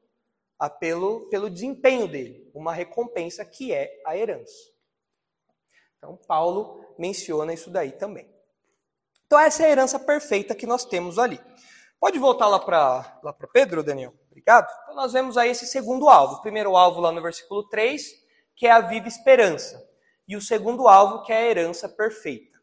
a, 0.58 0.70
pelo, 0.70 1.28
pelo 1.30 1.50
desempenho 1.50 2.08
dele, 2.08 2.50
uma 2.54 2.74
recompensa 2.74 3.44
que 3.44 3.74
é 3.74 4.02
a 4.06 4.18
herança. 4.18 4.72
Então, 5.98 6.18
Paulo 6.28 6.96
menciona 6.98 7.54
isso 7.54 7.70
daí 7.70 7.92
também. 7.92 8.30
Então, 9.26 9.40
essa 9.40 9.64
é 9.64 9.68
a 9.68 9.72
herança 9.72 10.00
perfeita 10.00 10.56
que 10.56 10.66
nós 10.66 10.86
temos 10.86 11.20
ali. 11.20 11.40
Pode 12.00 12.20
voltar 12.20 12.48
lá 12.48 12.60
para 12.60 13.20
lá 13.24 13.34
Pedro, 13.54 13.82
Daniel? 13.84 14.14
Obrigado. 14.34 14.68
Então, 14.82 14.96
nós 14.96 15.14
vemos 15.14 15.38
aí 15.38 15.52
esse 15.52 15.68
segundo 15.68 16.10
alvo. 16.10 16.36
O 16.36 16.42
primeiro 16.42 16.76
alvo 16.76 17.00
lá 17.00 17.12
no 17.12 17.22
versículo 17.22 17.70
3, 17.70 18.04
que 18.56 18.66
é 18.66 18.72
a 18.72 18.82
viva 18.82 19.08
esperança. 19.08 19.80
E 20.28 20.36
o 20.36 20.42
segundo 20.42 20.88
alvo, 20.88 21.22
que 21.22 21.32
é 21.32 21.38
a 21.38 21.46
herança 21.46 21.88
perfeita. 21.88 22.58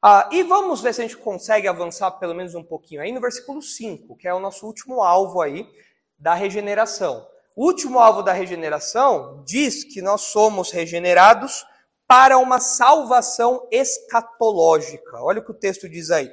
Ah, 0.00 0.28
e 0.30 0.44
vamos 0.44 0.80
ver 0.80 0.94
se 0.94 1.00
a 1.00 1.04
gente 1.04 1.16
consegue 1.16 1.66
avançar 1.66 2.12
pelo 2.12 2.34
menos 2.34 2.54
um 2.54 2.62
pouquinho 2.62 3.02
aí 3.02 3.10
no 3.10 3.20
versículo 3.20 3.60
5, 3.60 4.16
que 4.16 4.28
é 4.28 4.32
o 4.32 4.38
nosso 4.38 4.64
último 4.64 5.02
alvo 5.02 5.42
aí 5.42 5.68
da 6.16 6.32
regeneração. 6.32 7.26
O 7.56 7.66
último 7.66 7.98
alvo 7.98 8.22
da 8.22 8.32
regeneração 8.32 9.42
diz 9.44 9.82
que 9.82 10.00
nós 10.00 10.22
somos 10.22 10.70
regenerados 10.70 11.66
para 12.06 12.38
uma 12.38 12.60
salvação 12.60 13.66
escatológica. 13.70 15.20
Olha 15.20 15.40
o 15.40 15.44
que 15.44 15.50
o 15.50 15.58
texto 15.58 15.88
diz 15.88 16.10
aí. 16.10 16.32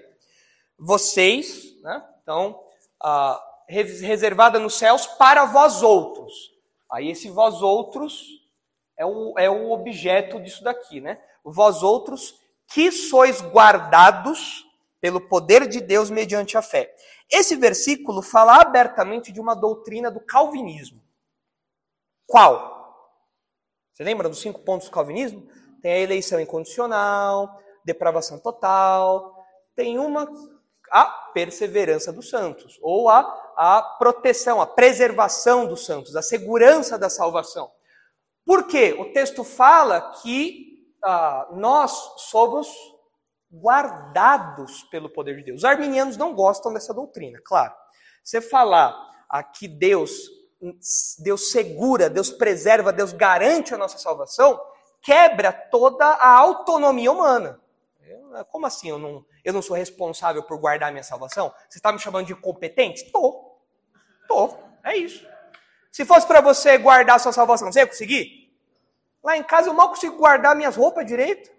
Vocês, 0.78 1.64
né, 1.82 2.06
então, 2.22 2.64
ah, 3.02 3.42
reservada 3.68 4.60
nos 4.60 4.76
céus 4.76 5.06
para 5.06 5.46
vós 5.46 5.84
outros. 5.84 6.34
Aí 6.92 7.10
esse 7.10 7.30
vós 7.30 7.62
outros 7.62 8.26
é 8.98 9.06
o, 9.06 9.38
é 9.38 9.50
o 9.50 9.72
objeto 9.72 10.40
disso 10.40 10.64
daqui, 10.64 11.02
né? 11.02 11.22
Vós 11.44 11.84
outros 11.84 12.40
que 12.68 12.92
sois 12.92 13.42
guardados 13.42 14.66
pelo 15.00 15.22
poder 15.22 15.68
de 15.68 15.80
Deus 15.80 16.10
mediante 16.10 16.58
a 16.58 16.62
fé. 16.62 16.94
Esse 17.30 17.56
versículo 17.56 18.22
fala 18.22 18.62
abertamente 18.62 19.32
de 19.32 19.40
uma 19.40 19.54
doutrina 19.54 20.10
do 20.10 20.20
calvinismo. 20.20 21.02
Qual? 22.26 22.76
Você 23.94 24.04
lembra 24.04 24.30
dos 24.30 24.40
cinco 24.40 24.60
pontos 24.62 24.88
do 24.88 24.94
calvinismo? 24.94 25.48
Tem 25.82 25.92
a 25.92 26.00
eleição 26.00 26.40
incondicional, 26.40 27.62
depravação 27.86 28.40
total, 28.40 29.36
tem 29.76 30.00
uma 30.00 30.28
a 30.92 31.06
perseverança 31.34 32.12
dos 32.12 32.30
santos, 32.30 32.80
ou 32.82 33.10
a, 33.10 33.20
a 33.56 33.82
proteção, 34.00 34.62
a 34.62 34.68
preservação 34.68 35.68
dos 35.68 35.86
santos, 35.86 36.16
a 36.16 36.22
segurança 36.22 36.98
da 36.98 37.10
salvação. 37.10 37.72
Por 38.46 38.68
quê? 38.68 38.96
O 38.98 39.12
texto 39.12 39.44
fala 39.44 40.14
que 40.22 40.68
ah, 41.04 41.48
nós 41.52 41.92
somos 42.30 42.68
guardados 43.52 44.84
pelo 44.84 45.10
poder 45.10 45.38
de 45.38 45.44
Deus. 45.44 45.60
Os 45.60 45.66
arminianos 45.66 46.18
não 46.18 46.34
gostam 46.34 46.74
dessa 46.74 46.94
doutrina, 46.94 47.40
claro. 47.44 47.74
Você 48.24 48.42
falar 48.42 48.96
aqui 49.30 49.68
Deus, 49.68 50.30
Deus 51.20 51.52
segura, 51.52 52.10
Deus 52.10 52.30
preserva, 52.30 52.92
Deus 52.92 53.14
garante 53.14 53.74
a 53.74 53.78
nossa 53.78 53.98
salvação, 53.98 54.60
quebra 55.02 55.52
toda 55.52 56.06
a 56.06 56.34
autonomia 56.38 57.12
humana. 57.12 57.60
Como 58.50 58.66
assim 58.66 58.90
eu 58.90 58.98
não, 58.98 59.26
eu 59.44 59.54
não 59.54 59.62
sou 59.62 59.76
responsável 59.76 60.44
por 60.44 60.58
guardar 60.60 60.92
minha 60.92 61.04
salvação? 61.04 61.54
Você 61.70 61.80
está 61.80 61.92
me 61.92 62.00
chamando 62.00 62.28
de 62.28 62.34
incompetente? 62.34 63.12
Tô. 63.12 63.58
Tô. 64.28 64.54
É 64.84 64.96
isso. 64.96 65.28
Se 65.92 66.06
fosse 66.06 66.28
para 66.28 66.42
você 66.42 66.78
guardar 66.78 67.20
sua 67.20 67.32
salvação, 67.32 67.72
você 67.72 67.80
ia 67.80 67.88
conseguir? 67.88 68.54
Lá 69.24 69.36
em 69.36 69.44
casa 69.44 69.70
eu 69.70 69.74
mal 69.74 69.90
consigo 69.90 70.16
guardar 70.16 70.56
minhas 70.56 70.76
roupas 70.76 71.06
direito. 71.06 71.52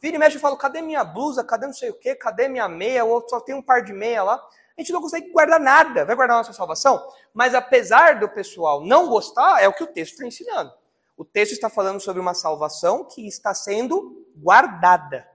Vira 0.00 0.16
e 0.16 0.18
mexe 0.18 0.36
e 0.36 0.40
falo, 0.40 0.56
cadê 0.56 0.82
minha 0.82 1.02
blusa? 1.02 1.42
Cadê 1.42 1.66
não 1.66 1.72
sei 1.72 1.90
o 1.90 1.98
quê? 1.98 2.14
Cadê 2.14 2.48
minha 2.48 2.68
meia? 2.68 3.04
Ou 3.04 3.26
só 3.28 3.40
tem 3.40 3.54
um 3.54 3.62
par 3.62 3.82
de 3.82 3.92
meia 3.92 4.22
lá. 4.22 4.34
A 4.76 4.80
gente 4.80 4.92
não 4.92 5.00
consegue 5.00 5.30
guardar 5.30 5.58
nada. 5.58 6.04
Vai 6.04 6.14
guardar 6.14 6.36
a 6.36 6.40
nossa 6.40 6.52
salvação? 6.52 7.02
Mas 7.32 7.54
apesar 7.54 8.20
do 8.20 8.28
pessoal 8.28 8.84
não 8.84 9.08
gostar, 9.08 9.62
é 9.62 9.66
o 9.66 9.72
que 9.72 9.82
o 9.82 9.86
texto 9.86 10.12
está 10.12 10.26
ensinando. 10.26 10.72
O 11.16 11.24
texto 11.24 11.52
está 11.52 11.70
falando 11.70 11.98
sobre 11.98 12.20
uma 12.20 12.34
salvação 12.34 13.04
que 13.04 13.26
está 13.26 13.54
sendo 13.54 14.26
guardada. 14.36 15.26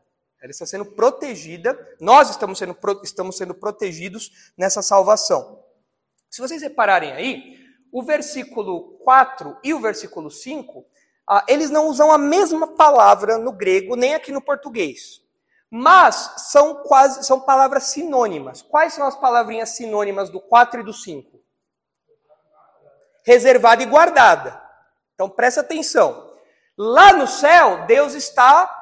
Ela 0.42 0.50
está 0.50 0.66
sendo 0.66 0.86
protegida, 0.86 1.78
nós 2.00 2.32
estamos 2.32 2.58
sendo, 2.58 2.76
estamos 3.04 3.38
sendo 3.38 3.54
protegidos 3.54 4.52
nessa 4.58 4.82
salvação. 4.82 5.64
Se 6.32 6.42
vocês 6.42 6.64
repararem 6.64 7.12
aí, 7.12 7.60
o 7.92 8.02
versículo 8.02 8.98
4 9.04 9.58
e 9.64 9.74
o 9.74 9.80
versículo 9.80 10.32
5, 10.32 10.84
ah, 11.30 11.46
eles 11.48 11.70
não 11.70 11.88
usam 11.88 12.12
a 12.12 12.18
mesma 12.18 12.76
palavra 12.76 13.38
no 13.38 13.52
grego, 13.52 13.96
nem 13.96 14.16
aqui 14.16 14.32
no 14.32 14.42
português. 14.42 15.22
Mas 15.70 16.34
são 16.50 16.84
quase 16.84 17.24
são 17.24 17.40
palavras 17.40 17.84
sinônimas. 17.84 18.62
Quais 18.62 18.94
são 18.94 19.06
as 19.06 19.16
palavrinhas 19.16 19.70
sinônimas 19.70 20.30
do 20.30 20.42
4 20.42 20.82
e 20.82 20.84
do 20.84 20.92
5? 20.92 21.40
Reservada 23.24 23.84
e 23.84 23.86
guardada. 23.86 24.62
Então 25.14 25.30
presta 25.30 25.62
atenção. 25.62 26.34
Lá 26.76 27.14
no 27.14 27.28
céu, 27.28 27.86
Deus 27.86 28.16
está 28.16 28.81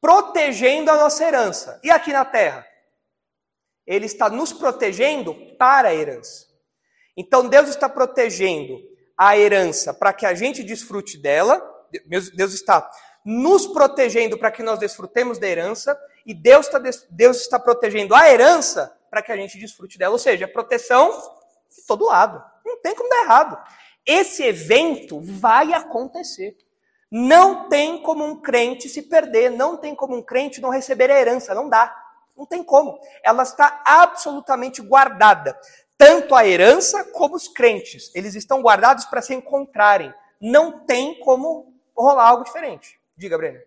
protegendo 0.00 0.90
a 0.90 0.96
nossa 0.96 1.24
herança. 1.24 1.80
E 1.82 1.90
aqui 1.90 2.12
na 2.12 2.24
terra? 2.24 2.66
Ele 3.86 4.06
está 4.06 4.28
nos 4.28 4.52
protegendo 4.52 5.34
para 5.56 5.88
a 5.88 5.94
herança. 5.94 6.46
Então 7.16 7.48
Deus 7.48 7.68
está 7.68 7.88
protegendo 7.88 8.78
a 9.16 9.36
herança 9.36 9.92
para 9.92 10.12
que 10.12 10.24
a 10.24 10.34
gente 10.34 10.62
desfrute 10.62 11.18
dela. 11.18 11.60
Deus 12.06 12.52
está 12.52 12.88
nos 13.24 13.66
protegendo 13.66 14.38
para 14.38 14.50
que 14.50 14.62
nós 14.62 14.78
desfrutemos 14.78 15.38
da 15.38 15.48
herança. 15.48 15.98
E 16.24 16.34
Deus 16.34 16.66
está, 16.66 16.78
Deus 17.10 17.40
está 17.40 17.58
protegendo 17.58 18.14
a 18.14 18.30
herança 18.30 18.94
para 19.10 19.22
que 19.22 19.32
a 19.32 19.36
gente 19.36 19.58
desfrute 19.58 19.98
dela. 19.98 20.12
Ou 20.12 20.18
seja, 20.18 20.44
a 20.44 20.48
proteção 20.48 21.10
de 21.70 21.84
todo 21.86 22.04
lado. 22.04 22.42
Não 22.64 22.80
tem 22.80 22.94
como 22.94 23.08
dar 23.08 23.22
errado. 23.22 23.58
Esse 24.06 24.44
evento 24.44 25.20
vai 25.20 25.72
acontecer. 25.72 26.56
Não 27.10 27.68
tem 27.68 28.02
como 28.02 28.24
um 28.24 28.40
crente 28.40 28.88
se 28.88 29.02
perder, 29.02 29.50
não 29.50 29.76
tem 29.76 29.94
como 29.94 30.14
um 30.16 30.22
crente 30.22 30.60
não 30.60 30.70
receber 30.70 31.10
a 31.10 31.18
herança, 31.18 31.54
não 31.54 31.68
dá. 31.68 31.94
Não 32.36 32.46
tem 32.46 32.62
como. 32.62 33.00
Ela 33.24 33.42
está 33.42 33.82
absolutamente 33.84 34.80
guardada. 34.82 35.58
Tanto 35.96 36.34
a 36.34 36.46
herança 36.46 37.04
como 37.12 37.34
os 37.34 37.48
crentes. 37.48 38.12
Eles 38.14 38.34
estão 38.34 38.62
guardados 38.62 39.04
para 39.06 39.22
se 39.22 39.34
encontrarem. 39.34 40.14
Não 40.40 40.84
tem 40.84 41.18
como 41.20 41.74
rolar 41.96 42.28
algo 42.28 42.44
diferente. 42.44 43.00
Diga, 43.16 43.36
Breno. 43.36 43.60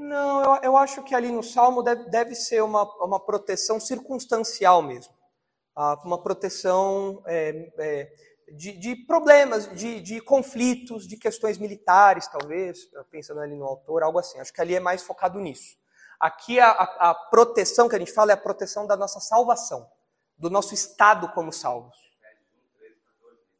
Não, 0.00 0.59
eu, 0.70 0.76
acho 0.76 1.02
que 1.02 1.14
ali 1.14 1.30
no 1.30 1.42
Salmo 1.42 1.82
deve, 1.82 2.04
deve 2.10 2.34
ser 2.34 2.62
uma, 2.62 2.82
uma 3.04 3.20
proteção 3.20 3.78
circunstancial 3.78 4.82
mesmo. 4.82 5.12
Ah, 5.76 6.00
uma 6.04 6.22
proteção 6.22 7.22
é, 7.26 7.72
é, 7.78 8.12
de, 8.52 8.72
de, 8.72 8.96
problemas, 9.06 9.68
de, 9.74 10.00
de, 10.00 10.20
conflitos, 10.20 11.06
de 11.06 11.16
questões 11.16 11.58
militares, 11.58 12.26
talvez, 12.28 12.78
pensando 13.10 13.40
ali 13.40 13.56
no 13.56 13.64
autor, 13.64 14.02
algo 14.02 14.18
assim. 14.18 14.38
Acho 14.40 14.52
que 14.52 14.60
ali 14.60 14.74
é 14.74 14.80
mais 14.80 15.02
focado 15.02 15.38
nisso. 15.38 15.78
Aqui 16.18 16.60
a, 16.60 16.70
a, 16.70 17.10
a 17.10 17.14
proteção 17.14 17.88
que 17.88 17.96
a 17.96 17.98
gente 17.98 18.12
fala 18.12 18.32
é 18.32 18.34
a 18.34 18.36
proteção 18.36 18.86
da 18.86 18.96
nossa 18.96 19.20
salvação, 19.20 19.88
do 20.36 20.50
nosso 20.50 20.74
estado 20.74 21.32
como 21.32 21.52
salvos. 21.52 21.96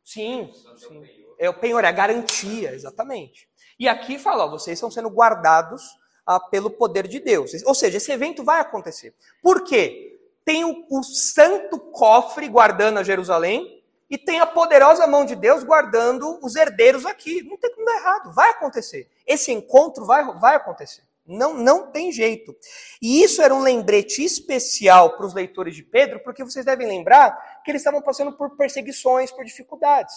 Sim, 0.04 0.52
sim. 0.76 1.02
É 1.38 1.48
o 1.48 1.58
penhor, 1.58 1.84
é 1.84 1.88
a 1.88 1.92
garantia, 1.92 2.74
exatamente. 2.74 3.48
E 3.78 3.88
aqui 3.88 4.18
fala, 4.18 4.44
ó, 4.44 4.50
vocês 4.50 4.76
estão 4.76 4.90
sendo 4.90 5.08
guardados 5.08 5.82
ah, 6.26 6.40
pelo 6.40 6.70
poder 6.70 7.06
de 7.06 7.20
Deus. 7.20 7.52
Ou 7.64 7.74
seja, 7.74 7.96
esse 7.96 8.12
evento 8.12 8.44
vai 8.44 8.60
acontecer. 8.60 9.14
Por 9.42 9.64
quê? 9.64 10.18
Tem 10.44 10.64
o, 10.64 10.84
o 10.90 11.02
santo 11.02 11.78
cofre 11.78 12.48
guardando 12.48 12.98
a 12.98 13.02
Jerusalém 13.02 13.82
e 14.08 14.18
tem 14.18 14.40
a 14.40 14.46
poderosa 14.46 15.06
mão 15.06 15.24
de 15.24 15.36
Deus 15.36 15.62
guardando 15.62 16.38
os 16.42 16.56
herdeiros 16.56 17.06
aqui. 17.06 17.42
Não 17.44 17.56
tem 17.56 17.72
como 17.72 17.86
dar 17.86 17.96
errado, 17.96 18.32
vai 18.32 18.50
acontecer. 18.50 19.08
Esse 19.26 19.52
encontro 19.52 20.04
vai, 20.04 20.24
vai 20.38 20.56
acontecer. 20.56 21.02
Não, 21.24 21.54
não 21.54 21.92
tem 21.92 22.10
jeito. 22.10 22.56
E 23.00 23.22
isso 23.22 23.40
era 23.40 23.54
um 23.54 23.62
lembrete 23.62 24.24
especial 24.24 25.16
para 25.16 25.26
os 25.26 25.34
leitores 25.34 25.76
de 25.76 25.84
Pedro, 25.84 26.18
porque 26.20 26.42
vocês 26.42 26.64
devem 26.64 26.88
lembrar 26.88 27.62
que 27.62 27.70
eles 27.70 27.82
estavam 27.82 28.02
passando 28.02 28.32
por 28.32 28.56
perseguições, 28.56 29.30
por 29.30 29.44
dificuldades. 29.44 30.14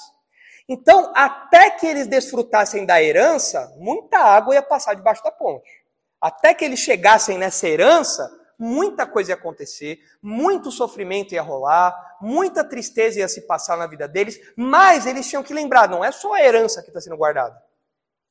Então, 0.67 1.11
até 1.13 1.69
que 1.69 1.85
eles 1.85 2.07
desfrutassem 2.07 2.85
da 2.85 3.03
herança, 3.03 3.71
muita 3.77 4.17
água 4.17 4.55
ia 4.55 4.61
passar 4.63 4.95
debaixo 4.95 5.23
da 5.23 5.29
ponte 5.29 5.82
Até 6.23 6.53
que 6.53 6.63
eles 6.63 6.79
chegassem 6.79 7.37
nessa 7.37 7.67
herança, 7.67 8.31
muita 8.57 9.05
coisa 9.05 9.31
ia 9.31 9.35
acontecer, 9.35 9.99
muito 10.21 10.71
sofrimento 10.71 11.33
ia 11.33 11.41
rolar, 11.41 12.15
muita 12.21 12.63
tristeza 12.63 13.19
ia 13.19 13.27
se 13.27 13.41
passar 13.41 13.75
na 13.77 13.85
vida 13.85 14.07
deles, 14.07 14.39
mas 14.55 15.05
eles 15.05 15.27
tinham 15.27 15.43
que 15.43 15.53
lembrar: 15.53 15.89
não 15.89 16.01
é 16.01 16.13
só 16.13 16.31
a 16.31 16.41
herança 16.41 16.81
que 16.81 16.87
está 16.87 17.01
sendo 17.01 17.17
guardada. 17.17 17.61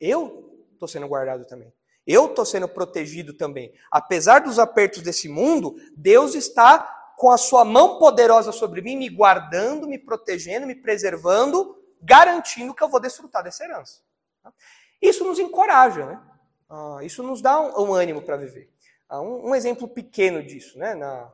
Eu 0.00 0.64
estou 0.72 0.88
sendo 0.88 1.06
guardado 1.06 1.44
também. 1.44 1.70
Eu 2.06 2.28
estou 2.28 2.46
sendo 2.46 2.66
protegido 2.66 3.34
também. 3.34 3.70
Apesar 3.90 4.38
dos 4.38 4.58
apertos 4.58 5.02
desse 5.02 5.28
mundo, 5.28 5.76
Deus 5.94 6.34
está 6.34 6.78
com 7.18 7.30
a 7.30 7.36
sua 7.36 7.62
mão 7.62 7.98
poderosa 7.98 8.52
sobre 8.52 8.80
mim, 8.80 8.96
me 8.96 9.10
guardando, 9.10 9.86
me 9.86 9.98
protegendo, 9.98 10.66
me 10.66 10.74
preservando, 10.74 11.76
garantindo 12.00 12.74
que 12.74 12.82
eu 12.82 12.88
vou 12.88 12.98
desfrutar 12.98 13.44
dessa 13.44 13.64
herança. 13.64 14.00
Isso 14.98 15.24
nos 15.24 15.38
encoraja, 15.38 16.06
né? 16.06 16.31
Ah, 16.68 16.98
isso 17.02 17.22
nos 17.22 17.40
dá 17.40 17.60
um, 17.60 17.88
um 17.88 17.94
ânimo 17.94 18.22
para 18.22 18.36
viver. 18.36 18.70
Ah, 19.08 19.20
um, 19.20 19.50
um, 19.50 19.54
exemplo 19.54 19.86
pequeno 19.86 20.42
disso, 20.42 20.78
né? 20.78 20.94
Na, 20.94 21.32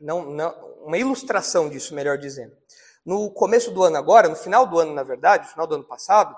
não, 0.00 0.24
não, 0.30 0.50
uma 0.84 0.98
ilustração 0.98 1.68
disso, 1.68 1.94
melhor 1.94 2.18
dizendo. 2.18 2.56
No 3.04 3.30
começo 3.30 3.70
do 3.70 3.82
ano 3.82 3.96
agora, 3.96 4.28
no 4.28 4.36
final 4.36 4.66
do 4.66 4.78
ano, 4.78 4.92
na 4.92 5.02
verdade, 5.02 5.44
no 5.44 5.50
final 5.50 5.66
do 5.66 5.74
ano 5.76 5.84
passado, 5.84 6.36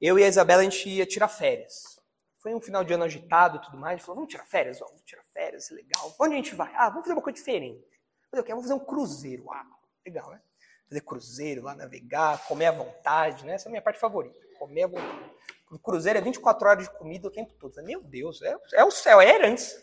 eu 0.00 0.18
e 0.18 0.24
a 0.24 0.28
Isabela, 0.28 0.60
a 0.60 0.64
gente 0.64 0.88
ia 0.88 1.06
tirar 1.06 1.28
férias. 1.28 1.98
Foi 2.38 2.54
um 2.54 2.60
final 2.60 2.84
de 2.84 2.92
ano 2.92 3.04
agitado 3.04 3.56
e 3.56 3.60
tudo 3.60 3.76
mais. 3.76 3.94
A 3.94 3.96
gente 3.96 4.06
falou, 4.06 4.16
vamos 4.16 4.30
tirar 4.30 4.44
férias? 4.44 4.78
Vamos 4.78 5.02
tirar 5.04 5.24
férias, 5.32 5.70
legal. 5.70 6.14
Onde 6.20 6.34
a 6.34 6.36
gente 6.36 6.54
vai? 6.54 6.72
Ah, 6.76 6.88
vamos 6.88 7.02
fazer 7.02 7.14
uma 7.14 7.22
coisa 7.22 7.36
diferente. 7.36 7.84
Fazer 8.30 8.42
o 8.42 8.44
quê? 8.44 8.50
Vamos 8.52 8.64
fazer 8.64 8.74
um 8.74 8.84
cruzeiro. 8.84 9.44
Uau, 9.46 9.64
legal, 10.06 10.30
né? 10.30 10.40
Fazer 10.88 11.00
cruzeiro 11.00 11.62
lá, 11.62 11.74
navegar, 11.74 12.46
comer 12.46 12.66
à 12.66 12.72
vontade, 12.72 13.44
né? 13.44 13.54
Essa 13.54 13.66
é 13.66 13.68
a 13.68 13.72
minha 13.72 13.82
parte 13.82 13.98
favorita. 13.98 14.47
Comer 14.58 14.84
à 14.84 14.86
vontade. 14.88 15.30
O 15.70 15.78
cruzeiro 15.78 16.18
é 16.18 16.22
24 16.22 16.68
horas 16.68 16.84
de 16.84 16.98
comida 16.98 17.28
o 17.28 17.30
tempo 17.30 17.52
todo. 17.58 17.74
Meu 17.82 18.02
Deus, 18.02 18.40
é, 18.42 18.56
é 18.74 18.84
o 18.84 18.90
céu, 18.90 19.20
é 19.20 19.34
herança. 19.34 19.82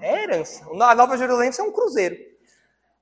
É 0.00 0.22
herança. 0.22 0.64
A 0.82 0.94
Nova 0.94 1.18
Jerusalém 1.18 1.50
é 1.56 1.62
um 1.62 1.72
cruzeiro. 1.72 2.16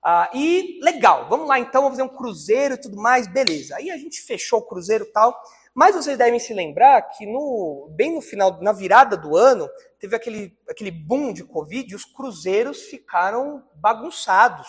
Ah, 0.03 0.29
e 0.35 0.81
legal, 0.83 1.29
vamos 1.31 1.49
lá 1.49 1.59
então, 1.59 1.83
vamos 1.83 1.97
fazer 1.97 2.11
um 2.11 2.15
cruzeiro 2.15 2.75
e 2.75 2.81
tudo 2.81 2.97
mais, 2.97 3.27
beleza. 3.27 3.77
Aí 3.77 3.91
a 3.91 3.97
gente 3.97 4.21
fechou 4.21 4.59
o 4.59 4.67
cruzeiro 4.67 5.05
e 5.05 5.13
tal. 5.13 5.41
Mas 5.73 5.95
vocês 5.95 6.19
devem 6.19 6.39
se 6.39 6.53
lembrar 6.53 7.01
que 7.03 7.27
no, 7.27 7.89
bem 7.97 8.15
no 8.15 8.21
final, 8.21 8.61
na 8.61 8.73
virada 8.73 9.17
do 9.17 9.37
ano, 9.37 9.69
teve 9.99 10.15
aquele, 10.15 10.57
aquele 10.69 10.91
boom 10.91 11.33
de 11.33 11.43
Covid 11.43 11.91
e 11.91 11.97
os 11.97 12.05
cruzeiros 12.05 12.83
ficaram 12.83 13.65
bagunçados. 13.77 14.69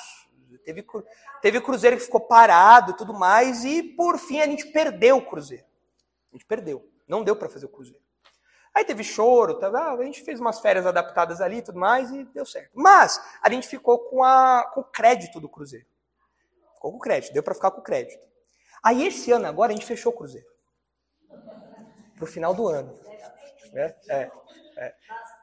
Teve, 0.63 0.83
teve 1.41 1.61
cruzeiro 1.61 1.97
que 1.97 2.03
ficou 2.03 2.21
parado 2.21 2.91
e 2.91 2.97
tudo 2.97 3.13
mais, 3.13 3.65
e 3.65 3.83
por 3.83 4.17
fim 4.17 4.39
a 4.39 4.47
gente 4.47 4.67
perdeu 4.67 5.17
o 5.17 5.25
cruzeiro. 5.25 5.64
A 6.35 6.37
gente 6.37 6.45
perdeu. 6.45 6.91
Não 7.07 7.23
deu 7.23 7.35
para 7.35 7.47
fazer 7.47 7.65
o 7.65 7.69
cruzeiro. 7.69 8.03
Aí 8.73 8.83
teve 8.83 9.05
choro, 9.05 9.57
tá, 9.57 9.69
a 9.69 10.03
gente 10.03 10.21
fez 10.21 10.37
umas 10.37 10.59
férias 10.59 10.85
adaptadas 10.85 11.39
ali 11.39 11.57
e 11.57 11.61
tudo 11.61 11.79
mais, 11.79 12.11
e 12.11 12.25
deu 12.25 12.45
certo. 12.45 12.71
Mas 12.73 13.23
a 13.41 13.49
gente 13.49 13.69
ficou 13.69 13.97
com, 14.09 14.21
a, 14.21 14.69
com 14.73 14.81
o 14.81 14.83
crédito 14.83 15.39
do 15.39 15.47
cruzeiro. 15.47 15.85
Ficou 16.73 16.91
com 16.91 16.97
o 16.97 16.99
crédito, 16.99 17.33
deu 17.33 17.41
para 17.41 17.55
ficar 17.55 17.71
com 17.71 17.79
o 17.79 17.83
crédito. 17.83 18.21
Aí 18.83 19.07
esse 19.07 19.31
ano 19.31 19.47
agora 19.47 19.71
a 19.71 19.75
gente 19.75 19.85
fechou 19.85 20.11
o 20.11 20.15
cruzeiro 20.15 20.45
para 22.15 22.23
o 22.25 22.27
final 22.27 22.53
do 22.53 22.67
ano. 22.67 22.99
É, 23.73 23.95
é, 24.09 24.31
é. 24.77 24.93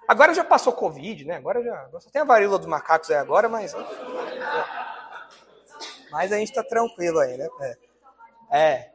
Agora 0.07 0.35
já 0.35 0.45
passou 0.45 0.73
Covid, 0.73 1.25
né? 1.25 1.37
Agora 1.37 1.63
já 1.63 1.89
só 2.01 2.11
tem 2.11 2.21
a 2.21 2.27
varíola 2.27 2.59
dos 2.59 2.67
macacos 2.67 3.11
aí 3.11 3.17
agora, 3.17 3.49
mas. 3.49 3.75
É. 3.75 3.79
Mas 6.11 6.33
a 6.33 6.37
gente 6.37 6.51
está 6.51 6.63
tranquilo 6.63 7.19
aí, 7.19 7.37
né? 7.37 7.49
É. 7.61 7.79
é. 8.59 8.93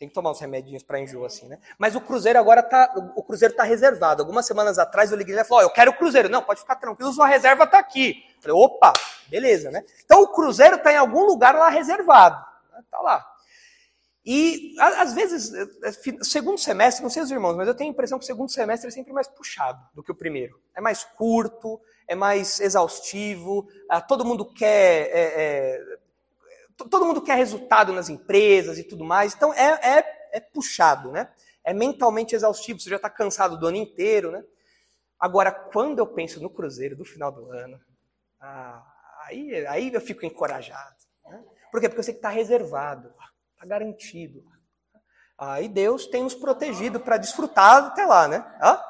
Tem 0.00 0.08
que 0.08 0.14
tomar 0.14 0.30
uns 0.30 0.40
remedinhos 0.40 0.82
para 0.82 0.98
enjoo, 0.98 1.26
assim, 1.26 1.46
né? 1.46 1.58
Mas 1.78 1.94
o 1.94 2.00
Cruzeiro 2.00 2.38
agora 2.38 2.62
tá. 2.62 2.90
O 3.14 3.22
Cruzeiro 3.22 3.54
tá 3.54 3.64
reservado. 3.64 4.22
Algumas 4.22 4.46
semanas 4.46 4.78
atrás 4.78 5.12
eu 5.12 5.18
liguei 5.18 5.38
e 5.38 5.44
falou: 5.44 5.62
oh, 5.62 5.66
eu 5.66 5.70
quero 5.70 5.90
o 5.90 5.94
Cruzeiro. 5.94 6.30
Não, 6.30 6.42
pode 6.42 6.60
ficar 6.60 6.76
tranquilo, 6.76 7.12
sua 7.12 7.26
reserva 7.26 7.66
tá 7.66 7.78
aqui. 7.78 8.24
Eu 8.36 8.42
falei, 8.42 8.56
opa, 8.56 8.94
beleza, 9.28 9.70
né? 9.70 9.84
Então 10.02 10.22
o 10.22 10.28
Cruzeiro 10.28 10.78
tá 10.78 10.90
em 10.90 10.96
algum 10.96 11.26
lugar 11.26 11.54
lá 11.54 11.68
reservado. 11.68 12.42
Tá 12.90 12.98
lá. 13.02 13.26
E, 14.24 14.74
às 14.78 15.12
vezes, 15.12 15.52
é, 15.52 15.66
é, 15.84 15.92
segundo 16.22 16.56
semestre, 16.56 17.02
não 17.02 17.10
sei 17.10 17.22
os 17.22 17.30
irmãos, 17.30 17.56
mas 17.56 17.68
eu 17.68 17.74
tenho 17.74 17.90
a 17.90 17.92
impressão 17.92 18.18
que 18.18 18.24
o 18.24 18.26
segundo 18.26 18.50
semestre 18.50 18.88
é 18.88 18.90
sempre 18.90 19.12
mais 19.12 19.28
puxado 19.28 19.80
do 19.94 20.02
que 20.02 20.12
o 20.12 20.14
primeiro. 20.14 20.58
É 20.74 20.80
mais 20.80 21.04
curto, 21.04 21.78
é 22.08 22.14
mais 22.14 22.58
exaustivo, 22.58 23.68
ah, 23.88 24.00
todo 24.00 24.24
mundo 24.24 24.50
quer. 24.52 25.10
É, 25.10 25.10
é, 25.12 25.89
todo 26.88 27.04
mundo 27.04 27.22
quer 27.22 27.36
resultado 27.36 27.92
nas 27.92 28.08
empresas 28.08 28.78
e 28.78 28.84
tudo 28.84 29.04
mais. 29.04 29.34
Então, 29.34 29.52
é, 29.54 29.98
é, 29.98 30.28
é 30.32 30.40
puxado, 30.40 31.10
né? 31.10 31.30
É 31.64 31.74
mentalmente 31.74 32.34
exaustivo, 32.34 32.80
você 32.80 32.90
já 32.90 32.96
está 32.96 33.10
cansado 33.10 33.58
do 33.58 33.66
ano 33.66 33.76
inteiro, 33.76 34.30
né? 34.30 34.42
Agora, 35.18 35.50
quando 35.52 35.98
eu 35.98 36.06
penso 36.06 36.40
no 36.40 36.48
Cruzeiro 36.48 36.96
do 36.96 37.04
final 37.04 37.30
do 37.30 37.50
ano, 37.50 37.78
ah, 38.40 38.82
aí, 39.26 39.66
aí 39.66 39.92
eu 39.92 40.00
fico 40.00 40.24
encorajado. 40.24 40.96
Né? 41.26 41.44
Por 41.70 41.80
quê? 41.80 41.88
Porque 41.88 42.00
eu 42.00 42.04
sei 42.04 42.14
que 42.14 42.18
está 42.18 42.30
reservado. 42.30 43.12
Está 43.52 43.66
garantido. 43.66 44.42
Aí 45.36 45.68
Deus 45.68 46.06
tem 46.06 46.22
nos 46.22 46.34
protegido 46.34 47.00
para 47.00 47.18
desfrutar 47.18 47.84
até 47.84 48.06
lá, 48.06 48.26
né? 48.26 48.44
Hã? 48.62 48.80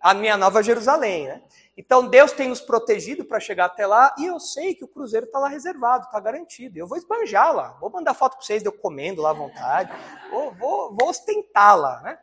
A 0.00 0.14
minha 0.14 0.36
nova 0.36 0.62
Jerusalém, 0.62 1.26
né? 1.26 1.42
Então 1.76 2.08
Deus 2.08 2.32
tem 2.32 2.48
nos 2.48 2.60
protegido 2.60 3.24
para 3.24 3.38
chegar 3.38 3.66
até 3.66 3.86
lá 3.86 4.14
e 4.18 4.26
eu 4.26 4.40
sei 4.40 4.74
que 4.74 4.84
o 4.84 4.88
cruzeiro 4.88 5.26
está 5.26 5.38
lá 5.38 5.48
reservado, 5.48 6.06
está 6.06 6.18
garantido. 6.18 6.78
Eu 6.78 6.86
vou 6.86 6.96
esbanjar 6.96 7.54
lá, 7.54 7.76
vou 7.80 7.90
mandar 7.90 8.14
foto 8.14 8.36
para 8.36 8.46
vocês 8.46 8.62
de 8.62 8.68
eu 8.68 8.72
comendo 8.72 9.20
lá 9.20 9.30
à 9.30 9.34
vontade, 9.34 9.92
vou, 10.30 10.52
vou, 10.52 10.96
vou 10.96 11.10
ostentar 11.10 11.78
lá, 11.78 12.00
né? 12.00 12.18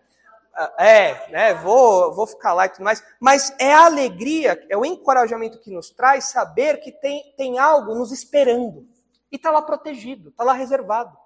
É, 0.78 1.32
né? 1.32 1.54
Vou, 1.56 2.14
vou 2.14 2.28
ficar 2.28 2.54
lá 2.54 2.66
e 2.66 2.70
tudo 2.70 2.84
mais. 2.84 3.04
Mas 3.20 3.56
é 3.60 3.74
a 3.74 3.86
alegria, 3.86 4.64
é 4.70 4.78
o 4.78 4.86
encorajamento 4.86 5.60
que 5.60 5.72
nos 5.72 5.90
traz 5.90 6.26
saber 6.26 6.78
que 6.78 6.92
tem, 6.92 7.34
tem 7.36 7.58
algo 7.58 7.96
nos 7.96 8.12
esperando. 8.12 8.88
E 9.32 9.36
está 9.36 9.50
lá 9.50 9.64
protegido, 9.64 10.30
está 10.30 10.44
lá 10.44 10.54
reservado. 10.54 11.18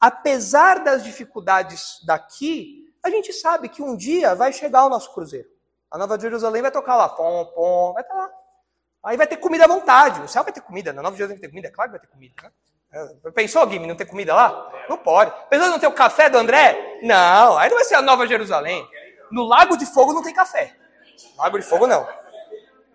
Apesar 0.00 0.82
das 0.82 1.04
dificuldades 1.04 2.00
daqui, 2.04 2.92
a 3.04 3.08
gente 3.08 3.32
sabe 3.32 3.68
que 3.68 3.82
um 3.82 3.96
dia 3.96 4.34
vai 4.34 4.52
chegar 4.52 4.84
o 4.84 4.88
nosso 4.88 5.14
cruzeiro. 5.14 5.51
A 5.92 5.98
Nova 5.98 6.18
Jerusalém 6.18 6.62
vai 6.62 6.70
tocar 6.70 6.96
lá, 6.96 7.06
pom, 7.10 7.44
pom, 7.54 7.92
vai 7.92 8.02
estar 8.02 8.14
tá 8.14 8.20
lá. 8.20 8.30
Aí 9.04 9.16
vai 9.18 9.26
ter 9.26 9.36
comida 9.36 9.64
à 9.64 9.68
vontade. 9.68 10.22
O 10.22 10.28
céu 10.28 10.42
vai 10.42 10.50
ter 10.52 10.62
comida, 10.62 10.90
na 10.90 11.02
Nova 11.02 11.14
Jerusalém 11.14 11.38
vai 11.38 11.42
ter 11.42 11.50
comida, 11.50 11.70
claro 11.70 11.90
que 11.90 11.98
vai 11.98 12.06
ter 12.06 12.12
comida. 12.12 12.34
Né? 12.42 12.50
É, 13.26 13.30
pensou, 13.30 13.66
Guilherme, 13.66 13.86
não 13.86 13.94
ter 13.94 14.06
comida 14.06 14.34
lá? 14.34 14.72
Não 14.88 14.96
pode. 14.96 15.30
Pensou 15.50 15.68
não 15.68 15.78
ter 15.78 15.86
o 15.86 15.92
café 15.92 16.30
do 16.30 16.38
André? 16.38 17.00
Não, 17.02 17.58
aí 17.58 17.68
não 17.68 17.76
vai 17.76 17.84
ser 17.84 17.96
a 17.96 18.02
Nova 18.02 18.26
Jerusalém. 18.26 18.88
No 19.30 19.44
Lago 19.44 19.76
de 19.76 19.84
Fogo 19.84 20.14
não 20.14 20.22
tem 20.22 20.32
café. 20.32 20.74
Lago 21.36 21.58
de 21.58 21.64
Fogo 21.64 21.86
não. 21.86 22.08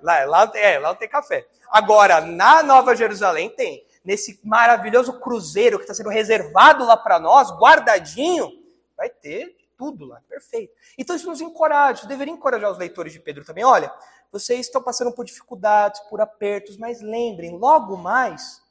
Lá, 0.01 0.25
lá, 0.25 0.51
é, 0.55 0.79
lá 0.79 0.89
não 0.89 0.95
tem 0.95 1.07
café. 1.07 1.47
Agora, 1.69 2.19
na 2.19 2.63
Nova 2.63 2.95
Jerusalém 2.95 3.51
tem 3.51 3.85
nesse 4.03 4.39
maravilhoso 4.43 5.19
cruzeiro 5.19 5.77
que 5.77 5.83
está 5.83 5.93
sendo 5.93 6.09
reservado 6.09 6.83
lá 6.83 6.97
para 6.97 7.19
nós, 7.19 7.51
guardadinho, 7.51 8.49
vai 8.95 9.09
ter 9.09 9.55
tudo 9.77 10.05
lá, 10.05 10.21
perfeito. 10.27 10.73
Então 10.97 11.15
isso 11.15 11.27
nos 11.27 11.39
encoraja, 11.39 11.99
isso 11.99 12.07
deveria 12.07 12.33
encorajar 12.33 12.71
os 12.71 12.77
leitores 12.77 13.13
de 13.13 13.19
Pedro 13.19 13.45
também. 13.45 13.63
Olha, 13.63 13.93
vocês 14.31 14.61
estão 14.61 14.81
passando 14.81 15.13
por 15.13 15.23
dificuldades, 15.23 16.01
por 16.09 16.19
apertos, 16.19 16.77
mas 16.77 17.01
lembrem, 17.01 17.57
logo 17.57 17.95
mais 17.95 18.61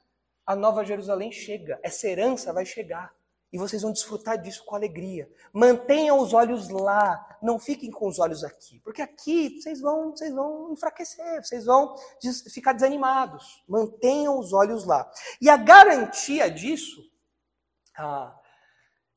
a 0.45 0.55
Nova 0.55 0.85
Jerusalém 0.85 1.33
chega, 1.33 1.79
essa 1.83 2.07
herança 2.07 2.53
vai 2.53 2.65
chegar. 2.65 3.15
E 3.53 3.59
vocês 3.59 3.81
vão 3.81 3.93
desfrutar 3.93 4.37
disso 4.37 4.65
com 4.65 4.75
alegria. 4.75 5.31
Mantenham 5.53 6.19
os 6.19 6.35
olhos 6.35 6.69
lá, 6.69 7.39
não 7.41 7.59
fiquem 7.59 7.91
com 7.91 8.09
os 8.09 8.19
olhos 8.19 8.43
aqui, 8.43 8.81
porque 8.81 9.01
aqui 9.01 9.61
vocês 9.61 9.81
vão, 9.81 10.11
vocês 10.11 10.35
vão 10.35 10.73
enfraquecer, 10.73 11.43
vocês 11.43 11.65
vão 11.65 11.97
ficar 12.53 12.73
desanimados. 12.73 13.65
Mantenham 13.67 14.39
os 14.39 14.53
olhos 14.53 14.85
lá. 14.85 15.09
E 15.41 15.49
a 15.49 15.57
garantia 15.57 16.51
disso 16.51 17.01
ah, 17.97 18.37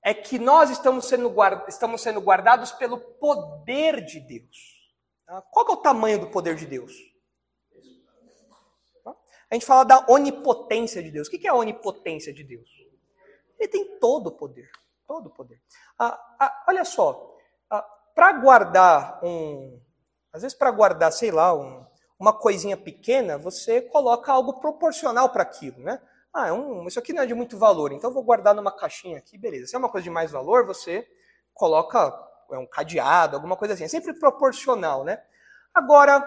é 0.04 0.14
que 0.14 0.40
nós 0.40 0.70
estamos 0.70 1.06
sendo, 1.06 1.34
estamos 1.68 2.02
sendo 2.02 2.20
guardados 2.22 2.72
pelo 2.72 2.98
poder 2.98 4.04
de 4.06 4.20
Deus. 4.20 4.80
Ah, 5.28 5.42
qual 5.52 5.68
é 5.68 5.72
o 5.72 5.78
tamanho 5.78 6.20
do 6.20 6.28
poder 6.28 6.56
de 6.56 6.66
Deus? 6.66 6.94
A 9.52 9.56
gente 9.56 9.66
fala 9.66 9.84
da 9.84 10.06
onipotência 10.08 11.02
de 11.02 11.10
Deus. 11.10 11.28
O 11.28 11.32
que 11.32 11.48
é 11.48 11.50
a 11.50 11.56
onipotência 11.56 12.32
de 12.32 12.44
Deus? 12.44 12.70
Ele 13.60 13.68
tem 13.68 14.00
todo 14.00 14.28
o 14.28 14.32
poder. 14.32 14.70
Todo 15.08 15.28
o 15.28 15.30
poder. 15.32 15.60
Ah, 15.98 16.36
ah, 16.40 16.66
olha 16.68 16.86
só, 16.86 17.36
ah, 17.70 17.82
para 18.14 18.32
guardar 18.34 19.20
um. 19.24 19.82
Às 20.32 20.44
vezes, 20.44 20.56
para 20.56 20.70
guardar, 20.70 21.12
sei 21.12 21.32
lá, 21.32 21.54
um, 21.56 21.84
uma 22.20 22.32
coisinha 22.32 22.78
pequena, 22.78 23.40
você 23.40 23.82
coloca 23.82 24.32
algo 24.32 24.60
proporcional 24.60 25.30
para 25.30 25.42
aquilo, 25.42 25.80
né? 25.80 26.00
Ah, 26.34 26.48
é 26.48 26.54
um, 26.54 26.88
isso 26.88 27.00
aqui 27.00 27.12
não 27.12 27.24
é 27.24 27.26
de 27.26 27.34
muito 27.34 27.58
valor, 27.58 27.92
então 27.92 28.10
eu 28.10 28.14
vou 28.14 28.24
guardar 28.24 28.54
numa 28.54 28.72
caixinha 28.72 29.18
aqui, 29.18 29.38
beleza. 29.38 29.68
Se 29.68 29.76
é 29.76 29.80
uma 29.80 29.90
coisa 29.90 30.04
de 30.04 30.10
mais 30.10 30.32
valor, 30.32 30.66
você 30.66 31.08
coloca 31.54 32.30
é 32.52 32.58
um 32.58 32.66
cadeado, 32.66 33.36
alguma 33.36 33.56
coisa 33.56 33.74
assim. 33.74 33.84
É 33.84 33.88
sempre 33.88 34.14
proporcional, 34.14 35.04
né? 35.04 35.22
Agora, 35.74 36.24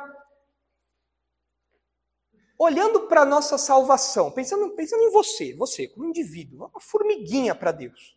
olhando 2.59 3.09
para 3.09 3.23
a 3.23 3.27
nossa 3.27 3.59
salvação, 3.59 4.31
pensando, 4.31 4.71
pensando 4.71 5.03
em 5.03 5.11
você, 5.11 5.55
você 5.55 5.89
como 5.89 6.07
indivíduo, 6.07 6.71
uma 6.73 6.81
formiguinha 6.81 7.55
para 7.55 7.73
Deus, 7.73 8.17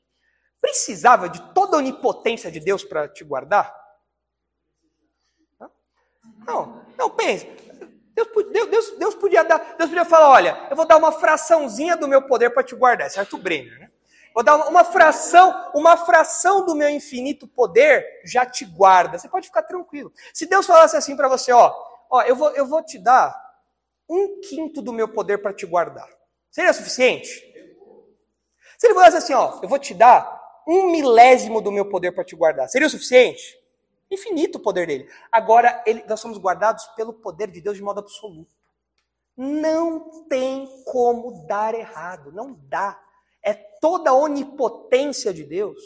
precisava 0.62 1.28
de 1.30 1.42
toda 1.54 1.78
a 1.78 1.80
onipotência 1.80 2.52
de 2.52 2.60
Deus 2.60 2.84
para 2.84 3.08
te 3.08 3.24
guardar? 3.24 3.76
Não, 6.46 6.86
não, 6.98 7.10
pense. 7.10 7.48
Deus, 8.16 8.30
Deus, 8.70 8.92
Deus, 8.98 9.16
podia 9.16 9.44
dar, 9.44 9.76
Deus 9.78 9.90
podia 9.90 10.06
falar, 10.06 10.30
olha, 10.30 10.68
eu 10.70 10.76
vou 10.76 10.88
dar 10.88 10.96
uma 10.96 11.12
fraçãozinha 11.12 11.98
do 11.98 12.08
meu 12.08 12.22
poder 12.22 12.50
para 12.50 12.64
te 12.64 12.74
guardar, 12.74 13.10
certo, 13.12 13.38
Brenner, 13.38 13.78
né? 13.78 13.92
Vou 14.34 14.44
dar 14.44 14.56
uma, 14.56 14.68
uma 14.68 14.84
fração, 14.84 15.72
uma 15.74 15.98
fração 15.98 16.66
do 16.66 16.76
meu 16.76 16.90
infinito 16.90 17.48
poder 17.48 18.06
já 18.26 18.46
te 18.46 18.66
guarda. 18.66 19.18
Você 19.18 19.30
pode 19.30 19.48
ficar 19.48 19.64
tranquilo. 19.64 20.12
Se 20.34 20.46
Deus 20.46 20.66
falasse 20.66 20.98
assim 20.98 21.16
para 21.16 21.30
você, 21.30 21.54
ó, 21.54 21.74
ó, 22.10 22.22
eu 22.24 22.36
vou, 22.36 22.52
eu 22.52 22.66
vou 22.66 22.84
te 22.84 23.00
dar 23.00 23.34
um 24.10 24.42
quinto 24.42 24.82
do 24.82 24.92
meu 24.92 25.08
poder 25.08 25.38
para 25.38 25.54
te 25.54 25.66
guardar. 25.66 26.08
Seria 26.52 26.74
suficiente? 26.74 27.30
Se 28.78 28.88
ele 28.88 28.94
falasse 28.94 29.18
assim, 29.18 29.34
ó, 29.34 29.60
eu 29.64 29.70
vou 29.70 29.80
te 29.80 29.94
dar 29.94 30.62
um 30.68 30.92
milésimo 30.92 31.62
do 31.62 31.72
meu 31.72 31.90
poder 31.90 32.12
para 32.12 32.24
te 32.24 32.36
guardar, 32.36 32.68
seria 32.68 32.88
o 32.88 32.92
suficiente? 32.92 33.58
Infinito 34.10 34.58
o 34.58 34.62
poder 34.62 34.88
dele. 34.88 35.10
Agora, 35.32 35.84
ele, 35.86 36.04
nós 36.08 36.20
somos 36.20 36.38
guardados 36.38 36.86
pelo 36.96 37.14
poder 37.14 37.50
de 37.50 37.62
Deus 37.62 37.78
de 37.78 37.84
modo 37.84 38.00
absoluto. 38.00 38.56
Não 39.36 40.26
tem 40.30 40.68
como 40.86 41.46
dar 41.48 41.74
errado, 41.74 42.32
não 42.32 42.54
dá. 42.54 43.00
É 43.44 43.54
toda 43.54 44.12
a 44.12 44.14
onipotência 44.14 45.34
de 45.34 45.44
Deus, 45.44 45.80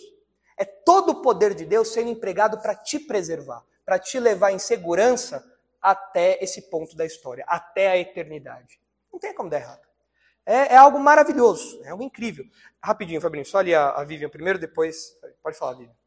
é 0.57 0.65
todo 0.65 1.11
o 1.11 1.21
poder 1.21 1.53
de 1.53 1.65
Deus 1.65 1.91
sendo 1.91 2.09
empregado 2.09 2.61
para 2.61 2.75
te 2.75 2.99
preservar, 2.99 3.63
para 3.85 3.97
te 3.97 4.19
levar 4.19 4.51
em 4.51 4.59
segurança 4.59 5.43
até 5.81 6.37
esse 6.43 6.69
ponto 6.69 6.95
da 6.95 7.05
história, 7.05 7.43
até 7.47 7.87
a 7.87 7.97
eternidade. 7.97 8.79
Não 9.11 9.19
tem 9.19 9.33
como 9.33 9.49
dar 9.49 9.59
errado. 9.59 9.87
É, 10.45 10.73
é 10.73 10.77
algo 10.77 10.99
maravilhoso, 10.99 11.81
é 11.83 11.89
algo 11.89 12.03
incrível. 12.03 12.45
Rapidinho, 12.83 13.21
Fabrinho, 13.21 13.45
só 13.45 13.59
ali 13.59 13.73
a, 13.73 13.89
a 13.89 14.03
Vivian 14.03 14.29
primeiro, 14.29 14.59
depois. 14.59 15.17
Pode 15.41 15.57
falar, 15.57 15.73
Vivian. 15.73 15.98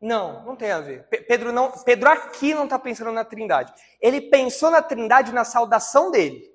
Não, 0.00 0.44
não 0.44 0.54
tem 0.56 0.70
a 0.70 0.80
ver. 0.80 1.08
Pedro 1.08 1.52
não, 1.52 1.72
Pedro 1.82 2.08
aqui 2.08 2.54
não 2.54 2.64
está 2.64 2.78
pensando 2.78 3.10
na 3.10 3.24
Trindade. 3.24 3.72
Ele 4.00 4.20
pensou 4.20 4.70
na 4.70 4.82
Trindade 4.82 5.32
na 5.32 5.44
saudação 5.44 6.10
dele. 6.10 6.54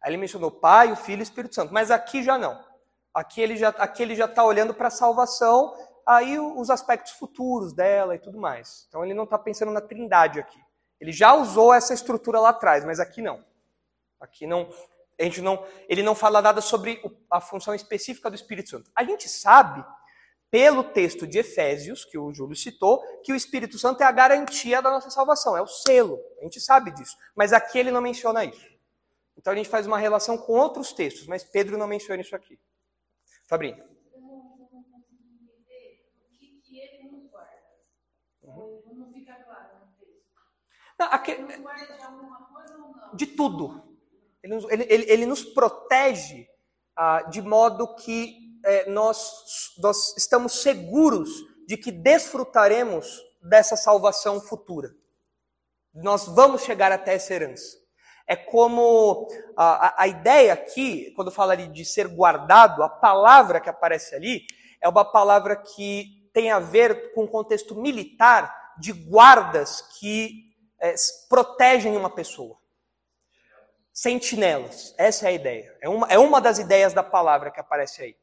Aí 0.00 0.10
ele 0.10 0.18
mencionou 0.18 0.50
Pai, 0.50 0.92
o 0.92 0.96
Filho 0.96 1.20
e 1.20 1.22
o 1.22 1.24
Espírito 1.24 1.54
Santo, 1.54 1.72
mas 1.72 1.90
aqui 1.90 2.22
já 2.22 2.38
não. 2.38 2.64
Aqui 3.12 3.40
ele 3.40 3.56
já 3.56 3.70
aqui 3.70 4.02
ele 4.02 4.14
já 4.14 4.26
está 4.26 4.44
olhando 4.44 4.74
para 4.74 4.88
a 4.88 4.90
salvação, 4.90 5.74
aí 6.06 6.38
os 6.38 6.68
aspectos 6.68 7.12
futuros 7.12 7.72
dela 7.72 8.14
e 8.14 8.18
tudo 8.18 8.38
mais. 8.38 8.86
Então 8.88 9.04
ele 9.04 9.14
não 9.14 9.24
está 9.24 9.38
pensando 9.38 9.72
na 9.72 9.80
Trindade 9.80 10.38
aqui. 10.38 10.60
Ele 11.00 11.12
já 11.12 11.34
usou 11.34 11.72
essa 11.72 11.94
estrutura 11.94 12.40
lá 12.40 12.50
atrás, 12.50 12.84
mas 12.84 13.00
aqui 13.00 13.20
não. 13.20 13.44
Aqui 14.20 14.46
não. 14.46 14.68
A 15.18 15.24
gente 15.24 15.40
não. 15.40 15.66
Ele 15.88 16.02
não 16.02 16.14
fala 16.14 16.42
nada 16.42 16.60
sobre 16.60 17.00
a 17.30 17.40
função 17.40 17.74
específica 17.74 18.30
do 18.30 18.36
Espírito 18.36 18.70
Santo. 18.70 18.90
A 18.94 19.04
gente 19.04 19.28
sabe 19.28 19.84
pelo 20.50 20.84
texto 20.84 21.26
de 21.26 21.38
Efésios, 21.38 22.04
que 22.04 22.16
o 22.16 22.32
Júlio 22.32 22.56
citou, 22.56 23.02
que 23.22 23.32
o 23.32 23.36
Espírito 23.36 23.78
Santo 23.78 24.02
é 24.02 24.06
a 24.06 24.12
garantia 24.12 24.80
da 24.80 24.90
nossa 24.90 25.10
salvação, 25.10 25.56
é 25.56 25.60
o 25.60 25.66
selo. 25.66 26.18
A 26.40 26.44
gente 26.44 26.60
sabe 26.60 26.90
disso. 26.92 27.16
Mas 27.34 27.52
aqui 27.52 27.78
ele 27.78 27.90
não 27.90 28.00
menciona 28.00 28.44
isso. 28.44 28.66
Então 29.36 29.52
a 29.52 29.56
gente 29.56 29.68
faz 29.68 29.86
uma 29.86 29.98
relação 29.98 30.38
com 30.38 30.54
outros 30.54 30.92
textos, 30.92 31.26
mas 31.26 31.44
Pedro 31.44 31.76
não 31.76 31.86
menciona 31.86 32.22
isso 32.22 32.34
aqui. 32.34 32.58
Fabrício. 33.46 33.84
Não, 40.98 41.06
aqui, 41.12 41.36
de 43.14 43.26
tudo. 43.26 43.82
Ele, 44.42 44.86
ele, 44.88 45.10
ele 45.10 45.26
nos 45.26 45.44
protege 45.44 46.46
ah, 46.96 47.22
de 47.22 47.42
modo 47.42 47.94
que 47.96 48.36
é, 48.64 48.88
nós, 48.90 49.74
nós 49.78 50.16
estamos 50.16 50.62
seguros 50.62 51.30
de 51.66 51.76
que 51.76 51.90
desfrutaremos 51.90 53.22
dessa 53.42 53.76
salvação 53.76 54.40
futura. 54.40 54.90
Nós 55.94 56.26
vamos 56.26 56.62
chegar 56.62 56.92
até 56.92 57.14
essa 57.14 57.34
herança. 57.34 57.76
É 58.28 58.34
como 58.34 59.28
a, 59.56 59.86
a, 59.86 60.02
a 60.02 60.08
ideia 60.08 60.52
aqui, 60.52 61.12
quando 61.14 61.30
fala 61.30 61.52
ali 61.52 61.68
de 61.68 61.84
ser 61.84 62.08
guardado, 62.08 62.82
a 62.82 62.88
palavra 62.88 63.60
que 63.60 63.70
aparece 63.70 64.14
ali 64.14 64.46
é 64.80 64.88
uma 64.88 65.04
palavra 65.04 65.56
que 65.56 66.28
tem 66.32 66.50
a 66.50 66.58
ver 66.58 67.12
com 67.14 67.24
o 67.24 67.28
contexto 67.28 67.74
militar 67.74 68.74
de 68.78 68.92
guardas 68.92 69.80
que 69.98 70.46
é, 70.86 70.94
protegem 71.28 71.96
uma 71.96 72.10
pessoa. 72.10 72.56
Sentinelas, 73.92 74.94
essa 74.98 75.26
é 75.26 75.28
a 75.28 75.32
ideia. 75.32 75.76
É 75.80 75.88
uma, 75.88 76.06
é 76.08 76.18
uma 76.18 76.40
das 76.40 76.58
ideias 76.58 76.92
da 76.92 77.02
palavra 77.02 77.50
que 77.50 77.58
aparece 77.58 78.02
aí. 78.02 78.16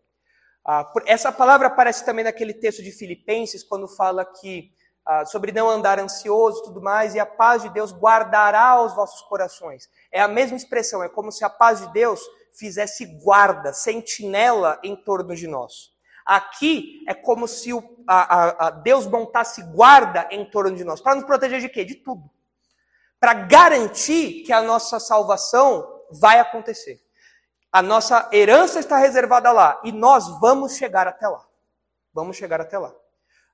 Ah, 0.66 0.90
essa 1.06 1.32
palavra 1.32 1.68
aparece 1.68 2.06
também 2.06 2.24
naquele 2.24 2.54
texto 2.54 2.82
de 2.84 2.92
Filipenses, 2.92 3.64
quando 3.64 3.88
fala 3.88 4.24
que 4.24 4.72
ah, 5.06 5.26
sobre 5.26 5.52
não 5.52 5.70
andar 5.70 6.00
ansioso 6.00 6.62
e 6.62 6.64
tudo 6.66 6.82
mais, 6.82 7.16
e 7.16 7.20
a 7.20 7.26
paz 7.26 7.64
de 7.64 7.70
Deus 7.70 7.92
guardará 7.92 8.82
os 8.82 8.94
vossos 8.96 9.22
corações. 9.24 9.90
É 10.12 10.22
a 10.22 10.28
mesma 10.28 10.56
expressão, 10.56 11.04
é 11.04 11.10
como 11.10 11.32
se 11.32 11.44
a 11.44 11.50
paz 11.50 11.82
de 11.82 11.92
Deus 11.92 12.22
fizesse 12.54 13.06
guarda, 13.22 13.74
sentinela 13.74 14.80
em 14.84 14.96
torno 14.96 15.36
de 15.36 15.48
nós. 15.48 15.92
Aqui 16.26 17.04
é 17.08 17.14
como 17.14 17.48
se 17.48 17.74
o, 17.74 17.84
a, 18.08 18.36
a, 18.36 18.68
a 18.68 18.70
Deus 18.70 19.06
montasse 19.08 19.62
guarda 19.74 20.28
em 20.32 20.50
torno 20.50 20.76
de 20.76 20.84
nós, 20.84 21.02
para 21.02 21.16
nos 21.16 21.26
proteger 21.26 21.60
de 21.60 21.68
quê? 21.68 21.84
De 21.84 21.96
tudo. 21.96 22.30
Para 23.24 23.36
garantir 23.36 24.44
que 24.44 24.52
a 24.52 24.62
nossa 24.62 25.00
salvação 25.00 26.04
vai 26.12 26.42
acontecer. 26.42 27.02
A 27.72 27.82
nossa 27.82 28.30
herança 28.34 28.82
está 28.82 28.98
reservada 28.98 29.50
lá 29.50 29.80
e 29.82 29.94
nós 29.94 30.28
vamos 30.42 30.76
chegar 30.76 31.08
até 31.08 31.26
lá. 31.30 31.42
Vamos 32.14 32.36
chegar 32.36 32.60
até 32.60 32.78
lá. 32.78 32.94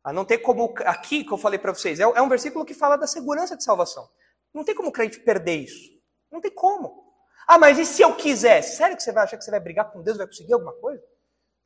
Ah, 0.03 0.11
não 0.11 0.25
tem 0.25 0.41
como, 0.41 0.73
aqui 0.79 1.23
que 1.23 1.31
eu 1.31 1.37
falei 1.37 1.59
para 1.59 1.71
vocês, 1.71 1.99
é, 1.99 2.01
é 2.01 2.19
um 2.19 2.27
versículo 2.27 2.65
que 2.65 2.73
fala 2.73 2.97
da 2.97 3.05
segurança 3.05 3.55
de 3.55 3.63
salvação. 3.63 4.09
Não 4.51 4.63
tem 4.63 4.73
como 4.73 4.89
o 4.89 4.91
crente 4.91 5.19
perder 5.19 5.57
isso. 5.57 5.91
Não 6.31 6.41
tem 6.41 6.49
como. 6.49 7.13
Ah, 7.47 7.59
mas 7.59 7.77
e 7.77 7.85
se 7.85 8.01
eu 8.01 8.15
quiser? 8.15 8.63
Sério 8.63 8.97
que 8.97 9.03
você 9.03 9.11
vai 9.11 9.25
achar 9.25 9.37
que 9.37 9.43
você 9.43 9.51
vai 9.51 9.59
brigar 9.59 9.91
com 9.91 10.01
Deus, 10.01 10.17
vai 10.17 10.25
conseguir 10.25 10.53
alguma 10.53 10.73
coisa? 10.73 11.03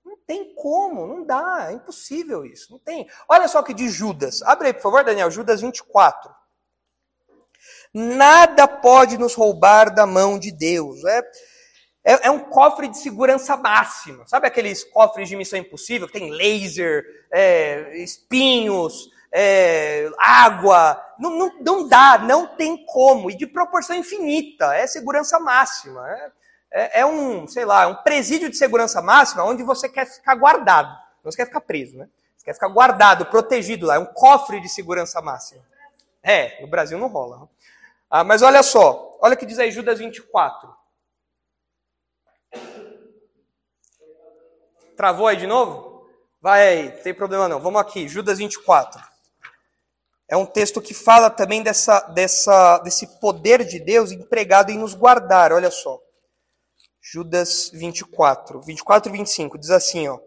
Não 0.04 0.18
tem 0.28 0.54
como, 0.56 1.08
não 1.08 1.24
dá, 1.26 1.68
é 1.70 1.72
impossível 1.72 2.46
isso, 2.46 2.70
não 2.70 2.80
tem. 2.80 3.10
Olha 3.30 3.48
só 3.48 3.62
o 3.62 3.64
que 3.64 3.74
diz 3.74 3.94
Judas. 3.94 4.42
Abre 4.42 4.68
aí, 4.68 4.74
por 4.74 4.82
favor, 4.82 5.06
Daniel, 5.06 5.32
Judas 5.32 5.62
24. 5.62 6.43
Nada 7.94 8.68
pode 8.68 9.18
nos 9.18 9.36
roubar 9.36 9.94
da 9.94 10.06
mão 10.08 10.40
de 10.40 10.52
Deus. 10.52 11.04
É, 11.06 11.22
é, 12.04 12.28
é, 12.28 12.32
um 12.32 12.40
cofre 12.40 12.88
de 12.88 12.98
segurança 12.98 13.56
máxima. 13.56 14.28
Sabe 14.28 14.48
aqueles 14.48 14.84
cofres 14.84 15.30
de 15.30 15.36
missão 15.36 15.58
impossível 15.58 16.08
que 16.08 16.14
tem 16.14 16.32
laser, 16.32 17.04
é, 17.32 17.98
espinhos, 17.98 19.10
é, 19.32 20.10
água? 20.20 21.02
Não, 21.18 21.30
não, 21.30 21.60
não, 21.62 21.88
dá, 21.88 22.18
não 22.18 22.48
tem 22.48 22.84
como. 22.86 23.32
E 23.32 23.38
de 23.38 23.48
proporção 23.48 23.96
infinita. 23.96 24.76
É 24.76 24.86
segurança 24.88 25.40
máxima. 25.40 26.04
É, 26.10 26.32
é, 26.74 27.00
é 27.02 27.06
um, 27.06 27.48
sei 27.48 27.64
lá, 27.64 27.88
um 27.88 27.96
presídio 27.96 28.50
de 28.50 28.58
segurança 28.58 29.02
máxima 29.02 29.46
onde 29.46 29.64
você 29.64 29.88
quer 29.88 30.06
ficar 30.06 30.36
guardado. 30.36 30.90
Não 31.24 31.32
você 31.32 31.38
quer 31.38 31.46
ficar 31.46 31.62
preso, 31.62 31.96
né? 31.96 32.10
Você 32.36 32.46
quer 32.46 32.54
ficar 32.54 32.68
guardado, 32.68 33.28
protegido 33.28 33.86
lá. 33.86 33.96
É 33.96 34.00
um 34.00 34.06
cofre 34.06 34.60
de 34.60 34.68
segurança 34.68 35.22
máxima. 35.22 35.62
É, 36.24 36.62
no 36.62 36.68
Brasil 36.68 36.98
não 36.98 37.08
rola. 37.08 37.50
Ah, 38.10 38.24
mas 38.24 38.42
olha 38.42 38.64
só, 38.64 39.18
olha 39.22 39.34
o 39.34 39.38
que 39.38 39.46
diz 39.46 39.60
aí 39.60 39.72
Judas 39.72 40.00
24. 40.00 40.74
Travou 44.96 45.28
aí 45.28 45.36
de 45.36 45.48
novo? 45.48 46.08
Vai 46.40 46.68
aí, 46.68 46.96
não 46.96 47.04
tem 47.04 47.14
problema 47.14 47.48
não. 47.48 47.60
Vamos 47.60 47.82
aqui, 47.82 48.08
Judas 48.08 48.38
24. 48.38 49.02
É 50.30 50.38
um 50.38 50.46
texto 50.46 50.82
que 50.82 50.94
fala 50.94 51.30
também 51.30 51.62
dessa, 51.62 52.00
dessa, 52.10 52.80
desse 52.80 53.20
poder 53.20 53.66
de 53.66 53.80
Deus 53.80 54.12
empregado 54.12 54.72
em 54.72 54.78
nos 54.78 54.94
guardar. 54.94 55.52
Olha 55.52 55.70
só. 55.70 56.00
Judas 57.02 57.70
24, 57.74 58.62
24 58.62 59.12
e 59.12 59.18
25, 59.18 59.58
diz 59.58 59.70
assim, 59.70 60.08
ó. 60.08 60.20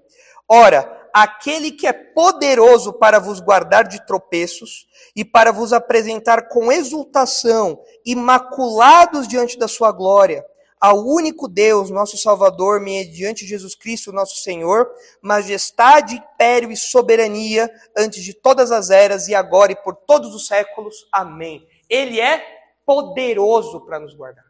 Ora, 0.49 1.06
aquele 1.17 1.71
que 1.71 1.87
é 1.87 1.95
poderoso 1.95 2.93
para 2.93 3.19
vos 3.19 3.41
guardar 3.41 3.89
de 3.89 4.05
tropeços 4.05 4.87
e 5.17 5.25
para 5.25 5.51
vos 5.51 5.73
apresentar 5.73 6.51
com 6.51 6.71
exultação, 6.71 7.81
imaculados 8.05 9.27
diante 9.27 9.59
da 9.59 9.67
sua 9.67 9.91
glória, 9.93 10.45
ao 10.79 10.99
único 10.99 11.49
Deus, 11.49 11.89
nosso 11.89 12.19
Salvador, 12.19 12.83
mediante 12.83 13.47
Jesus 13.47 13.75
Cristo, 13.75 14.13
nosso 14.13 14.43
Senhor, 14.43 14.91
majestade, 15.23 16.17
império 16.17 16.71
e 16.71 16.77
soberania 16.77 17.71
antes 17.97 18.23
de 18.23 18.35
todas 18.35 18.71
as 18.71 18.91
eras 18.91 19.27
e 19.27 19.35
agora 19.35 19.73
e 19.73 19.77
por 19.77 19.97
todos 19.97 20.35
os 20.35 20.47
séculos. 20.47 21.09
Amém. 21.11 21.67
Ele 21.89 22.21
é 22.21 22.45
poderoso 22.85 23.81
para 23.87 23.99
nos 23.99 24.15
guardar. 24.15 24.46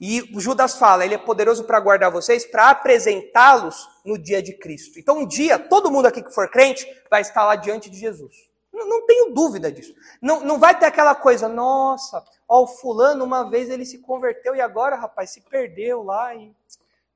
E 0.00 0.28
Judas 0.40 0.76
fala, 0.76 1.04
ele 1.04 1.14
é 1.14 1.18
poderoso 1.18 1.64
para 1.64 1.78
guardar 1.80 2.10
vocês, 2.10 2.44
para 2.44 2.70
apresentá-los 2.70 3.88
no 4.04 4.18
dia 4.18 4.42
de 4.42 4.52
Cristo. 4.52 4.98
Então, 4.98 5.18
um 5.18 5.26
dia, 5.26 5.58
todo 5.58 5.90
mundo 5.90 6.06
aqui 6.06 6.22
que 6.22 6.34
for 6.34 6.50
crente 6.50 6.86
vai 7.08 7.20
estar 7.20 7.44
lá 7.44 7.56
diante 7.56 7.88
de 7.88 7.98
Jesus. 7.98 8.34
Não, 8.72 8.88
não 8.88 9.06
tenho 9.06 9.32
dúvida 9.32 9.70
disso. 9.70 9.94
Não, 10.20 10.40
não 10.40 10.58
vai 10.58 10.76
ter 10.76 10.86
aquela 10.86 11.14
coisa, 11.14 11.48
nossa, 11.48 12.24
ó, 12.48 12.64
o 12.64 12.66
fulano 12.66 13.24
uma 13.24 13.48
vez 13.48 13.70
ele 13.70 13.86
se 13.86 13.98
converteu 13.98 14.54
e 14.56 14.60
agora, 14.60 14.96
rapaz, 14.96 15.30
se 15.30 15.40
perdeu 15.42 16.02
lá 16.02 16.34
e. 16.34 16.52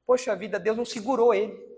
Poxa 0.06 0.34
vida, 0.34 0.58
Deus 0.58 0.76
não 0.76 0.86
segurou 0.86 1.34
ele. 1.34 1.68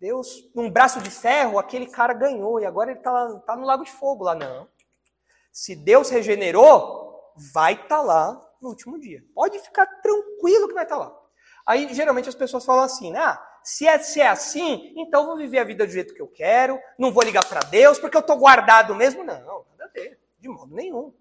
Deus, 0.00 0.50
num 0.54 0.70
braço 0.70 0.98
de 1.00 1.10
ferro, 1.10 1.58
aquele 1.58 1.86
cara 1.86 2.14
ganhou 2.14 2.58
e 2.58 2.64
agora 2.64 2.90
ele 2.90 2.98
está 2.98 3.38
tá 3.40 3.54
no 3.54 3.66
lago 3.66 3.84
de 3.84 3.92
fogo 3.92 4.24
lá. 4.24 4.34
Não. 4.34 4.66
Se 5.52 5.76
Deus 5.76 6.08
regenerou, 6.08 7.32
vai 7.52 7.74
estar 7.74 7.88
tá 7.88 8.00
lá 8.00 8.49
no 8.60 8.68
último 8.68 8.98
dia. 8.98 9.24
Pode 9.34 9.58
ficar 9.58 9.86
tranquilo 9.86 10.68
que 10.68 10.74
vai 10.74 10.84
estar 10.84 10.96
lá. 10.96 11.16
Aí, 11.66 11.92
geralmente, 11.94 12.28
as 12.28 12.34
pessoas 12.34 12.64
falam 12.64 12.84
assim, 12.84 13.10
né? 13.10 13.20
Ah, 13.20 13.42
se 13.62 13.86
é, 13.86 13.98
se 13.98 14.20
é 14.20 14.28
assim, 14.28 14.92
então 14.96 15.26
vou 15.26 15.36
viver 15.36 15.58
a 15.58 15.64
vida 15.64 15.86
do 15.86 15.92
jeito 15.92 16.14
que 16.14 16.22
eu 16.22 16.26
quero, 16.26 16.80
não 16.98 17.12
vou 17.12 17.22
ligar 17.22 17.44
para 17.44 17.60
Deus, 17.60 17.98
porque 17.98 18.16
eu 18.16 18.20
estou 18.20 18.36
guardado 18.36 18.94
mesmo. 18.94 19.22
Não, 19.22 19.36
nada 19.36 19.84
a 19.84 19.88
ver, 19.88 20.18
de 20.38 20.48
modo 20.48 20.74
nenhum. 20.74 21.12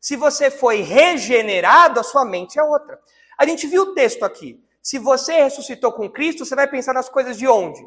Se 0.00 0.16
você 0.16 0.50
foi 0.50 0.80
regenerado, 0.80 1.98
a 1.98 2.04
sua 2.04 2.24
mente 2.24 2.58
é 2.58 2.62
outra. 2.62 3.00
A 3.36 3.44
gente 3.44 3.66
viu 3.66 3.82
o 3.82 3.94
texto 3.94 4.24
aqui. 4.24 4.62
Se 4.80 4.98
você 4.98 5.42
ressuscitou 5.42 5.92
com 5.92 6.08
Cristo, 6.08 6.44
você 6.44 6.54
vai 6.54 6.68
pensar 6.68 6.94
nas 6.94 7.08
coisas 7.08 7.36
de 7.36 7.46
onde? 7.46 7.84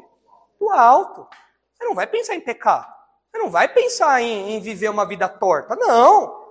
Do 0.60 0.70
alto. 0.70 1.26
Você 1.74 1.84
não 1.84 1.94
vai 1.94 2.06
pensar 2.06 2.34
em 2.34 2.40
pecar. 2.40 2.86
Você 3.30 3.38
não 3.38 3.50
vai 3.50 3.66
pensar 3.66 4.20
em, 4.20 4.52
em 4.52 4.60
viver 4.60 4.90
uma 4.90 5.06
vida 5.06 5.28
torta. 5.28 5.74
Não. 5.74 6.41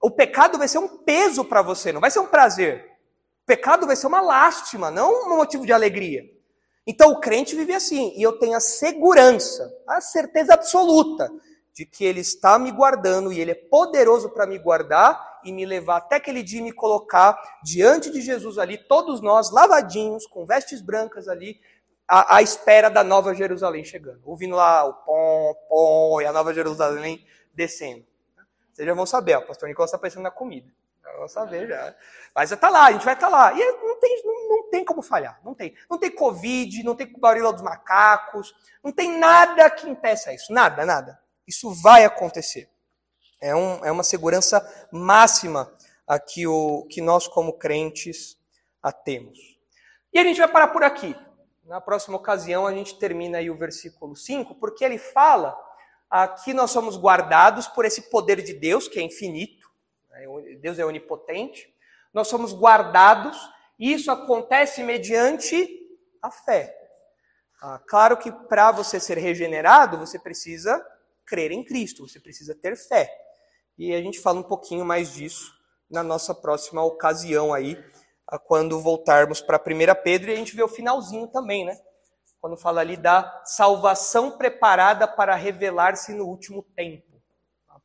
O 0.00 0.10
pecado 0.10 0.56
vai 0.56 0.66
ser 0.66 0.78
um 0.78 0.98
peso 0.98 1.44
para 1.44 1.62
você, 1.62 1.92
não 1.92 2.00
vai 2.00 2.10
ser 2.10 2.20
um 2.20 2.26
prazer. 2.26 2.86
O 3.42 3.46
pecado 3.46 3.86
vai 3.86 3.96
ser 3.96 4.06
uma 4.06 4.20
lástima, 4.20 4.90
não 4.90 5.26
um 5.26 5.36
motivo 5.36 5.66
de 5.66 5.72
alegria. 5.72 6.22
Então 6.86 7.12
o 7.12 7.20
crente 7.20 7.54
vive 7.54 7.74
assim, 7.74 8.12
e 8.16 8.22
eu 8.22 8.38
tenho 8.38 8.56
a 8.56 8.60
segurança, 8.60 9.70
a 9.86 10.00
certeza 10.00 10.54
absoluta 10.54 11.30
de 11.72 11.84
que 11.86 12.04
ele 12.04 12.20
está 12.20 12.58
me 12.58 12.70
guardando 12.70 13.32
e 13.32 13.40
ele 13.40 13.52
é 13.52 13.54
poderoso 13.54 14.30
para 14.30 14.46
me 14.46 14.58
guardar 14.58 15.40
e 15.44 15.52
me 15.52 15.64
levar 15.64 15.98
até 15.98 16.16
aquele 16.16 16.42
dia 16.42 16.60
e 16.60 16.62
me 16.62 16.72
colocar 16.72 17.38
diante 17.62 18.10
de 18.10 18.20
Jesus 18.20 18.58
ali, 18.58 18.76
todos 18.76 19.20
nós 19.20 19.50
lavadinhos, 19.50 20.26
com 20.26 20.44
vestes 20.44 20.80
brancas 20.80 21.28
ali, 21.28 21.60
à, 22.06 22.36
à 22.36 22.42
espera 22.42 22.88
da 22.88 23.04
nova 23.04 23.34
Jerusalém 23.34 23.84
chegando. 23.84 24.20
Ouvindo 24.24 24.56
lá 24.56 24.84
o 24.84 24.94
pom, 24.94 25.54
pom, 25.68 26.20
e 26.20 26.26
a 26.26 26.32
nova 26.32 26.52
Jerusalém 26.52 27.24
descendo. 27.54 28.04
Vocês 28.80 28.88
já 28.88 28.94
vão 28.94 29.04
saber, 29.04 29.36
o 29.36 29.42
pastor 29.42 29.68
Nicolas 29.68 29.90
está 29.90 29.98
pensando 29.98 30.22
na 30.22 30.30
comida. 30.30 30.72
Já 31.04 31.12
vão 31.12 31.28
saber 31.28 31.68
já. 31.68 31.94
Mas 32.34 32.50
está 32.50 32.70
lá, 32.70 32.86
a 32.86 32.92
gente 32.92 33.04
vai 33.04 33.12
estar 33.12 33.28
tá 33.28 33.36
lá. 33.36 33.52
E 33.52 33.58
não 33.58 34.00
tem, 34.00 34.22
não, 34.24 34.48
não, 34.48 34.70
tem 34.70 34.82
como 34.86 35.02
falhar. 35.02 35.38
Não 35.44 35.54
tem. 35.54 35.74
Não 35.90 35.98
tem 35.98 36.10
Covid, 36.10 36.82
não 36.82 36.94
tem 36.94 37.12
varíola 37.20 37.52
dos 37.52 37.60
macacos, 37.60 38.54
não 38.82 38.90
tem 38.90 39.18
nada 39.18 39.68
que 39.68 39.86
impeça 39.86 40.32
isso. 40.32 40.50
Nada, 40.50 40.86
nada. 40.86 41.20
Isso 41.46 41.70
vai 41.74 42.06
acontecer. 42.06 42.70
É, 43.38 43.54
um, 43.54 43.84
é 43.84 43.92
uma 43.92 44.02
segurança 44.02 44.66
máxima 44.90 45.70
a 46.06 46.18
que, 46.18 46.46
o, 46.46 46.86
que 46.88 47.02
nós, 47.02 47.28
como 47.28 47.58
crentes, 47.58 48.38
a 48.82 48.90
temos. 48.90 49.58
E 50.10 50.18
a 50.18 50.24
gente 50.24 50.38
vai 50.38 50.48
parar 50.48 50.68
por 50.68 50.82
aqui. 50.82 51.14
Na 51.66 51.82
próxima 51.82 52.16
ocasião, 52.16 52.66
a 52.66 52.72
gente 52.72 52.98
termina 52.98 53.36
aí 53.36 53.50
o 53.50 53.58
versículo 53.58 54.16
5, 54.16 54.54
porque 54.54 54.82
ele 54.82 54.96
fala 54.96 55.54
que 56.44 56.52
nós 56.52 56.70
somos 56.70 56.96
guardados 56.96 57.68
por 57.68 57.84
esse 57.84 58.10
poder 58.10 58.42
de 58.42 58.52
Deus, 58.52 58.88
que 58.88 58.98
é 58.98 59.02
infinito. 59.02 59.68
Né? 60.10 60.26
Deus 60.60 60.78
é 60.78 60.84
onipotente 60.84 61.70
nós 62.12 62.28
somos 62.28 62.52
guardados, 62.52 63.38
e 63.78 63.92
isso 63.92 64.10
acontece 64.10 64.82
mediante 64.82 65.78
a 66.20 66.30
fé. 66.30 66.76
Ah, 67.62 67.80
claro 67.86 68.16
que 68.16 68.30
para 68.30 68.72
você 68.72 68.98
ser 68.98 69.18
regenerado, 69.18 69.98
você 69.98 70.18
precisa 70.18 70.84
crer 71.24 71.52
em 71.52 71.64
Cristo, 71.64 72.06
você 72.06 72.18
precisa 72.18 72.54
ter 72.54 72.76
fé. 72.76 73.10
E 73.78 73.94
a 73.94 74.02
gente 74.02 74.18
fala 74.18 74.40
um 74.40 74.44
pouquinho 74.44 74.84
mais 74.84 75.12
disso 75.12 75.54
na 75.88 76.02
nossa 76.02 76.34
próxima 76.34 76.82
ocasião 76.82 77.54
aí, 77.54 77.82
quando 78.46 78.80
voltarmos 78.80 79.40
para 79.40 79.58
1 79.58 80.02
Pedro, 80.02 80.30
e 80.30 80.34
a 80.34 80.36
gente 80.36 80.54
vê 80.54 80.62
o 80.62 80.68
finalzinho 80.68 81.26
também, 81.28 81.64
né? 81.64 81.80
Quando 82.40 82.56
fala 82.56 82.80
ali 82.80 82.96
da 82.96 83.42
salvação 83.44 84.38
preparada 84.38 85.06
para 85.06 85.34
revelar-se 85.34 86.12
no 86.14 86.26
último 86.26 86.62
tempo. 86.74 87.20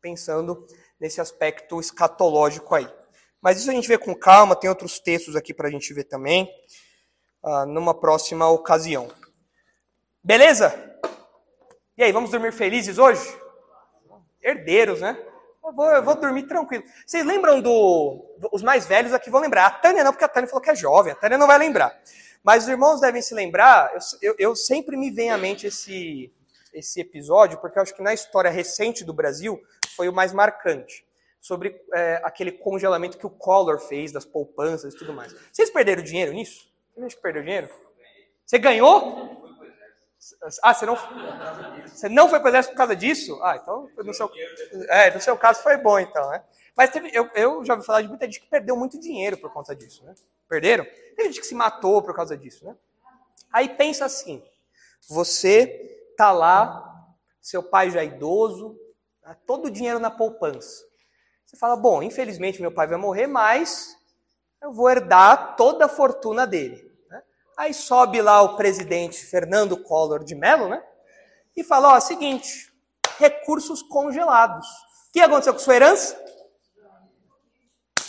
Pensando 0.01 0.65
nesse 0.99 1.19
aspecto 1.19 1.79
escatológico 1.79 2.75
aí. 2.75 2.87
Mas 3.41 3.59
isso 3.59 3.69
a 3.69 3.73
gente 3.73 3.87
vê 3.87 3.97
com 3.97 4.15
calma, 4.15 4.55
tem 4.55 4.69
outros 4.69 4.99
textos 4.99 5.35
aqui 5.35 5.53
para 5.53 5.67
a 5.67 5.71
gente 5.71 5.93
ver 5.93 6.05
também, 6.05 6.49
uh, 7.43 7.65
numa 7.65 7.93
próxima 7.93 8.47
ocasião. 8.49 9.07
Beleza? 10.23 10.73
E 11.97 12.03
aí, 12.03 12.11
vamos 12.11 12.31
dormir 12.31 12.51
felizes 12.51 12.97
hoje? 12.97 13.23
Herdeiros, 14.41 14.99
né? 14.99 15.17
Eu 15.63 15.73
vou, 15.73 15.85
eu 15.85 16.03
vou 16.03 16.15
dormir 16.15 16.47
tranquilo. 16.47 16.83
Vocês 17.05 17.25
lembram 17.25 17.61
do. 17.61 18.23
Os 18.51 18.61
mais 18.61 18.85
velhos 18.85 19.13
aqui 19.13 19.29
vão 19.29 19.41
lembrar. 19.41 19.65
A 19.65 19.71
Tânia 19.71 20.03
não, 20.03 20.11
porque 20.11 20.25
a 20.25 20.27
Tânia 20.27 20.47
falou 20.47 20.61
que 20.61 20.69
é 20.69 20.75
jovem, 20.75 21.13
a 21.13 21.15
Tânia 21.15 21.37
não 21.37 21.47
vai 21.47 21.57
lembrar. 21.57 21.95
Mas 22.45 22.63
os 22.63 22.69
irmãos 22.69 23.01
devem 23.01 23.23
se 23.23 23.33
lembrar, 23.33 23.91
eu, 23.91 23.99
eu, 24.21 24.35
eu 24.37 24.55
sempre 24.55 24.95
me 24.95 25.09
vem 25.09 25.31
à 25.31 25.37
mente 25.37 25.65
esse, 25.65 26.31
esse 26.71 27.01
episódio, 27.01 27.57
porque 27.57 27.79
eu 27.79 27.81
acho 27.81 27.95
que 27.95 28.03
na 28.03 28.13
história 28.13 28.51
recente 28.51 29.03
do 29.03 29.11
Brasil 29.11 29.59
foi 29.95 30.07
o 30.07 30.13
mais 30.13 30.31
marcante 30.31 31.03
sobre 31.41 31.75
é, 31.91 32.21
aquele 32.23 32.51
congelamento 32.51 33.17
que 33.17 33.25
o 33.25 33.31
Collor 33.31 33.79
fez 33.79 34.11
das 34.11 34.25
poupanças 34.25 34.93
e 34.93 34.97
tudo 34.97 35.11
mais. 35.11 35.33
Vocês 35.51 35.71
perderam 35.71 36.03
dinheiro 36.03 36.33
nisso? 36.33 36.71
Gente 36.95 37.15
que 37.15 37.21
perdeu 37.21 37.41
dinheiro? 37.41 37.67
Você 38.45 38.59
ganhou? 38.59 39.43
Ah, 40.61 40.73
você 40.73 40.85
não, 40.85 40.97
você 41.87 42.09
não 42.09 42.29
foi 42.29 42.39
para 42.39 42.45
o 42.45 42.49
exército 42.49 42.73
por 42.73 42.77
causa 42.77 42.95
disso? 42.95 43.39
Ah, 43.43 43.59
então 43.61 43.89
no 43.97 44.13
seu, 44.13 44.29
é, 44.89 45.11
no 45.11 45.19
seu 45.19 45.35
caso 45.35 45.63
foi 45.63 45.77
bom 45.77 45.97
então, 45.97 46.29
né? 46.29 46.43
Mas 46.75 46.89
teve, 46.89 47.09
eu, 47.13 47.29
eu 47.33 47.63
já 47.63 47.73
ouvi 47.73 47.85
falar 47.85 48.01
de 48.01 48.09
muita 48.09 48.25
gente 48.25 48.41
que 48.41 48.47
perdeu 48.47 48.75
muito 48.75 48.99
dinheiro 48.99 49.37
por 49.37 49.51
conta 49.51 49.75
disso, 49.75 50.03
né? 50.03 50.13
Perderam? 50.47 50.85
Teve 51.15 51.29
gente 51.29 51.39
que 51.39 51.47
se 51.47 51.55
matou 51.55 52.01
por 52.01 52.13
causa 52.13 52.37
disso, 52.37 52.65
né? 52.65 52.75
Aí 53.51 53.69
pensa 53.69 54.03
assim, 54.03 54.43
você 55.07 56.13
tá 56.17 56.31
lá, 56.31 57.07
seu 57.41 57.63
pai 57.63 57.89
já 57.89 58.01
é 58.01 58.05
idoso, 58.05 58.77
tá 59.21 59.35
todo 59.47 59.67
o 59.67 59.71
dinheiro 59.71 59.99
na 59.99 60.11
poupança. 60.11 60.83
Você 61.45 61.55
fala, 61.55 61.77
bom, 61.77 62.03
infelizmente 62.03 62.61
meu 62.61 62.71
pai 62.71 62.87
vai 62.87 62.97
morrer, 62.97 63.27
mas 63.27 63.95
eu 64.61 64.73
vou 64.73 64.89
herdar 64.89 65.55
toda 65.55 65.85
a 65.85 65.89
fortuna 65.89 66.45
dele. 66.45 66.91
Né? 67.09 67.23
Aí 67.55 67.73
sobe 67.73 68.21
lá 68.21 68.41
o 68.41 68.57
presidente 68.57 69.25
Fernando 69.25 69.77
Collor 69.77 70.23
de 70.23 70.35
Mello, 70.35 70.67
né? 70.67 70.83
E 71.55 71.63
fala, 71.63 71.95
ó, 71.95 71.99
seguinte, 72.01 72.73
recursos 73.17 73.81
congelados. 73.81 74.67
O 75.07 75.13
que 75.13 75.21
aconteceu 75.21 75.53
com 75.53 75.59
sua 75.59 75.75
herança? 75.75 76.24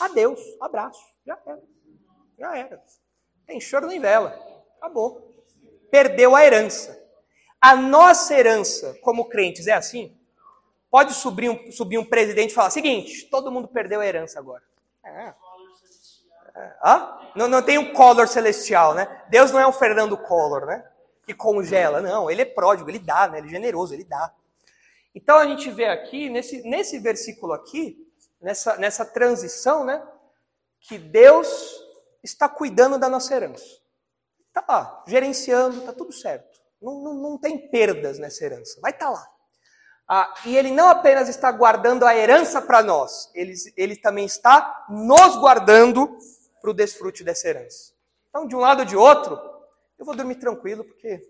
Adeus, 0.01 0.41
abraço, 0.61 1.05
já 1.27 1.39
era. 1.47 1.63
Já 2.39 2.57
era. 2.57 2.83
Tem 3.47 3.61
choro 3.61 3.87
nem 3.87 4.01
vela. 4.01 4.39
Acabou. 4.79 5.35
Perdeu 5.91 6.35
a 6.35 6.45
herança. 6.45 7.03
A 7.61 7.75
nossa 7.75 8.35
herança, 8.35 8.99
como 9.01 9.29
crentes, 9.29 9.67
é 9.67 9.73
assim? 9.73 10.17
Pode 10.91 11.15
subir 11.15 11.51
um, 11.51 11.73
subir 11.73 11.99
um 11.99 12.05
presidente 12.05 12.51
e 12.51 12.55
falar: 12.55 12.71
seguinte, 12.71 13.29
todo 13.31 13.51
mundo 13.51 13.69
perdeu 13.69 14.01
a 14.01 14.07
herança 14.07 14.39
agora. 14.39 14.63
É. 15.05 15.35
É. 16.57 16.75
Não, 17.35 17.49
não 17.49 17.63
tem 17.63 17.77
um 17.79 17.93
Collor 17.93 18.27
celestial, 18.27 18.95
né? 18.95 19.25
Deus 19.29 19.51
não 19.51 19.61
é 19.61 19.67
um 19.67 19.73
Fernando 19.73 20.17
Collor, 20.17 20.65
né? 20.65 20.85
Que 21.27 21.35
congela. 21.35 22.01
Não, 22.01 22.31
ele 22.31 22.43
é 22.43 22.47
pródigo, 22.47 22.89
ele 22.89 22.99
dá, 22.99 23.29
né? 23.29 23.39
Ele 23.39 23.49
é 23.49 23.51
generoso, 23.51 23.93
ele 23.93 24.05
dá. 24.05 24.33
Então 25.15 25.39
a 25.39 25.47
gente 25.47 25.71
vê 25.71 25.87
aqui, 25.87 26.29
nesse, 26.29 26.63
nesse 26.63 26.99
versículo 26.99 27.53
aqui, 27.53 28.06
nessa, 28.47 28.77
nessa 28.77 29.05
transição, 29.05 29.85
né? 29.85 30.01
Que 30.79 30.97
Deus 30.97 31.83
está 32.23 32.49
cuidando 32.49 32.97
da 32.97 33.09
nossa 33.09 33.35
herança. 33.35 33.67
Está 34.47 34.65
lá, 34.69 35.03
gerenciando, 35.05 35.81
está 35.81 35.93
tudo 35.93 36.13
certo. 36.13 36.57
Não, 36.81 37.03
não, 37.03 37.15
não 37.15 37.39
tem 37.39 37.69
perdas 37.69 38.21
nessa 38.21 38.45
herança. 38.45 38.81
Vai 38.81 38.93
estar 38.93 39.07
tá 39.07 39.11
lá. 39.11 39.29
Ah, 40.09 40.33
e 40.45 40.57
ele 40.57 40.71
não 40.71 40.89
apenas 40.89 41.29
está 41.29 41.51
guardando 41.51 42.07
a 42.07 42.15
herança 42.17 42.63
para 42.63 42.81
nós, 42.81 43.29
ele, 43.35 43.53
ele 43.77 43.97
também 43.97 44.25
está 44.25 44.87
nos 44.89 45.37
guardando 45.37 46.17
para 46.61 46.71
o 46.71 46.75
desfrute 46.75 47.25
dessa 47.25 47.49
herança. 47.49 47.93
Então, 48.29 48.47
de 48.47 48.55
um 48.55 48.61
lado 48.61 48.81
ou 48.81 48.85
de 48.85 48.97
outro, 48.97 49.35
eu 49.99 50.07
vou 50.07 50.15
dormir 50.15 50.37
tranquilo, 50.37 50.85
porque 50.85 51.21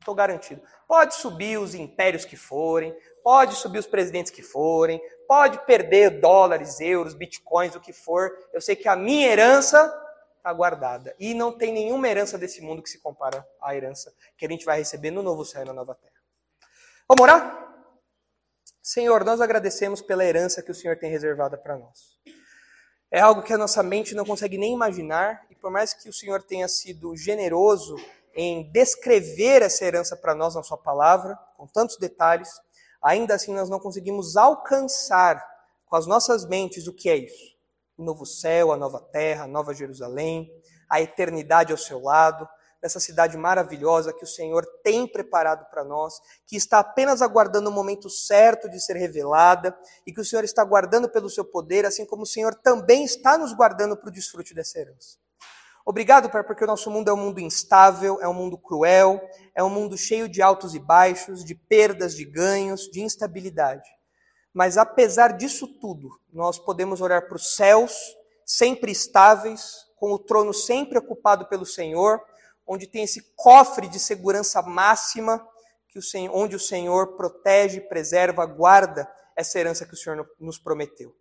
estou 0.00 0.12
garantido. 0.12 0.60
Pode 0.88 1.14
subir 1.14 1.56
os 1.58 1.76
impérios 1.76 2.24
que 2.24 2.36
forem, 2.36 2.92
pode 3.22 3.54
subir 3.54 3.78
os 3.78 3.86
presidentes 3.86 4.32
que 4.32 4.42
forem, 4.42 5.00
pode 5.26 5.64
perder 5.66 6.20
dólares, 6.20 6.80
euros, 6.80 7.14
bitcoins, 7.14 7.74
o 7.74 7.80
que 7.80 7.92
for. 7.92 8.30
Eu 8.52 8.60
sei 8.60 8.76
que 8.76 8.88
a 8.88 8.96
minha 8.96 9.26
herança 9.26 9.92
está 10.36 10.52
guardada. 10.52 11.14
E 11.18 11.34
não 11.34 11.50
tem 11.50 11.72
nenhuma 11.72 12.08
herança 12.08 12.38
desse 12.38 12.60
mundo 12.60 12.82
que 12.82 12.90
se 12.90 13.00
compara 13.00 13.46
à 13.60 13.74
herança 13.74 14.14
que 14.36 14.46
a 14.46 14.48
gente 14.48 14.64
vai 14.64 14.78
receber 14.78 15.10
no 15.10 15.22
novo 15.22 15.44
céu 15.44 15.62
e 15.62 15.64
na 15.64 15.72
nova 15.72 15.94
terra. 15.94 16.12
Vamos 17.08 17.22
orar? 17.22 17.66
Senhor, 18.82 19.24
nós 19.24 19.40
agradecemos 19.40 20.00
pela 20.00 20.24
herança 20.24 20.62
que 20.62 20.70
o 20.70 20.74
Senhor 20.74 20.96
tem 20.96 21.10
reservada 21.10 21.58
para 21.58 21.76
nós. 21.76 22.16
É 23.10 23.20
algo 23.20 23.42
que 23.42 23.52
a 23.52 23.58
nossa 23.58 23.82
mente 23.82 24.14
não 24.14 24.24
consegue 24.24 24.56
nem 24.58 24.72
imaginar, 24.72 25.44
e 25.50 25.54
por 25.56 25.70
mais 25.70 25.92
que 25.92 26.08
o 26.08 26.12
Senhor 26.12 26.42
tenha 26.42 26.68
sido 26.68 27.16
generoso 27.16 27.96
em 28.34 28.70
descrever 28.70 29.62
essa 29.62 29.84
herança 29.84 30.16
para 30.16 30.34
nós 30.34 30.54
na 30.54 30.62
Sua 30.62 30.76
palavra, 30.76 31.36
com 31.56 31.66
tantos 31.66 31.96
detalhes, 31.96 32.48
ainda 33.06 33.34
assim 33.34 33.54
nós 33.54 33.70
não 33.70 33.78
conseguimos 33.78 34.36
alcançar 34.36 35.42
com 35.86 35.96
as 35.96 36.06
nossas 36.06 36.44
mentes 36.44 36.88
o 36.88 36.92
que 36.92 37.08
é 37.08 37.16
isso. 37.16 37.56
O 37.96 38.02
novo 38.02 38.26
céu, 38.26 38.72
a 38.72 38.76
nova 38.76 39.00
terra, 39.00 39.44
a 39.44 39.48
nova 39.48 39.72
Jerusalém, 39.72 40.50
a 40.90 41.00
eternidade 41.00 41.72
ao 41.72 41.78
seu 41.78 42.00
lado, 42.02 42.46
nessa 42.82 43.00
cidade 43.00 43.36
maravilhosa 43.36 44.12
que 44.12 44.24
o 44.24 44.28
Senhor 44.28 44.66
tem 44.82 45.06
preparado 45.06 45.68
para 45.70 45.84
nós, 45.84 46.14
que 46.46 46.56
está 46.56 46.80
apenas 46.80 47.22
aguardando 47.22 47.70
o 47.70 47.72
momento 47.72 48.10
certo 48.10 48.68
de 48.68 48.80
ser 48.80 48.96
revelada 48.96 49.76
e 50.06 50.12
que 50.12 50.20
o 50.20 50.24
Senhor 50.24 50.44
está 50.44 50.64
guardando 50.64 51.08
pelo 51.08 51.30
seu 51.30 51.44
poder, 51.44 51.86
assim 51.86 52.04
como 52.04 52.22
o 52.22 52.26
Senhor 52.26 52.54
também 52.56 53.04
está 53.04 53.38
nos 53.38 53.52
guardando 53.52 53.96
para 53.96 54.08
o 54.08 54.12
desfrute 54.12 54.52
dessa 54.52 54.78
herança. 54.78 55.16
Obrigado, 55.88 56.28
Pai, 56.28 56.42
porque 56.42 56.64
o 56.64 56.66
nosso 56.66 56.90
mundo 56.90 57.08
é 57.08 57.14
um 57.14 57.16
mundo 57.16 57.38
instável, 57.38 58.18
é 58.20 58.26
um 58.26 58.34
mundo 58.34 58.58
cruel, 58.58 59.20
é 59.54 59.62
um 59.62 59.70
mundo 59.70 59.96
cheio 59.96 60.28
de 60.28 60.42
altos 60.42 60.74
e 60.74 60.80
baixos, 60.80 61.44
de 61.44 61.54
perdas, 61.54 62.16
de 62.16 62.24
ganhos, 62.24 62.90
de 62.90 63.00
instabilidade. 63.00 63.88
Mas 64.52 64.76
apesar 64.76 65.36
disso 65.36 65.68
tudo, 65.80 66.08
nós 66.32 66.58
podemos 66.58 67.00
olhar 67.00 67.28
para 67.28 67.36
os 67.36 67.54
céus, 67.54 67.94
sempre 68.44 68.90
estáveis, 68.90 69.86
com 69.94 70.10
o 70.12 70.18
trono 70.18 70.52
sempre 70.52 70.98
ocupado 70.98 71.46
pelo 71.46 71.64
Senhor, 71.64 72.20
onde 72.66 72.88
tem 72.88 73.04
esse 73.04 73.32
cofre 73.36 73.86
de 73.86 74.00
segurança 74.00 74.60
máxima, 74.62 75.46
que 75.88 76.00
o 76.00 76.02
Senhor, 76.02 76.34
onde 76.34 76.56
o 76.56 76.60
Senhor 76.60 77.16
protege, 77.16 77.80
preserva, 77.80 78.44
guarda 78.44 79.08
essa 79.36 79.56
herança 79.60 79.86
que 79.86 79.94
o 79.94 79.96
Senhor 79.96 80.28
nos 80.40 80.58
prometeu. 80.58 81.14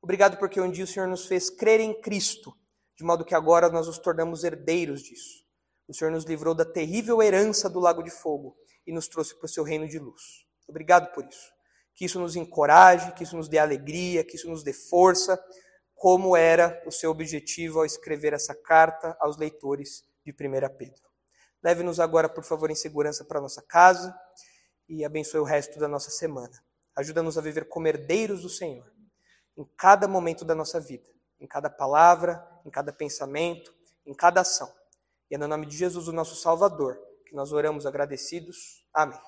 Obrigado 0.00 0.38
porque 0.38 0.58
um 0.62 0.70
dia 0.70 0.84
o 0.84 0.88
Senhor 0.88 1.06
nos 1.06 1.26
fez 1.26 1.50
crer 1.50 1.78
em 1.78 2.00
Cristo, 2.00 2.56
de 2.98 3.04
modo 3.04 3.24
que 3.24 3.34
agora 3.34 3.68
nós 3.68 3.86
nos 3.86 3.98
tornamos 3.98 4.42
herdeiros 4.42 5.02
disso. 5.02 5.46
O 5.86 5.94
Senhor 5.94 6.10
nos 6.10 6.24
livrou 6.24 6.54
da 6.54 6.64
terrível 6.64 7.22
herança 7.22 7.70
do 7.70 7.78
lago 7.78 8.02
de 8.02 8.10
fogo 8.10 8.56
e 8.84 8.92
nos 8.92 9.06
trouxe 9.06 9.36
para 9.36 9.46
o 9.46 9.48
seu 9.48 9.62
reino 9.62 9.86
de 9.86 9.98
luz. 9.98 10.44
Obrigado 10.66 11.12
por 11.14 11.24
isso. 11.24 11.52
Que 11.94 12.04
isso 12.04 12.18
nos 12.18 12.34
encoraje, 12.34 13.12
que 13.12 13.22
isso 13.22 13.36
nos 13.36 13.48
dê 13.48 13.58
alegria, 13.58 14.24
que 14.24 14.36
isso 14.36 14.50
nos 14.50 14.64
dê 14.64 14.72
força, 14.72 15.40
como 15.94 16.36
era 16.36 16.82
o 16.86 16.90
seu 16.90 17.10
objetivo 17.10 17.78
ao 17.78 17.84
escrever 17.86 18.32
essa 18.32 18.54
carta 18.54 19.16
aos 19.20 19.36
leitores 19.36 20.04
de 20.24 20.32
1 20.32 20.76
Pedro. 20.76 21.08
Leve-nos 21.62 21.98
agora, 22.00 22.28
por 22.28 22.44
favor, 22.44 22.70
em 22.70 22.74
segurança 22.74 23.24
para 23.24 23.40
nossa 23.40 23.62
casa 23.62 24.14
e 24.88 25.04
abençoe 25.04 25.40
o 25.40 25.44
resto 25.44 25.78
da 25.78 25.86
nossa 25.86 26.10
semana. 26.10 26.62
Ajuda-nos 26.96 27.38
a 27.38 27.40
viver 27.40 27.68
como 27.68 27.86
herdeiros 27.86 28.42
do 28.42 28.48
Senhor, 28.48 28.90
em 29.56 29.64
cada 29.76 30.08
momento 30.08 30.44
da 30.44 30.54
nossa 30.54 30.80
vida, 30.80 31.08
em 31.40 31.46
cada 31.46 31.70
palavra, 31.70 32.46
em 32.64 32.70
cada 32.70 32.92
pensamento, 32.92 33.72
em 34.06 34.14
cada 34.14 34.40
ação. 34.40 34.72
E 35.30 35.34
é 35.34 35.38
no 35.38 35.46
nome 35.46 35.66
de 35.66 35.76
Jesus, 35.76 36.08
o 36.08 36.12
nosso 36.12 36.36
Salvador, 36.36 36.98
que 37.26 37.34
nós 37.34 37.52
oramos 37.52 37.86
agradecidos. 37.86 38.84
Amém. 38.92 39.20